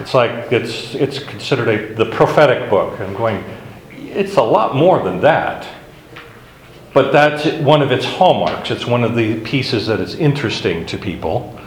It's 0.00 0.14
like 0.14 0.52
it's, 0.52 0.94
it's 0.94 1.18
considered 1.18 1.68
a, 1.68 1.94
the 1.94 2.06
prophetic 2.06 2.70
book. 2.70 3.00
I'm 3.00 3.14
going, 3.14 3.44
it's 3.90 4.36
a 4.36 4.42
lot 4.42 4.76
more 4.76 5.02
than 5.02 5.20
that. 5.22 5.66
But 6.92 7.12
that's 7.12 7.46
one 7.62 7.82
of 7.82 7.92
its 7.92 8.04
hallmarks. 8.04 8.70
It's 8.70 8.86
one 8.86 9.04
of 9.04 9.14
the 9.14 9.40
pieces 9.40 9.86
that 9.88 10.00
is 10.00 10.14
interesting 10.14 10.86
to 10.86 10.96
people. 10.96 11.58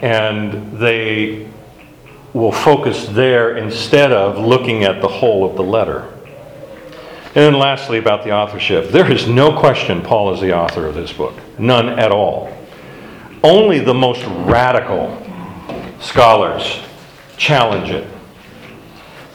And 0.00 0.78
they 0.78 1.48
will 2.32 2.52
focus 2.52 3.08
there 3.08 3.56
instead 3.56 4.12
of 4.12 4.38
looking 4.38 4.84
at 4.84 5.00
the 5.00 5.08
whole 5.08 5.48
of 5.48 5.56
the 5.56 5.64
letter. 5.64 6.12
And 7.32 7.44
then 7.44 7.54
lastly, 7.54 7.98
about 7.98 8.24
the 8.24 8.32
authorship. 8.32 8.90
There 8.90 9.08
is 9.10 9.28
no 9.28 9.56
question 9.56 10.02
Paul 10.02 10.34
is 10.34 10.40
the 10.40 10.52
author 10.52 10.86
of 10.86 10.96
this 10.96 11.12
book. 11.12 11.34
None 11.60 11.88
at 11.98 12.10
all. 12.10 12.52
Only 13.44 13.78
the 13.78 13.94
most 13.94 14.24
radical 14.26 15.16
scholars 16.00 16.80
challenge 17.36 17.90
it. 17.90 18.04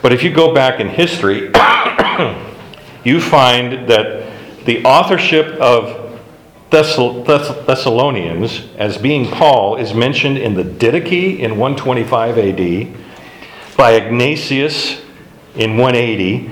But 0.02 0.12
if 0.12 0.24
you 0.24 0.34
go 0.34 0.54
back 0.54 0.82
in 0.82 0.90
history, 0.90 1.52
you 3.06 3.22
find 3.22 3.88
that 3.88 4.26
the 4.66 4.84
authorship 4.84 5.56
of 5.62 6.20
Thessalonians 6.72 8.68
as 8.78 8.98
being 8.98 9.32
Paul 9.32 9.78
is 9.78 9.94
mentioned 9.94 10.38
in 10.38 10.54
the 10.54 10.64
Didache 10.64 11.40
in 11.40 11.58
125 11.58 12.38
AD, 12.38 12.88
by 13.78 13.94
Ignatius 13.94 15.02
in 15.56 15.78
180, 15.78 16.52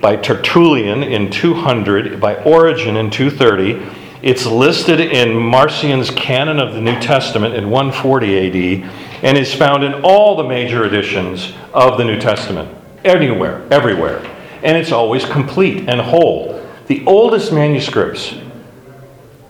by 0.00 0.16
Tertullian 0.16 1.02
in 1.02 1.30
200, 1.30 2.20
by 2.20 2.36
Origen 2.44 2.96
in 2.96 3.10
230. 3.10 4.00
It's 4.22 4.46
listed 4.46 5.00
in 5.00 5.36
Marcion's 5.36 6.10
Canon 6.10 6.60
of 6.60 6.74
the 6.74 6.80
New 6.80 6.98
Testament 7.00 7.54
in 7.54 7.68
140 7.68 8.82
AD, 8.82 8.90
and 9.24 9.36
is 9.36 9.52
found 9.52 9.82
in 9.82 9.94
all 10.02 10.36
the 10.36 10.44
major 10.44 10.84
editions 10.84 11.52
of 11.74 11.98
the 11.98 12.04
New 12.04 12.20
Testament, 12.20 12.72
anywhere, 13.04 13.66
everywhere. 13.72 14.24
And 14.62 14.76
it's 14.76 14.92
always 14.92 15.24
complete 15.24 15.88
and 15.88 16.00
whole. 16.00 16.64
The 16.86 17.04
oldest 17.04 17.52
manuscripts 17.52 18.36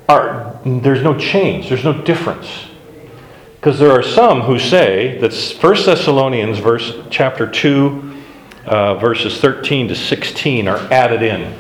are, 0.09 0.59
there's 0.65 1.03
no 1.03 1.19
change, 1.19 1.69
there's 1.69 1.85
no 1.85 2.01
difference. 2.03 2.67
Because 3.57 3.79
there 3.79 3.93
are 3.93 4.03
some 4.03 4.41
who 4.41 4.59
say 4.59 5.19
that 5.19 5.35
1 5.35 5.75
Thessalonians 5.85 6.59
verse, 6.59 6.95
chapter 7.11 7.47
2, 7.47 8.12
uh, 8.65 8.95
verses 8.97 9.41
13 9.41 9.89
to 9.89 9.95
16 9.95 10.69
are 10.69 10.79
added 10.93 11.23
in. 11.23 11.57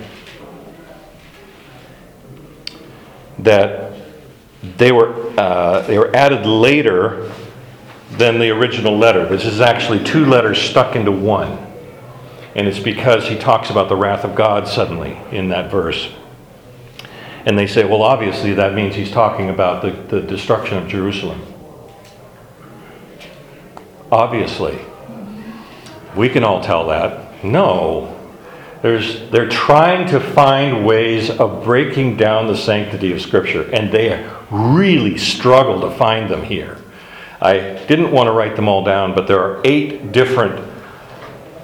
That 3.38 3.92
they 4.62 4.92
were, 4.92 5.32
uh, 5.38 5.82
they 5.82 5.98
were 5.98 6.14
added 6.14 6.46
later 6.46 7.32
than 8.12 8.38
the 8.38 8.50
original 8.50 8.96
letter. 8.96 9.26
This 9.26 9.44
is 9.44 9.60
actually 9.60 10.04
two 10.04 10.26
letters 10.26 10.60
stuck 10.60 10.94
into 10.94 11.10
one. 11.10 11.58
And 12.54 12.68
it's 12.68 12.78
because 12.78 13.26
he 13.26 13.38
talks 13.38 13.70
about 13.70 13.88
the 13.88 13.96
wrath 13.96 14.24
of 14.24 14.34
God 14.34 14.68
suddenly 14.68 15.18
in 15.30 15.48
that 15.48 15.70
verse. 15.70 16.12
And 17.46 17.58
they 17.58 17.66
say, 17.66 17.84
well, 17.84 18.02
obviously 18.02 18.54
that 18.54 18.74
means 18.74 18.94
he's 18.94 19.10
talking 19.10 19.48
about 19.48 19.82
the, 19.82 19.90
the 19.90 20.20
destruction 20.20 20.78
of 20.78 20.86
Jerusalem. 20.86 21.42
Obviously. 24.12 24.78
We 26.16 26.28
can 26.28 26.44
all 26.44 26.62
tell 26.62 26.88
that. 26.88 27.44
No. 27.44 28.18
There's, 28.82 29.30
they're 29.30 29.48
trying 29.48 30.08
to 30.08 30.18
find 30.18 30.84
ways 30.84 31.30
of 31.30 31.64
breaking 31.64 32.16
down 32.16 32.48
the 32.48 32.56
sanctity 32.56 33.12
of 33.12 33.20
Scripture, 33.20 33.70
and 33.72 33.92
they 33.92 34.28
really 34.50 35.16
struggle 35.16 35.80
to 35.82 35.96
find 35.96 36.28
them 36.28 36.42
here. 36.42 36.78
I 37.40 37.58
didn't 37.86 38.10
want 38.10 38.26
to 38.26 38.32
write 38.32 38.56
them 38.56 38.68
all 38.68 38.84
down, 38.84 39.14
but 39.14 39.26
there 39.26 39.40
are 39.40 39.60
eight 39.64 40.12
different 40.12 40.68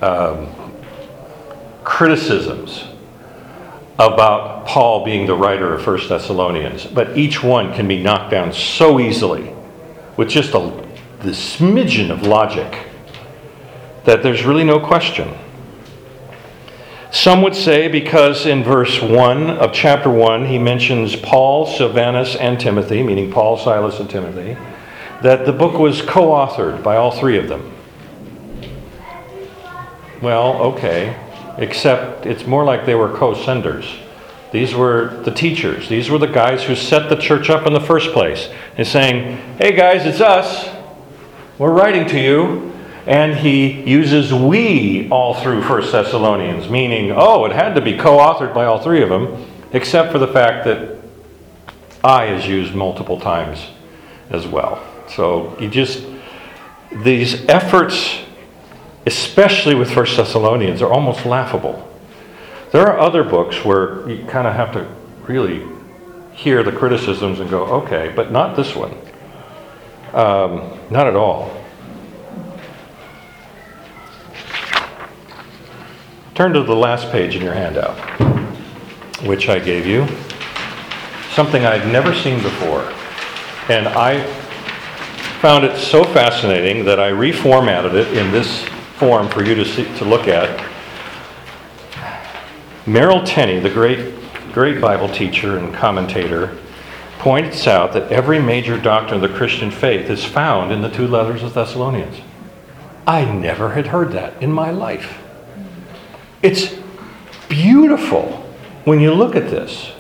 um, 0.01 0.49
criticisms 1.85 2.85
about 3.99 4.67
Paul 4.67 5.05
being 5.05 5.27
the 5.27 5.35
writer 5.35 5.75
of 5.75 5.85
1 5.85 6.09
Thessalonians, 6.09 6.87
but 6.87 7.19
each 7.19 7.43
one 7.43 7.75
can 7.75 7.89
be 7.89 8.01
knocked 8.01 8.31
down 8.31 8.53
so 8.53 9.01
easily 9.01 9.53
with 10.17 10.29
just 10.29 10.55
a, 10.55 10.61
the 11.21 11.31
smidgen 11.31 12.11
of 12.11 12.23
logic 12.23 12.88
that 14.09 14.23
there's 14.23 14.43
really 14.43 14.65
no 14.65 14.81
question. 14.81 15.37
Some 17.11 17.43
would 17.43 17.55
say 17.55 17.89
because 17.89 18.47
in 18.47 18.65
verse 18.65 19.03
1 19.03 19.51
of 19.51 19.75
chapter 19.75 20.09
1 20.09 20.47
he 20.47 20.59
mentions 20.59 21.15
Paul, 21.15 21.67
Silvanus, 21.67 22.35
and 22.35 22.59
Timothy, 22.59 23.03
meaning 23.03 23.31
Paul, 23.31 23.59
Silas, 23.59 24.01
and 24.01 24.09
Timothy, 24.09 24.57
that 25.21 25.45
the 25.45 25.53
book 25.53 25.79
was 25.79 26.01
co 26.01 26.29
authored 26.29 26.83
by 26.83 26.97
all 26.97 27.11
three 27.11 27.37
of 27.37 27.49
them. 27.49 27.71
Well, 30.23 30.55
okay, 30.73 31.15
except 31.59 32.25
it's 32.25 32.47
more 32.47 32.65
like 32.65 32.87
they 32.87 32.95
were 32.95 33.15
co 33.15 33.35
senders. 33.35 33.95
These 34.53 34.75
were 34.75 35.21
the 35.23 35.33
teachers, 35.33 35.87
these 35.91 36.09
were 36.09 36.19
the 36.19 36.27
guys 36.27 36.65
who 36.65 36.75
set 36.75 37.11
the 37.11 37.17
church 37.17 37.51
up 37.51 37.67
in 37.67 37.75
the 37.75 37.81
first 37.81 38.13
place 38.13 38.49
and 38.79 38.87
saying, 38.87 39.37
hey 39.59 39.77
guys, 39.77 40.07
it's 40.07 40.23
us. 40.23 40.75
We're 41.59 41.73
writing 41.73 42.07
to 42.09 42.19
you. 42.19 42.68
And 43.09 43.37
he 43.37 43.89
uses 43.91 44.35
we 44.35 45.09
all 45.09 45.33
through 45.33 45.67
1 45.67 45.91
Thessalonians, 45.91 46.69
meaning, 46.69 47.11
oh, 47.11 47.47
it 47.47 47.53
had 47.53 47.75
to 47.77 47.81
be 47.81 47.97
co 47.97 48.19
authored 48.19 48.53
by 48.53 48.67
all 48.67 48.83
three 48.83 49.03
of 49.03 49.09
them, 49.09 49.47
except 49.73 50.13
for 50.13 50.19
the 50.19 50.29
fact 50.29 50.67
that 50.67 50.99
I 52.05 52.27
is 52.27 52.47
used 52.47 52.75
multiple 52.75 53.19
times 53.19 53.67
as 54.29 54.47
well. 54.47 54.87
So 55.09 55.57
you 55.59 55.71
just, 55.71 56.05
these 56.93 57.47
efforts, 57.47 58.19
especially 59.07 59.75
with 59.75 59.97
1 59.97 60.05
Thessalonians, 60.15 60.83
are 60.83 60.93
almost 60.93 61.25
laughable. 61.25 61.91
There 62.73 62.87
are 62.87 62.99
other 62.99 63.25
books 63.25 63.65
where 63.65 64.07
you 64.07 64.27
kind 64.27 64.47
of 64.47 64.53
have 64.53 64.75
to 64.75 64.87
really 65.23 65.67
hear 66.35 66.63
the 66.63 66.73
criticisms 66.73 67.41
and 67.41 67.49
go, 67.49 67.65
okay, 67.65 68.13
but 68.15 68.31
not 68.31 68.55
this 68.55 68.77
one. 68.77 68.93
Um, 70.13 70.79
not 70.91 71.07
at 71.07 71.17
all. 71.17 71.59
Turn 76.39 76.53
to 76.53 76.63
the 76.63 76.73
last 76.73 77.11
page 77.11 77.35
in 77.35 77.43
your 77.43 77.53
handout, 77.53 77.99
which 79.27 79.49
I 79.49 79.59
gave 79.59 79.85
you. 79.85 80.07
Something 81.33 81.67
I've 81.67 81.89
never 81.89 82.15
seen 82.15 82.41
before. 82.41 82.83
And 83.69 83.89
I 83.89 84.23
found 85.41 85.65
it 85.65 85.77
so 85.77 86.05
fascinating 86.05 86.85
that 86.85 87.01
I 87.01 87.11
reformatted 87.11 87.95
it 87.95 88.17
in 88.17 88.31
this 88.31 88.63
form 88.99 89.29
for 89.29 89.45
you 89.45 89.57
to, 89.57 89.65
see, 89.65 89.83
to 89.97 90.05
look 90.05 90.29
at. 90.29 90.65
Merrill 92.87 93.25
Tenney, 93.25 93.59
the 93.59 93.69
great, 93.69 94.15
great 94.53 94.81
Bible 94.81 95.09
teacher 95.09 95.59
and 95.59 95.75
commentator, 95.75 96.57
points 97.19 97.67
out 97.67 97.93
that 97.95 98.13
every 98.13 98.41
major 98.41 98.81
doctrine 98.81 99.25
of 99.25 99.29
the 99.29 99.37
Christian 99.37 99.73
faith 99.73 100.09
is 100.09 100.25
found 100.25 100.71
in 100.71 100.83
the 100.83 100.89
two 100.89 101.09
letters 101.09 101.43
of 101.43 101.55
Thessalonians. 101.55 102.21
I 103.09 103.25
never 103.25 103.71
had 103.71 103.89
heard 103.89 104.13
that 104.13 104.41
in 104.41 104.53
my 104.53 104.71
life. 104.71 105.19
It's 106.43 106.75
beautiful 107.49 108.45
when 108.85 109.01
you 109.01 109.13
look 109.13 109.35
at 109.35 109.51
this. 109.51 109.93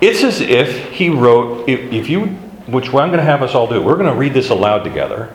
It's 0.00 0.24
as 0.24 0.40
if 0.40 0.90
he 0.90 1.10
wrote, 1.10 1.68
if, 1.68 1.92
if 1.92 2.08
you, 2.08 2.26
which 2.66 2.88
I'm 2.88 3.08
going 3.08 3.18
to 3.18 3.22
have 3.22 3.42
us 3.42 3.54
all 3.54 3.66
do, 3.66 3.82
we're 3.82 3.96
going 3.96 4.10
to 4.10 4.18
read 4.18 4.34
this 4.34 4.50
aloud 4.50 4.82
together, 4.82 5.32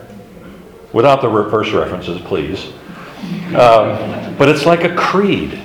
without 0.92 1.22
the 1.22 1.28
verse 1.28 1.72
references, 1.72 2.20
please. 2.22 2.72
Um, 3.54 4.36
but 4.36 4.48
it's 4.48 4.66
like 4.66 4.84
a 4.84 4.94
creed. 4.94 5.60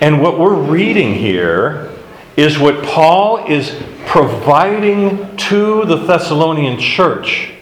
And 0.00 0.22
what 0.22 0.38
we're 0.38 0.54
reading 0.54 1.14
here 1.14 1.92
is 2.36 2.58
what 2.58 2.84
Paul 2.84 3.46
is 3.46 3.74
providing 4.06 5.36
to 5.36 5.84
the 5.84 5.96
Thessalonian 5.96 6.78
church. 6.78 7.52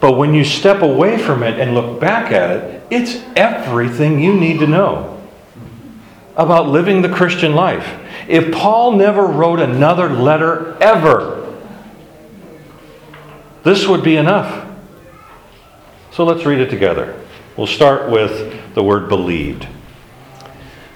But 0.00 0.12
when 0.12 0.32
you 0.32 0.44
step 0.44 0.82
away 0.82 1.18
from 1.18 1.42
it 1.42 1.58
and 1.58 1.74
look 1.74 2.00
back 2.00 2.32
at 2.32 2.50
it, 2.50 2.75
it's 2.90 3.22
everything 3.34 4.20
you 4.20 4.34
need 4.34 4.60
to 4.60 4.66
know 4.66 5.20
about 6.36 6.68
living 6.68 7.02
the 7.02 7.08
Christian 7.08 7.54
life. 7.54 7.98
If 8.28 8.52
Paul 8.52 8.92
never 8.92 9.26
wrote 9.26 9.60
another 9.60 10.08
letter 10.08 10.76
ever, 10.80 11.54
this 13.62 13.86
would 13.86 14.04
be 14.04 14.16
enough. 14.16 14.64
So 16.12 16.24
let's 16.24 16.44
read 16.44 16.60
it 16.60 16.70
together. 16.70 17.20
We'll 17.56 17.66
start 17.66 18.10
with 18.10 18.74
the 18.74 18.82
word 18.82 19.08
believed. 19.08 19.66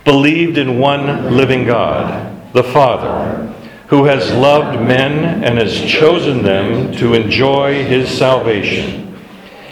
Believed 0.05 0.59
in 0.59 0.78
one 0.78 1.36
living 1.36 1.64
God, 1.64 2.53
the 2.53 2.62
Father, 2.62 3.53
who 3.88 4.05
has 4.05 4.32
loved 4.32 4.80
men 4.80 5.43
and 5.43 5.59
has 5.59 5.80
chosen 5.80 6.43
them 6.43 6.93
to 6.97 7.14
enjoy 7.14 7.84
his 7.84 8.09
salvation. 8.09 9.09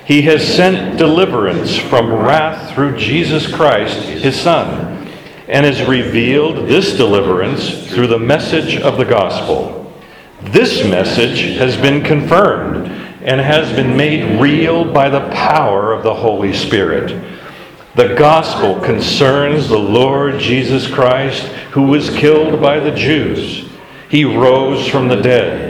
He 0.09 0.23
has 0.23 0.43
sent 0.43 0.99
deliverance 0.99 1.77
from 1.77 2.11
wrath 2.11 2.75
through 2.75 2.97
Jesus 2.97 3.47
Christ, 3.47 4.01
his 4.01 4.41
Son 4.41 4.89
and 5.49 5.65
has 5.65 5.87
revealed 5.89 6.69
this 6.69 6.97
deliverance 6.97 7.89
through 7.89 8.07
the 8.07 8.19
message 8.19 8.77
of 8.77 8.99
the 8.99 9.05
gospel. 9.05 9.93
This 10.43 10.85
message 10.85 11.59
has 11.59 11.77
been 11.77 12.05
confirmed 12.05 12.87
and 13.23 13.41
has 13.41 13.75
been 13.75 13.97
made 13.97 14.41
real 14.41 14.93
by 14.93 15.09
the 15.09 15.29
power 15.31 15.93
of 15.93 16.03
the 16.03 16.15
Holy 16.15 16.53
Spirit. 16.53 17.39
The 17.95 18.15
gospel 18.15 18.79
concerns 18.81 19.69
the 19.69 19.79
Lord 19.79 20.39
Jesus 20.39 20.87
Christ, 20.87 21.43
who 21.73 21.83
was 21.83 22.11
killed 22.11 22.61
by 22.61 22.79
the 22.79 22.93
Jews. 22.93 23.69
He 24.11 24.25
rose 24.25 24.87
from 24.87 25.09
the 25.09 25.21
dead. 25.21 25.68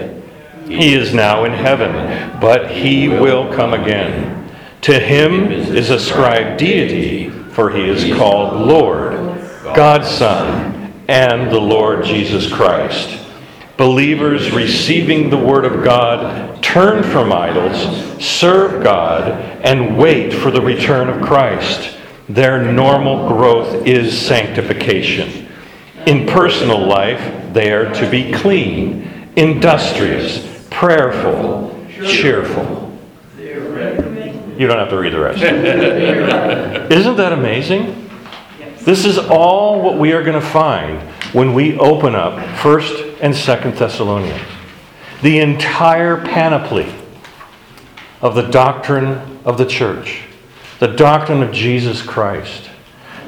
He 0.68 0.94
is 0.94 1.14
now 1.14 1.44
in 1.44 1.52
heaven, 1.52 2.38
but 2.40 2.70
he 2.70 3.08
will 3.08 3.52
come 3.52 3.74
again. 3.74 4.50
To 4.82 4.98
him 4.98 5.50
is 5.50 5.90
ascribed 5.90 6.58
deity, 6.58 7.30
for 7.30 7.70
he 7.70 7.88
is 7.88 8.16
called 8.16 8.66
Lord. 8.66 9.38
God's 9.74 10.08
Son, 10.08 10.92
and 11.08 11.50
the 11.50 11.60
Lord 11.60 12.04
Jesus 12.04 12.50
Christ. 12.52 13.18
Believers 13.76 14.50
receiving 14.50 15.30
the 15.30 15.38
Word 15.38 15.64
of 15.64 15.84
God 15.84 16.62
turn 16.62 17.02
from 17.02 17.32
idols, 17.32 18.24
serve 18.24 18.82
God, 18.82 19.30
and 19.62 19.96
wait 19.96 20.32
for 20.32 20.50
the 20.50 20.60
return 20.60 21.08
of 21.08 21.24
Christ. 21.24 21.96
Their 22.28 22.72
normal 22.72 23.28
growth 23.28 23.86
is 23.86 24.18
sanctification. 24.20 25.48
In 26.06 26.26
personal 26.26 26.86
life, 26.86 27.52
they 27.52 27.72
are 27.72 27.92
to 27.94 28.10
be 28.10 28.32
clean, 28.32 29.30
industrious, 29.36 30.57
prayerful, 30.78 31.86
cheerful. 32.06 32.96
You 33.36 34.66
don't 34.68 34.78
have 34.78 34.90
to 34.90 34.96
read 34.96 35.12
the 35.12 35.18
rest. 35.18 35.42
Isn't 36.92 37.16
that 37.16 37.32
amazing? 37.32 38.08
This 38.82 39.04
is 39.04 39.18
all 39.18 39.82
what 39.82 39.98
we 39.98 40.12
are 40.12 40.22
going 40.22 40.40
to 40.40 40.46
find 40.46 41.00
when 41.34 41.52
we 41.52 41.76
open 41.80 42.14
up 42.14 42.38
1st 42.58 43.18
and 43.20 43.34
2nd 43.34 43.76
Thessalonians. 43.76 44.40
The 45.20 45.40
entire 45.40 46.24
panoply 46.24 46.94
of 48.20 48.36
the 48.36 48.42
doctrine 48.42 49.40
of 49.44 49.58
the 49.58 49.66
church, 49.66 50.22
the 50.78 50.86
doctrine 50.86 51.42
of 51.42 51.50
Jesus 51.50 52.02
Christ, 52.02 52.70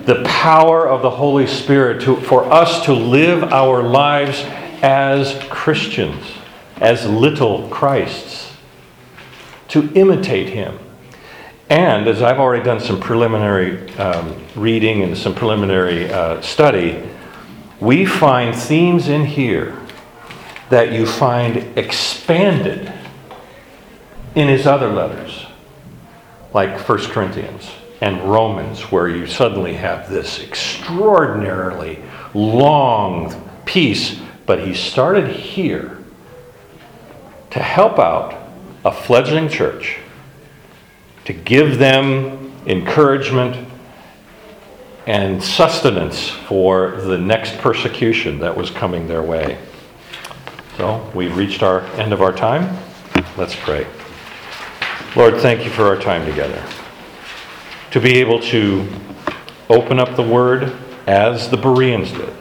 the 0.04 0.22
power 0.24 0.88
of 0.88 1.02
the 1.02 1.10
Holy 1.10 1.48
Spirit 1.48 2.02
to, 2.02 2.14
for 2.20 2.44
us 2.44 2.84
to 2.84 2.92
live 2.92 3.42
our 3.52 3.82
lives 3.82 4.40
as 4.82 5.36
Christians, 5.50 6.24
as 6.80 7.06
little 7.06 7.68
Christs, 7.68 8.52
to 9.68 9.92
imitate 9.94 10.48
Him. 10.48 10.78
And 11.68 12.08
as 12.08 12.20
I've 12.20 12.40
already 12.40 12.64
done 12.64 12.80
some 12.80 12.98
preliminary 12.98 13.88
um, 13.96 14.42
reading 14.56 15.02
and 15.02 15.16
some 15.16 15.34
preliminary 15.34 16.10
uh, 16.12 16.40
study, 16.40 17.00
we 17.78 18.04
find 18.04 18.56
themes 18.56 19.08
in 19.08 19.24
here 19.24 19.78
that 20.70 20.92
you 20.92 21.06
find 21.06 21.56
expanded 21.78 22.92
in 24.34 24.48
his 24.48 24.66
other 24.66 24.88
letters, 24.88 25.46
like 26.52 26.88
1 26.88 26.98
Corinthians 27.06 27.70
and 28.00 28.20
Romans, 28.22 28.90
where 28.90 29.08
you 29.08 29.26
suddenly 29.26 29.74
have 29.74 30.08
this 30.08 30.40
extraordinarily 30.40 32.00
long 32.34 33.48
piece. 33.64 34.20
But 34.46 34.66
he 34.66 34.74
started 34.74 35.28
here 35.28 35.99
to 37.50 37.58
help 37.58 37.98
out 37.98 38.34
a 38.84 38.92
fledgling 38.92 39.48
church 39.48 39.98
to 41.24 41.32
give 41.32 41.78
them 41.78 42.52
encouragement 42.66 43.68
and 45.06 45.42
sustenance 45.42 46.28
for 46.28 46.92
the 47.02 47.18
next 47.18 47.58
persecution 47.58 48.38
that 48.40 48.56
was 48.56 48.70
coming 48.70 49.08
their 49.08 49.22
way. 49.22 49.58
So 50.76 51.10
we've 51.14 51.36
reached 51.36 51.62
our 51.62 51.80
end 51.96 52.12
of 52.12 52.22
our 52.22 52.32
time. 52.32 52.78
Let's 53.36 53.54
pray. 53.54 53.86
Lord, 55.16 55.36
thank 55.40 55.64
you 55.64 55.70
for 55.70 55.84
our 55.84 55.96
time 55.96 56.24
together. 56.26 56.64
To 57.90 58.00
be 58.00 58.18
able 58.18 58.40
to 58.40 58.86
open 59.68 59.98
up 59.98 60.16
the 60.16 60.22
Word 60.22 60.76
as 61.06 61.50
the 61.50 61.56
Bereans 61.56 62.12
did, 62.12 62.32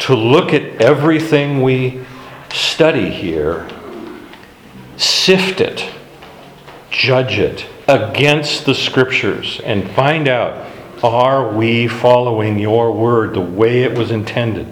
to 0.00 0.14
look 0.14 0.52
at 0.52 0.80
everything 0.80 1.62
we 1.62 2.04
study 2.52 3.10
here, 3.10 3.68
sift 4.96 5.60
it, 5.60 5.88
judge 6.90 7.38
it, 7.38 7.66
against 7.86 8.64
the 8.64 8.74
scriptures 8.74 9.60
and 9.64 9.90
find 9.90 10.28
out 10.28 10.70
are 11.02 11.52
we 11.52 11.86
following 11.86 12.58
your 12.58 12.90
word 12.92 13.34
the 13.34 13.40
way 13.40 13.82
it 13.82 13.96
was 13.96 14.10
intended? 14.10 14.66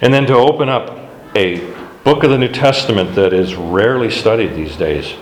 And 0.00 0.12
then 0.12 0.26
to 0.26 0.34
open 0.34 0.68
up 0.68 0.98
a 1.36 1.60
book 2.02 2.24
of 2.24 2.30
the 2.30 2.38
New 2.38 2.48
Testament 2.48 3.14
that 3.14 3.32
is 3.32 3.54
rarely 3.54 4.10
studied 4.10 4.54
these 4.54 4.74
days. 4.76 5.14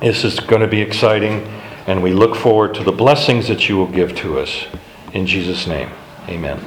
This 0.00 0.24
is 0.24 0.38
going 0.40 0.60
to 0.60 0.68
be 0.68 0.80
exciting, 0.80 1.46
and 1.86 2.02
we 2.02 2.12
look 2.12 2.36
forward 2.36 2.74
to 2.74 2.84
the 2.84 2.92
blessings 2.92 3.48
that 3.48 3.68
you 3.68 3.76
will 3.76 3.86
give 3.86 4.14
to 4.16 4.38
us. 4.38 4.66
In 5.12 5.26
Jesus' 5.26 5.66
name, 5.66 5.90
amen. 6.28 6.58